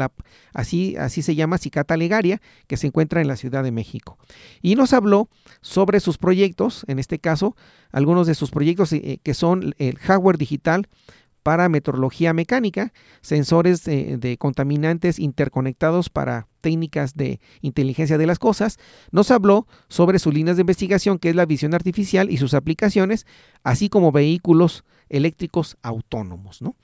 así 0.53 1.21
se 1.21 1.35
llama 1.35 1.57
Cicata 1.57 1.97
Legaria, 1.97 2.41
que 2.67 2.77
se 2.77 2.87
encuentra 2.87 3.21
en 3.21 3.27
la 3.27 3.35
Ciudad 3.35 3.63
de 3.63 3.71
México. 3.71 4.17
Y 4.61 4.75
nos 4.75 4.93
habló 4.93 5.29
sobre 5.61 5.99
sus 5.99 6.17
proyectos, 6.17 6.85
en 6.87 6.99
este 6.99 7.19
caso, 7.19 7.55
algunos 7.91 8.25
de 8.25 8.35
sus 8.35 8.51
proyectos 8.51 8.93
eh, 8.93 9.19
que 9.21 9.33
son 9.33 9.75
el 9.77 9.97
hardware 9.99 10.37
digital 10.37 10.87
para 11.43 11.69
metrología 11.69 12.33
mecánica, 12.33 12.93
sensores 13.21 13.83
de 13.83 14.37
contaminantes 14.39 15.19
interconectados 15.19 16.09
para 16.09 16.47
técnicas 16.61 17.15
de 17.15 17.41
inteligencia 17.61 18.17
de 18.17 18.25
las 18.25 18.39
cosas, 18.39 18.79
nos 19.11 19.29
habló 19.29 19.67
sobre 19.89 20.19
sus 20.19 20.33
líneas 20.33 20.55
de 20.55 20.61
investigación, 20.61 21.19
que 21.19 21.29
es 21.29 21.35
la 21.35 21.45
visión 21.45 21.73
artificial 21.73 22.31
y 22.31 22.37
sus 22.37 22.53
aplicaciones, 22.53 23.27
así 23.63 23.89
como 23.89 24.13
vehículos 24.13 24.85
eléctricos 25.09 25.77
autónomos, 25.83 26.61
¿no? 26.61 26.75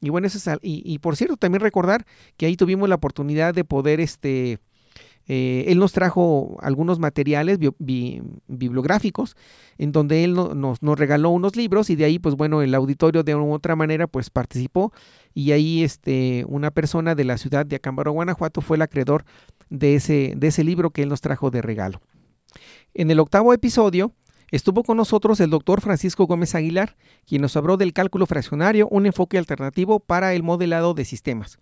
Y 0.00 0.08
bueno, 0.08 0.28
eso 0.28 0.38
es, 0.38 0.58
y, 0.62 0.82
y 0.84 0.98
por 0.98 1.16
cierto, 1.16 1.36
también 1.36 1.60
recordar 1.60 2.06
que 2.38 2.46
ahí 2.46 2.56
tuvimos 2.56 2.88
la 2.88 2.94
oportunidad 2.94 3.52
de 3.52 3.64
poder 3.64 4.00
este, 4.00 4.58
eh, 5.32 5.66
él 5.68 5.78
nos 5.78 5.92
trajo 5.92 6.56
algunos 6.60 6.98
materiales 6.98 7.60
bibliográficos 8.48 9.36
en 9.78 9.92
donde 9.92 10.24
él 10.24 10.34
nos, 10.34 10.80
regaló 10.80 11.30
unos 11.30 11.54
libros 11.54 11.88
y 11.88 11.94
de 11.94 12.04
ahí 12.04 12.18
pues 12.18 12.34
bueno 12.34 12.62
el 12.62 12.74
auditorio 12.74 13.22
de 13.22 13.36
u 13.36 13.52
otra 13.52 13.76
manera 13.76 14.08
pues 14.08 14.28
participó 14.28 14.92
y 15.32 15.52
ahí 15.52 15.84
este 15.84 16.44
una 16.48 16.72
persona 16.72 17.14
de 17.14 17.22
la 17.22 17.38
ciudad 17.38 17.64
de 17.64 17.76
Acámbaro, 17.76 18.10
Guanajuato 18.10 18.60
fue 18.60 18.76
el 18.76 18.82
acreedor 18.82 19.24
de 19.68 19.94
ese, 19.94 20.34
de 20.36 20.48
ese 20.48 20.64
libro 20.64 20.90
que 20.90 21.04
él 21.04 21.08
nos 21.08 21.20
trajo 21.20 21.52
de 21.52 21.62
regalo. 21.62 22.00
En 22.92 23.12
el 23.12 23.20
octavo 23.20 23.54
episodio 23.54 24.12
Estuvo 24.50 24.82
con 24.82 24.96
nosotros 24.96 25.38
el 25.38 25.50
doctor 25.50 25.80
Francisco 25.80 26.26
Gómez 26.26 26.56
Aguilar, 26.56 26.96
quien 27.24 27.40
nos 27.40 27.56
habló 27.56 27.76
del 27.76 27.92
cálculo 27.92 28.26
fraccionario, 28.26 28.88
un 28.88 29.06
enfoque 29.06 29.38
alternativo 29.38 30.00
para 30.00 30.34
el 30.34 30.42
modelado 30.42 30.92
de 30.92 31.04
sistemas. 31.04 31.60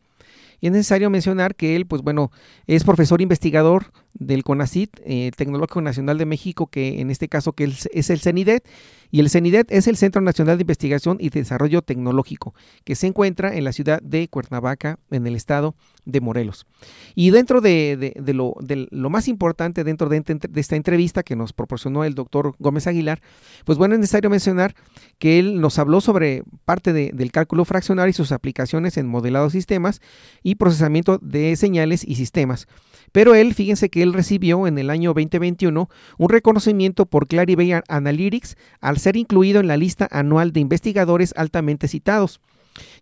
Y 0.60 0.66
es 0.66 0.72
necesario 0.72 1.10
mencionar 1.10 1.54
que 1.54 1.76
él, 1.76 1.86
pues 1.86 2.02
bueno, 2.02 2.30
es 2.66 2.84
profesor 2.84 3.20
investigador 3.20 3.92
del 4.14 4.42
CONACIT, 4.42 5.00
eh, 5.04 5.30
Tecnológico 5.36 5.80
Nacional 5.80 6.18
de 6.18 6.26
México, 6.26 6.66
que 6.66 7.00
en 7.00 7.10
este 7.10 7.28
caso 7.28 7.52
que 7.52 7.64
es 7.64 8.10
el 8.10 8.20
CENIDET, 8.20 8.66
y 9.10 9.20
el 9.20 9.30
CENIDET 9.30 9.70
es 9.70 9.86
el 9.86 9.96
Centro 9.96 10.20
Nacional 10.20 10.58
de 10.58 10.62
Investigación 10.62 11.16
y 11.20 11.30
Desarrollo 11.30 11.82
Tecnológico, 11.82 12.54
que 12.84 12.94
se 12.94 13.06
encuentra 13.06 13.54
en 13.54 13.64
la 13.64 13.72
ciudad 13.72 14.00
de 14.02 14.28
Cuernavaca, 14.28 14.98
en 15.10 15.26
el 15.26 15.34
estado 15.34 15.74
de 16.04 16.20
Morelos. 16.20 16.66
Y 17.14 17.30
dentro 17.30 17.60
de, 17.60 18.14
lo, 18.26 18.54
lo, 18.90 19.10
más 19.10 19.28
importante 19.28 19.84
dentro 19.84 20.08
de, 20.08 20.22
esta 20.56 20.76
entrevista 20.76 21.22
que 21.22 21.36
nos 21.36 21.52
proporcionó 21.52 22.04
el 22.04 22.14
doctor 22.14 22.54
Gómez 22.58 22.86
Aguilar, 22.86 23.20
pues 23.64 23.78
bueno, 23.78 23.94
es 23.94 24.00
necesario 24.00 24.30
mencionar 24.30 24.74
que 25.18 25.38
él 25.38 25.60
nos 25.60 25.78
habló 25.78 26.00
sobre 26.00 26.42
parte 26.64 26.92
del 26.92 27.32
cálculo 27.32 27.64
fraccionario 27.64 28.10
y 28.10 28.14
sus 28.14 28.32
aplicaciones 28.32 28.96
en 28.96 29.06
modelados 29.06 29.52
sistemas 29.52 30.00
y 30.42 30.54
procesamiento 30.56 31.18
de 31.18 31.56
señales 31.56 32.04
y 32.04 32.14
sistemas. 32.14 32.66
Pero 33.12 33.34
él, 33.34 33.54
fíjense 33.54 33.88
que 33.88 34.02
él 34.02 34.12
recibió 34.12 34.66
en 34.66 34.78
el 34.78 34.90
año 34.90 35.14
2021 35.14 35.88
un 36.18 36.28
reconocimiento 36.28 37.06
por 37.06 37.26
Clarivate 37.26 37.82
Analytics 37.88 38.56
al 38.80 38.98
ser 38.98 39.16
incluido 39.16 39.60
en 39.60 39.66
la 39.66 39.76
lista 39.76 40.08
anual 40.10 40.52
de 40.52 40.60
investigadores 40.60 41.32
altamente 41.36 41.88
citados. 41.88 42.40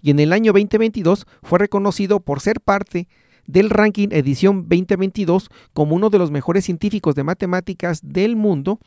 Y 0.01 0.11
en 0.11 0.21
el 0.21 0.33
año 0.33 0.53
2022 0.53 1.27
fue 1.43 1.59
reconocido 1.59 2.21
por 2.21 2.41
ser 2.41 2.61
parte 2.61 3.09
del 3.47 3.71
ranking 3.71 4.09
edición 4.11 4.63
2022 4.69 5.51
como 5.73 5.95
uno 5.95 6.11
de 6.11 6.19
los 6.19 6.31
mejores 6.31 6.65
científicos 6.65 7.15
de 7.15 7.25
matemáticas 7.25 8.01
del 8.03 8.37
mundo, 8.37 8.81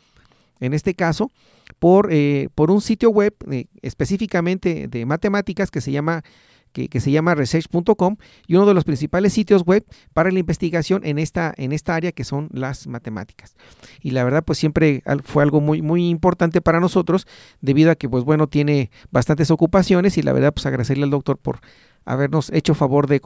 en 0.60 0.74
este 0.74 0.94
caso, 0.94 1.32
por, 1.80 2.10
eh, 2.12 2.50
por 2.56 2.72
un 2.72 2.82
sitio 2.82 3.10
web 3.10 3.34
eh, 3.50 3.66
específicamente 3.82 4.88
de 4.88 5.06
matemáticas 5.06 5.72
que 5.72 5.82
se 5.82 5.92
llama 5.92 6.24
que, 6.72 7.00
se 7.00 7.12
llama 7.12 7.36
research.com 7.36 8.18
y 8.48 8.56
uno 8.56 8.66
de 8.66 8.74
los 8.74 8.84
principales 8.84 9.34
sitios 9.34 9.64
web 9.64 9.86
para 10.14 10.32
la 10.32 10.40
investigación 10.40 11.06
en 11.06 11.20
esta, 11.20 11.54
en 11.58 11.72
esta 11.72 11.96
área 11.96 12.12
que 12.12 12.24
son 12.24 12.50
las 12.54 12.88
matemáticas. 12.88 13.56
Y 14.02 14.12
la 14.12 14.24
verdad, 14.24 14.44
pues 14.44 14.60
siempre 14.60 15.04
fue 15.24 15.44
algo 15.44 15.62
muy, 15.62 15.82
muy 15.82 16.10
importante 16.10 16.62
para 16.62 16.80
nosotros 16.80 17.28
debido 17.62 17.92
a 17.92 17.96
que, 17.96 18.10
pues 18.10 18.24
bueno, 18.24 18.48
tiene 18.48 18.92
bastantes 19.12 19.52
ocupaciones 19.52 20.18
y 20.18 20.22
la 20.22 20.34
verdad, 20.34 20.54
pues 20.54 20.66
agradecerle 20.66 21.04
al 21.04 21.12
doctor 21.12 21.38
por 21.38 21.60
habernos 22.06 22.50
hecho 22.52 22.74
favor 22.74 23.08
de, 23.08 23.22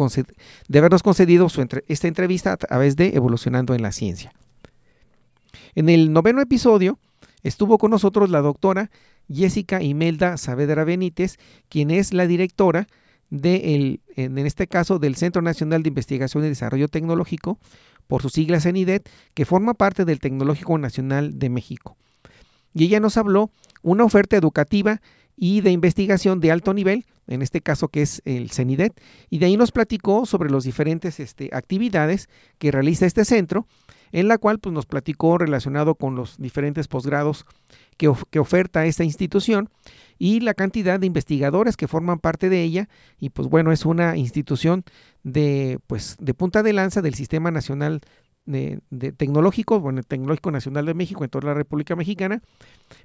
de 0.67 0.79
habernos 0.79 1.03
concedido 1.03 1.49
su 1.49 1.65
esta 1.87 2.07
entrevista 2.07 2.51
a 2.51 2.57
través 2.57 2.95
de 2.95 3.09
Evolucionando 3.15 3.73
en 3.73 3.81
la 3.81 3.91
Ciencia. 3.91 4.33
En 5.75 5.89
el 5.89 6.11
noveno 6.11 6.41
episodio 6.41 6.99
estuvo 7.43 7.77
con 7.77 7.91
nosotros 7.91 8.29
la 8.29 8.41
doctora 8.41 8.91
Jessica 9.31 9.81
Imelda 9.81 10.37
Saavedra 10.37 10.83
Benítez, 10.83 11.37
quien 11.69 11.91
es 11.91 12.13
la 12.13 12.27
directora 12.27 12.87
de 13.33 13.99
en 14.15 14.37
este 14.37 14.67
caso 14.67 14.99
del 14.99 15.15
Centro 15.15 15.41
Nacional 15.41 15.81
de 15.81 15.89
Investigación 15.89 16.45
y 16.45 16.49
Desarrollo 16.49 16.87
Tecnológico, 16.87 17.57
por 18.07 18.21
sus 18.21 18.33
siglas 18.33 18.63
CENIDET, 18.63 19.09
que 19.33 19.45
forma 19.45 19.73
parte 19.73 20.05
del 20.05 20.19
Tecnológico 20.19 20.77
Nacional 20.77 21.39
de 21.39 21.49
México. 21.49 21.97
Y 22.73 22.85
ella 22.85 22.99
nos 22.99 23.17
habló 23.17 23.49
una 23.81 24.03
oferta 24.03 24.37
educativa 24.37 25.01
y 25.35 25.61
de 25.61 25.71
investigación 25.71 26.39
de 26.39 26.51
alto 26.51 26.73
nivel, 26.73 27.05
en 27.27 27.41
este 27.41 27.61
caso 27.61 27.87
que 27.87 28.03
es 28.03 28.21
el 28.25 28.51
CENIDET, 28.51 29.01
y 29.31 29.39
de 29.39 29.47
ahí 29.47 29.57
nos 29.57 29.71
platicó 29.71 30.27
sobre 30.27 30.51
las 30.51 30.63
diferentes 30.63 31.19
este, 31.19 31.49
actividades 31.53 32.29
que 32.59 32.71
realiza 32.71 33.07
este 33.07 33.25
centro, 33.25 33.65
en 34.11 34.27
la 34.27 34.37
cual 34.37 34.59
pues, 34.59 34.73
nos 34.73 34.85
platicó 34.85 35.39
relacionado 35.39 35.95
con 35.95 36.15
los 36.15 36.37
diferentes 36.37 36.87
posgrados 36.87 37.45
que, 37.97 38.13
que 38.29 38.39
oferta 38.39 38.85
esta 38.85 39.03
institución 39.03 39.69
y 40.17 40.39
la 40.39 40.53
cantidad 40.53 40.99
de 40.99 41.07
investigadores 41.07 41.77
que 41.77 41.87
forman 41.87 42.19
parte 42.19 42.49
de 42.49 42.61
ella 42.61 42.89
y 43.19 43.29
pues 43.29 43.47
bueno 43.47 43.71
es 43.71 43.85
una 43.85 44.17
institución 44.17 44.83
de 45.23 45.79
pues 45.87 46.17
de 46.19 46.33
punta 46.33 46.63
de 46.63 46.73
lanza 46.73 47.01
del 47.01 47.13
sistema 47.13 47.51
nacional 47.51 48.01
de, 48.45 48.81
tecnológico, 49.13 49.79
bueno, 49.79 49.99
el 49.99 50.05
Tecnológico 50.05 50.51
Nacional 50.51 50.85
de 50.85 50.93
México 50.93 51.23
en 51.23 51.29
toda 51.29 51.47
la 51.47 51.53
República 51.53 51.95
Mexicana, 51.95 52.41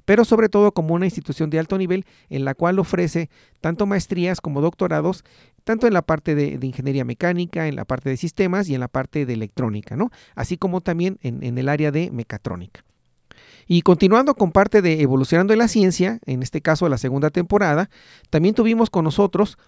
pero 0.05 0.25
sobre 0.25 0.49
todo 0.49 0.73
como 0.73 0.95
una 0.95 1.07
institución 1.07 1.51
de 1.51 1.59
alto 1.59 1.79
nivel 1.79 2.05
en 2.29 2.45
la 2.45 2.55
cual 2.55 2.79
ofrece 2.79 3.31
tanto 3.61 3.87
maestrías 3.87 4.41
como 4.41 4.61
doctorados, 4.61 5.25
tanto 5.65 5.87
en 5.87 5.93
la 5.93 6.03
parte 6.03 6.35
de, 6.35 6.59
ingeniería 6.67 7.05
mecánica, 7.05 7.69
en 7.69 7.77
la 7.77 7.85
parte 7.85 8.11
de 8.11 8.17
sistemas 8.17 8.69
y 8.69 8.75
en 8.75 8.81
la 8.81 8.89
parte 8.89 9.27
de 9.27 9.33
electrónica, 9.33 9.97
¿no? 9.97 10.11
Así 10.35 10.57
como 10.57 10.81
también 10.81 11.19
en, 11.23 11.43
en 11.43 11.59
el 11.59 11.69
área 11.69 11.91
de 11.91 12.11
mecatrónica. 12.11 12.85
Y 13.69 13.83
continuando 13.83 14.35
con 14.35 14.51
parte 14.51 14.81
de 14.81 15.03
Evolucionando 15.03 15.53
en 15.53 15.59
la 15.59 15.69
Ciencia, 15.69 16.19
en 16.25 16.43
este 16.43 16.62
caso 16.62 16.89
la 16.89 16.97
segunda 16.97 17.29
temporada, 17.29 17.91
también 18.31 18.55
tuvimos 18.55 18.89
con 18.89 19.05
nosotros 19.05 19.59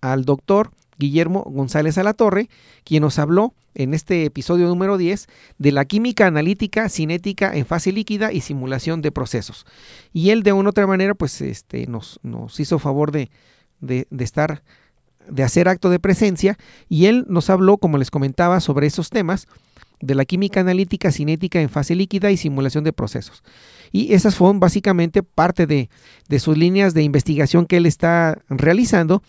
al 0.00 0.24
doctor 0.24 0.70
Guillermo 0.96 1.42
González 1.42 1.98
Alatorre, 1.98 2.48
quien 2.84 3.02
nos 3.02 3.18
habló 3.18 3.54
en 3.74 3.94
este 3.94 4.24
episodio 4.24 4.68
número 4.68 4.96
10 4.96 5.26
de 5.58 5.72
la 5.72 5.84
química 5.84 6.26
analítica 6.26 6.88
cinética 6.88 7.54
en 7.54 7.66
fase 7.66 7.92
líquida 7.92 8.32
y 8.32 8.40
simulación 8.40 9.02
de 9.02 9.12
procesos. 9.12 9.66
Y 10.12 10.30
él 10.30 10.44
de 10.44 10.52
una 10.52 10.68
u 10.68 10.70
otra 10.70 10.86
manera 10.86 11.14
pues 11.14 11.40
este, 11.40 11.86
nos, 11.86 12.20
nos 12.22 12.58
hizo 12.60 12.78
favor 12.78 13.10
de, 13.10 13.30
de, 13.80 14.06
de 14.10 14.24
estar 14.24 14.62
de 15.28 15.42
hacer 15.42 15.68
acto 15.68 15.90
de 15.90 15.98
presencia 15.98 16.56
y 16.88 17.06
él 17.06 17.26
nos 17.28 17.50
habló, 17.50 17.76
como 17.76 17.98
les 17.98 18.10
comentaba, 18.10 18.60
sobre 18.60 18.86
esos 18.86 19.10
temas 19.10 19.46
de 20.00 20.14
la 20.14 20.24
química 20.24 20.60
analítica 20.60 21.12
cinética 21.12 21.60
en 21.60 21.68
fase 21.68 21.94
líquida 21.94 22.30
y 22.30 22.36
simulación 22.36 22.84
de 22.84 22.92
procesos. 22.92 23.42
Y 23.90 24.12
esas 24.12 24.36
fueron 24.36 24.60
básicamente 24.60 25.22
parte 25.22 25.66
de, 25.66 25.90
de 26.28 26.38
sus 26.38 26.56
líneas 26.56 26.94
de 26.94 27.02
investigación 27.02 27.66
que 27.66 27.78
él 27.78 27.86
está 27.86 28.42
realizando 28.48 29.22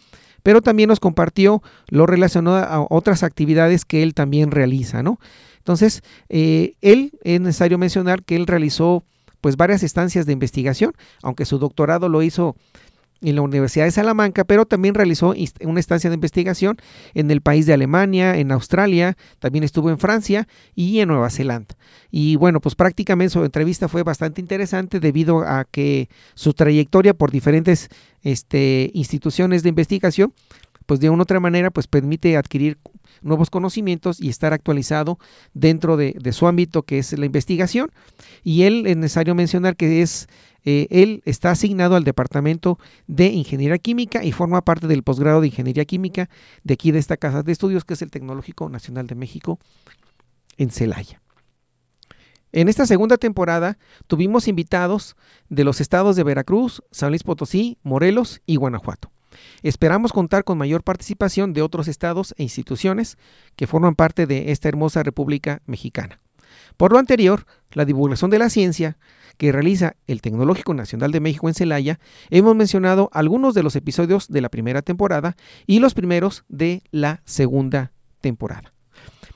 pero 0.44 0.62
también 0.62 0.88
nos 0.88 1.00
compartió 1.00 1.62
lo 1.90 2.06
relacionado 2.06 2.58
a 2.58 2.88
otras 2.90 3.24
actividades 3.24 3.86
que 3.86 4.04
él 4.04 4.14
también 4.14 4.52
realiza, 4.52 5.04
¿no? 5.04 5.20
Entonces, 5.58 6.02
eh, 6.30 6.74
él, 6.82 7.12
es 7.24 7.42
necesario 7.42 7.78
mencionar 7.78 8.24
que 8.24 8.36
él 8.36 8.48
realizó 8.48 9.04
pues 9.42 9.56
varias 9.56 9.84
estancias 9.84 10.26
de 10.26 10.34
investigación, 10.34 10.94
aunque 11.22 11.46
su 11.46 11.60
doctorado 11.60 12.10
lo 12.10 12.24
hizo 12.24 12.56
en 13.22 13.36
la 13.36 13.42
Universidad 13.42 13.86
de 13.86 13.92
Salamanca, 13.92 14.44
pero 14.44 14.66
también 14.66 14.96
realizó 14.96 15.34
una 15.64 15.80
estancia 15.80 16.10
de 16.10 16.14
investigación 16.14 16.78
en 17.14 17.30
el 17.32 17.42
país 17.42 17.66
de 17.66 17.74
Alemania, 17.74 18.38
en 18.38 18.52
Australia, 18.52 19.18
también 19.40 19.64
estuvo 19.64 19.90
en 19.90 20.00
Francia 20.00 20.48
y 20.76 21.00
en 21.00 21.10
Nueva 21.10 21.30
Zelanda. 21.30 21.76
Y 22.12 22.36
bueno, 22.38 22.60
pues 22.62 22.76
prácticamente 22.76 23.34
su 23.34 23.44
entrevista 23.44 23.88
fue 23.88 24.04
bastante 24.04 24.42
interesante 24.42 25.00
debido 25.00 25.42
a 25.42 25.66
que 25.66 26.10
su 26.34 26.54
trayectoria 26.54 27.14
por 27.14 27.32
diferentes 27.32 27.90
este, 28.24 28.92
instituciones 28.94 29.64
de 29.64 29.70
investigación, 29.70 30.34
pues 30.90 31.00
de 31.00 31.12
una 31.12 31.22
otra 31.22 31.40
manera, 31.40 31.70
pues 31.70 31.86
permite 31.86 32.36
adquirir 32.36 32.80
nuevos 33.22 33.52
conocimientos 33.52 34.20
y 34.20 34.28
estar 34.28 34.54
actualizado 34.54 35.20
dentro 35.54 35.98
de, 35.98 36.16
de 36.20 36.34
su 36.34 36.48
ámbito 36.48 36.82
que 36.82 36.98
es 36.98 37.16
la 37.16 37.28
investigación. 37.28 37.92
Y 38.44 38.64
él 38.64 38.88
es 38.88 38.98
necesario 38.98 39.36
mencionar 39.36 39.76
que 39.76 40.02
es 40.02 40.28
eh, 40.66 40.88
él 40.90 41.22
está 41.26 41.52
asignado 41.52 41.96
al 41.96 42.06
Departamento 42.06 42.80
de 43.06 43.28
Ingeniería 43.28 43.78
Química 43.78 44.24
y 44.24 44.32
forma 44.32 44.64
parte 44.64 44.88
del 44.88 45.04
posgrado 45.04 45.42
de 45.42 45.48
Ingeniería 45.50 45.86
Química 45.86 46.28
de 46.64 46.74
aquí 46.74 46.90
de 46.90 46.98
esta 46.98 47.18
casa 47.18 47.44
de 47.44 47.52
estudios 47.52 47.86
que 47.86 47.94
es 47.94 48.02
el 48.02 48.10
Tecnológico 48.10 48.68
Nacional 48.68 49.06
de 49.06 49.14
México 49.14 49.60
en 50.58 50.72
Celaya. 50.72 51.22
En 52.52 52.68
esta 52.68 52.88
segunda 52.88 53.18
temporada 53.18 53.78
tuvimos 54.08 54.48
invitados 54.48 55.16
de 55.50 55.64
los 55.64 55.82
estados 55.82 56.16
de 56.16 56.24
Veracruz, 56.24 56.82
San 56.90 57.10
Luis 57.10 57.22
Potosí, 57.22 57.78
Morelos 57.84 58.42
y 58.48 58.56
Guanajuato. 58.56 59.12
Esperamos 59.64 60.14
contar 60.14 60.44
con 60.44 60.58
mayor 60.58 60.84
participación 60.84 61.54
de 61.54 61.62
otros 61.62 61.88
estados 61.88 62.34
e 62.38 62.44
instituciones 62.44 63.18
que 63.56 63.68
forman 63.68 63.96
parte 63.96 64.26
de 64.26 64.52
esta 64.52 64.70
hermosa 64.70 65.04
República 65.04 65.62
Mexicana. 65.66 66.20
Por 66.78 66.94
lo 66.94 67.00
anterior, 67.00 67.46
la 67.72 67.86
divulgación 67.86 68.32
de 68.32 68.40
la 68.40 68.50
ciencia, 68.50 68.98
que 69.38 69.52
realiza 69.52 69.96
el 70.08 70.22
Tecnológico 70.22 70.74
Nacional 70.74 71.12
de 71.12 71.20
México 71.20 71.48
en 71.48 71.54
Celaya, 71.54 72.00
hemos 72.30 72.56
mencionado 72.56 73.10
algunos 73.14 73.54
de 73.54 73.64
los 73.64 73.76
episodios 73.76 74.28
de 74.28 74.42
la 74.42 74.50
primera 74.50 74.82
temporada 74.82 75.36
y 75.68 75.80
los 75.80 75.94
primeros 75.94 76.46
de 76.48 76.82
la 76.92 77.22
segunda 77.26 77.92
temporada. 78.22 78.74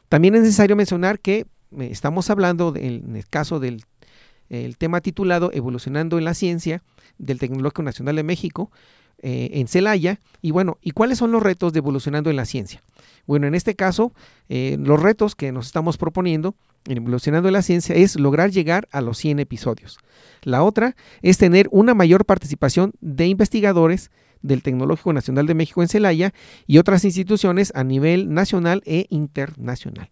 También 0.10 0.36
es 0.36 0.42
necesario 0.42 0.76
mencionar 0.76 1.20
que 1.20 1.40
eh, 1.40 1.48
estamos 1.92 2.30
hablando 2.30 2.74
en 2.76 3.16
el 3.16 3.28
caso 3.28 3.60
del 3.60 3.86
tema 4.78 5.02
titulado 5.02 5.52
Evolucionando 5.52 6.18
en 6.18 6.26
la 6.26 6.34
Ciencia 6.34 6.84
del 7.18 7.40
Tecnológico 7.40 7.82
Nacional 7.82 8.16
de 8.16 8.24
México 8.24 8.72
eh, 9.26 9.52
en 9.54 9.68
Celaya. 9.68 10.20
Y 10.42 10.52
bueno, 10.52 10.78
¿y 10.82 10.92
cuáles 10.92 11.18
son 11.18 11.32
los 11.32 11.42
retos 11.42 11.72
de 11.72 11.80
Evolucionando 11.80 12.30
en 12.30 12.36
la 12.36 12.44
Ciencia? 12.44 12.84
Bueno, 13.26 13.48
en 13.48 13.56
este 13.56 13.74
caso, 13.74 14.12
eh, 14.50 14.76
los 14.80 15.02
retos 15.02 15.34
que 15.34 15.54
nos 15.54 15.68
estamos 15.68 15.98
proponiendo 15.98 16.56
en 16.88 16.98
Evolucionando 16.98 17.50
la 17.50 17.62
Ciencia 17.62 17.96
es 17.96 18.20
lograr 18.20 18.52
llegar 18.52 18.90
a 18.92 19.00
los 19.00 19.18
100 19.18 19.40
episodios. 19.40 19.98
La 20.42 20.62
otra 20.62 20.98
es 21.22 21.38
tener 21.38 21.70
una 21.72 21.94
mayor 21.94 22.26
participación 22.26 22.92
de 23.00 23.28
investigadores 23.28 24.12
del 24.42 24.62
Tecnológico 24.62 25.14
Nacional 25.14 25.48
de 25.48 25.56
México 25.56 25.82
en 25.82 25.88
Celaya 25.88 26.34
y 26.68 26.78
otras 26.78 27.06
instituciones 27.06 27.72
a 27.76 27.86
nivel 27.86 28.34
nacional 28.34 28.84
e 28.86 29.06
internacional. 29.10 30.10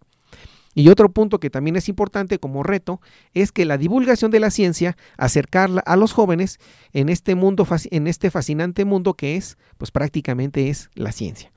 Y 0.74 0.88
otro 0.88 1.10
punto 1.10 1.38
que 1.38 1.50
también 1.50 1.76
es 1.76 1.88
importante 1.88 2.38
como 2.38 2.62
reto 2.62 3.00
es 3.34 3.52
que 3.52 3.64
la 3.64 3.78
divulgación 3.78 4.30
de 4.30 4.40
la 4.40 4.50
ciencia, 4.50 4.96
acercarla 5.18 5.82
a 5.84 5.96
los 5.96 6.12
jóvenes 6.12 6.58
en 6.92 7.08
este 7.08 7.34
mundo, 7.34 7.66
en 7.90 8.06
este 8.06 8.30
fascinante 8.30 8.84
mundo 8.84 9.14
que 9.14 9.36
es, 9.36 9.58
pues 9.78 9.90
prácticamente 9.90 10.70
es 10.70 10.88
la 10.94 11.12
ciencia. 11.12 11.52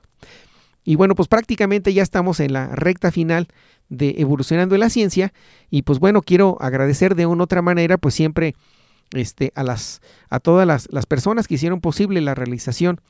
Y 0.84 0.94
bueno, 0.94 1.16
pues 1.16 1.28
prácticamente 1.28 1.92
ya 1.92 2.02
estamos 2.02 2.38
en 2.38 2.52
la 2.52 2.68
recta 2.68 3.10
final 3.10 3.48
de 3.88 4.14
Evolucionando 4.18 4.76
en 4.76 4.80
la 4.80 4.90
Ciencia. 4.90 5.32
Y 5.68 5.82
pues 5.82 5.98
bueno, 5.98 6.22
quiero 6.22 6.56
agradecer 6.60 7.16
de 7.16 7.26
una 7.26 7.44
otra 7.44 7.60
manera, 7.60 7.98
pues 7.98 8.14
siempre 8.14 8.54
este, 9.12 9.52
a, 9.54 9.62
las, 9.62 10.00
a 10.30 10.40
todas 10.40 10.66
las, 10.66 10.88
las 10.90 11.06
personas 11.06 11.48
que 11.48 11.54
hicieron 11.54 11.80
posible 11.80 12.20
la 12.20 12.34
realización 12.34 13.00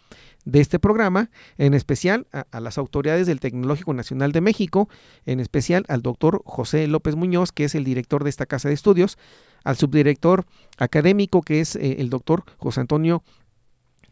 de 0.46 0.60
este 0.60 0.78
programa, 0.78 1.30
en 1.58 1.74
especial 1.74 2.26
a, 2.32 2.60
las 2.60 2.78
autoridades 2.78 3.26
del 3.26 3.40
Tecnológico 3.40 3.92
Nacional 3.92 4.32
de 4.32 4.40
México, 4.40 4.88
en 5.26 5.40
especial 5.40 5.84
al 5.88 6.02
doctor 6.02 6.40
José 6.46 6.86
López 6.86 7.16
Muñoz, 7.16 7.52
que 7.52 7.64
es 7.64 7.74
el 7.74 7.84
director 7.84 8.22
de 8.22 8.30
esta 8.30 8.46
casa 8.46 8.68
de 8.68 8.74
estudios, 8.74 9.18
al 9.64 9.76
subdirector 9.76 10.46
académico, 10.78 11.42
que 11.42 11.60
es 11.60 11.74
eh, 11.74 11.96
el 11.98 12.10
doctor 12.10 12.44
José 12.58 12.80
Antonio 12.80 13.24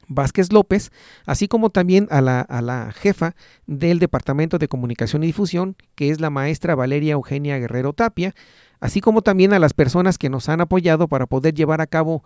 Vázquez 0.09 0.53
López, 0.53 0.91
así 1.25 1.49
como 1.49 1.71
también 1.71 2.09
a 2.11 2.21
la, 2.21 2.41
a 2.41 2.61
la, 2.61 2.93
jefa 2.93 3.37
del 3.67 4.01
Departamento 4.01 4.59
de 4.59 4.69
Comunicación 4.69 5.23
y 5.23 5.29
Difusión, 5.29 5.77
que 5.95 6.11
es 6.11 6.21
la 6.21 6.31
maestra 6.31 6.75
Valeria 6.75 7.13
Eugenia 7.13 7.59
Guerrero 7.59 7.93
Tapia, 7.93 8.35
así 8.85 9.01
como 9.01 9.23
también 9.23 9.55
a 9.55 9.59
las 9.59 9.73
personas 9.73 10.19
que 10.19 10.29
nos 10.29 10.51
han 10.51 10.61
apoyado 10.61 11.09
para 11.09 11.25
poder 11.25 11.55
llevar 11.55 11.81
a 11.81 11.87
cabo 11.87 12.23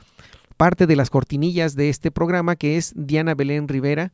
parte 0.57 0.89
de 0.89 0.97
las 0.97 1.09
cortinillas 1.09 1.77
de 1.77 1.89
este 1.89 2.11
programa, 2.11 2.57
que 2.57 2.77
es 2.77 2.93
Diana 2.97 3.37
Belén 3.37 3.69
Rivera. 3.69 4.13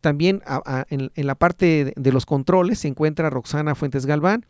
También 0.00 0.40
en, 0.88 1.10
la 1.16 1.34
parte 1.34 1.92
de 1.96 2.12
los 2.12 2.26
controles 2.26 2.78
se 2.78 2.88
encuentra 2.88 3.28
Roxana 3.28 3.74
Fuentes 3.74 4.06
Galván, 4.06 4.46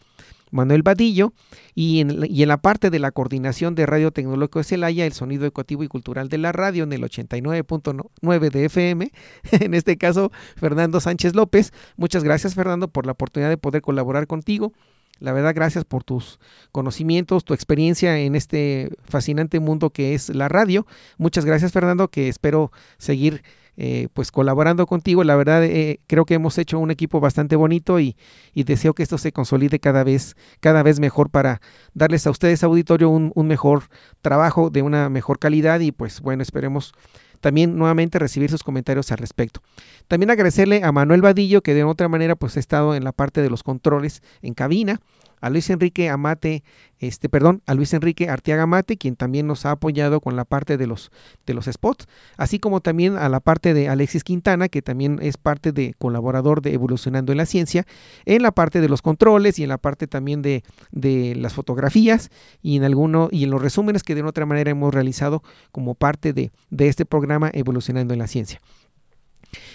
Manuel 0.51 0.83
Vadillo, 0.83 1.33
y 1.75 2.01
en, 2.01 2.27
y 2.29 2.43
en, 2.43 2.49
la 2.49 2.59
parte 2.59 2.91
de 2.91 2.99
la 2.99 3.11
coordinación 3.11 3.75
de 3.75 3.87
Radio 3.87 4.11
Tecnológico 4.11 4.59
de 4.59 4.65
Celaya, 4.65 5.07
el 5.07 5.15
sonido 5.15 5.45
educativo 5.45 5.83
y 5.83 5.89
cultural 5.89 6.29
de 6.29 6.37
la 6.37 6.53
radio 6.53 6.85
en 6.85 6.93
el 6.93 7.03
89.9 7.03 8.51
de 8.51 8.65
FM, 8.67 9.13
en 9.53 9.73
este 9.73 9.97
caso 9.97 10.31
Fernando 10.57 11.01
Sánchez 11.01 11.35
López. 11.35 11.73
Muchas 11.97 12.23
gracias 12.23 12.55
Fernando 12.55 12.89
por 12.89 13.07
la 13.07 13.13
oportunidad 13.13 13.49
de 13.49 13.57
poder 13.57 13.81
colaborar 13.81 14.27
contigo. 14.27 14.75
La 15.21 15.33
verdad, 15.33 15.55
gracias 15.55 15.85
por 15.85 16.03
tus 16.03 16.41
conocimientos, 16.73 17.45
tu 17.45 17.55
experiencia 17.55 18.19
en 18.19 18.35
este 18.35 18.91
fascinante 19.05 19.61
mundo 19.61 19.91
que 19.91 20.15
es 20.15 20.31
la 20.31 20.49
radio. 20.49 20.87
Muchas 21.19 21.45
gracias 21.45 21.73
Fernando, 21.73 22.09
que 22.09 22.29
espero 22.29 22.73
seguir 22.99 23.43
eh, 23.77 24.09
pues 24.13 24.33
colaborando 24.33 24.87
contigo. 24.87 25.23
La 25.25 25.37
verdad, 25.37 25.65
eh, 25.65 26.01
creo 26.07 26.25
que 26.25 26.35
hemos 26.35 26.59
hecho 26.59 26.79
un 26.79 26.91
equipo 26.91 27.21
bastante 27.21 27.57
bonito 27.57 28.01
y, 28.01 28.17
deseo 28.55 28.95
que 28.95 29.03
esto 29.03 29.19
se 29.19 29.33
consolide 29.33 29.79
cada 29.79 30.05
vez, 30.05 30.37
cada 30.61 30.83
vez 30.83 31.01
mejor 31.01 31.31
para 31.31 31.61
darles 31.95 32.27
a 32.27 32.31
ustedes, 32.31 32.63
auditorio, 32.63 33.09
un 33.09 33.47
mejor 33.47 33.85
trabajo 34.21 34.71
de 34.71 34.83
una 34.83 35.09
mejor 35.09 35.39
calidad 35.39 35.81
y 35.81 35.93
pues 35.93 36.21
bueno, 36.21 36.43
esperemos 36.43 36.93
también 37.41 37.77
nuevamente 37.77 38.19
recibir 38.19 38.51
sus 38.51 38.63
comentarios 38.63 39.11
al 39.13 39.19
respecto. 39.19 39.61
También 40.09 40.31
agradecerle 40.31 40.83
a 40.85 40.93
Manuel 40.93 41.23
Vadillo 41.23 41.63
que 41.63 41.75
de 41.75 41.85
otra 41.85 42.09
manera 42.09 42.37
pues 42.37 42.57
ha 42.57 42.61
estado 42.61 42.95
en 42.95 43.05
la 43.05 43.13
parte 43.13 43.43
de 43.43 43.51
los 43.51 43.63
controles 43.63 44.23
en 44.43 44.55
cabina, 44.55 45.01
a 45.41 45.51
Luis 45.51 45.71
Enrique 45.71 46.09
Amate, 46.09 46.63
este, 46.99 47.29
perdón, 47.29 47.63
a 47.67 47.75
Luis 47.75 47.93
Enrique 47.95 48.29
Arteaga 48.29 48.65
Amate, 48.65 48.97
quien 48.97 49.17
también 49.17 49.47
nos 49.47 49.67
ha 49.67 49.73
apoyado 49.73 50.21
con 50.21 50.37
la 50.37 50.45
parte 50.45 50.77
de 50.77 50.87
los, 50.87 51.11
de 51.47 51.55
los 51.55 51.67
spots, 51.67 52.07
así 52.37 52.59
como 52.59 52.81
también 52.81 53.17
a 53.17 53.29
la 53.29 53.41
parte 53.41 53.75
de 53.75 53.89
Alexis 53.89 54.25
Quintana, 54.25 54.69
que 54.69 54.83
también 54.83 55.19
es 55.23 55.37
parte 55.37 55.73
de 55.73 55.95
colaborador 55.99 56.63
de 56.63 56.75
Evolucionando 56.75 57.33
en 57.33 57.39
la 57.39 57.47
Ciencia, 57.47 57.87
en 58.27 58.43
la 58.43 58.53
parte 58.53 58.81
de 58.81 58.89
los 58.89 59.03
controles 59.03 59.59
y 59.59 59.63
en 59.63 59.71
la 59.71 59.79
parte 59.79 60.07
también 60.07 60.43
de, 60.43 60.63
de 60.91 61.35
las 61.37 61.55
fotografías 61.55 62.31
y 62.63 62.77
en 62.77 62.85
alguno, 62.85 63.29
y 63.31 63.45
en 63.45 63.51
los 63.51 63.63
resúmenes 63.63 64.03
que 64.03 64.15
de 64.15 64.23
otra 64.23 64.47
manera 64.47 64.71
hemos 64.71 64.93
realizado 64.93 65.43
como 65.73 65.95
parte 65.95 66.33
de, 66.33 66.51
de 66.71 66.89
este 66.89 67.07
programa 67.07 67.51
Evolucionando 67.53 68.13
en 68.13 68.19
la 68.19 68.27
Ciencia. 68.27 68.61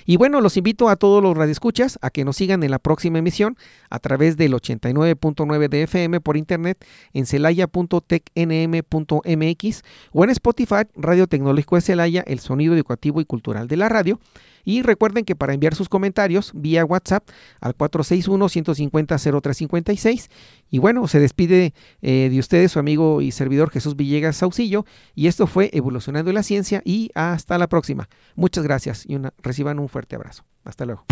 Y 0.05 0.17
bueno, 0.17 0.41
los 0.41 0.57
invito 0.57 0.89
a 0.89 0.95
todos 0.95 1.21
los 1.21 1.37
radioescuchas 1.37 1.99
a 2.01 2.09
que 2.09 2.25
nos 2.25 2.37
sigan 2.37 2.63
en 2.63 2.71
la 2.71 2.79
próxima 2.79 3.19
emisión 3.19 3.57
a 3.89 3.99
través 3.99 4.37
del 4.37 4.53
89.9 4.53 5.69
de 5.69 5.83
FM 5.83 6.21
por 6.21 6.37
internet 6.37 6.83
en 7.13 7.25
celaya.tecnm.mx 7.25 9.81
o 10.11 10.23
en 10.23 10.29
Spotify 10.29 10.83
Radio 10.95 11.27
Tecnológico 11.27 11.75
de 11.75 11.81
Celaya, 11.81 12.23
el 12.25 12.39
sonido 12.39 12.73
educativo 12.73 13.19
y 13.21 13.25
cultural 13.25 13.67
de 13.67 13.77
la 13.77 13.89
radio. 13.89 14.19
Y 14.65 14.81
recuerden 14.81 15.23
que 15.23 15.35
para 15.35 15.53
enviar 15.53 15.75
sus 15.75 15.87
comentarios 15.87 16.51
vía 16.55 16.83
WhatsApp 16.83 17.29
al 17.61 17.77
461-150-0356. 17.77 20.29
Y 20.71 20.79
bueno, 20.79 21.07
se 21.07 21.19
despide 21.19 21.75
eh, 22.01 22.29
de 22.31 22.39
ustedes 22.39 22.71
su 22.71 22.79
amigo 22.79 23.21
y 23.21 23.29
servidor 23.31 23.69
Jesús 23.69 23.95
Villegas 23.95 24.37
Saucillo. 24.37 24.85
Y 25.13 25.27
esto 25.27 25.45
fue 25.47 25.69
Evolucionando 25.71 26.33
la 26.33 26.41
Ciencia 26.43 26.81
y 26.83 27.11
hasta 27.13 27.59
la 27.59 27.67
próxima. 27.67 28.09
Muchas 28.35 28.63
gracias 28.63 29.05
y 29.05 29.19
reciban 29.41 29.79
un 29.79 29.87
fuerte 29.87 30.15
abrazo. 30.15 30.43
Hasta 30.63 30.85
luego. 30.85 31.05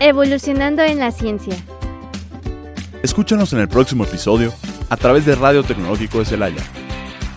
Evolucionando 0.00 0.82
en 0.82 0.98
la 0.98 1.12
Ciencia. 1.12 1.54
Escúchanos 3.04 3.52
en 3.52 3.60
el 3.60 3.68
próximo 3.68 4.02
episodio 4.02 4.52
a 4.90 4.96
través 4.96 5.24
de 5.24 5.36
Radio 5.36 5.62
Tecnológico 5.62 6.18
de 6.18 6.24
Celaya 6.24 6.64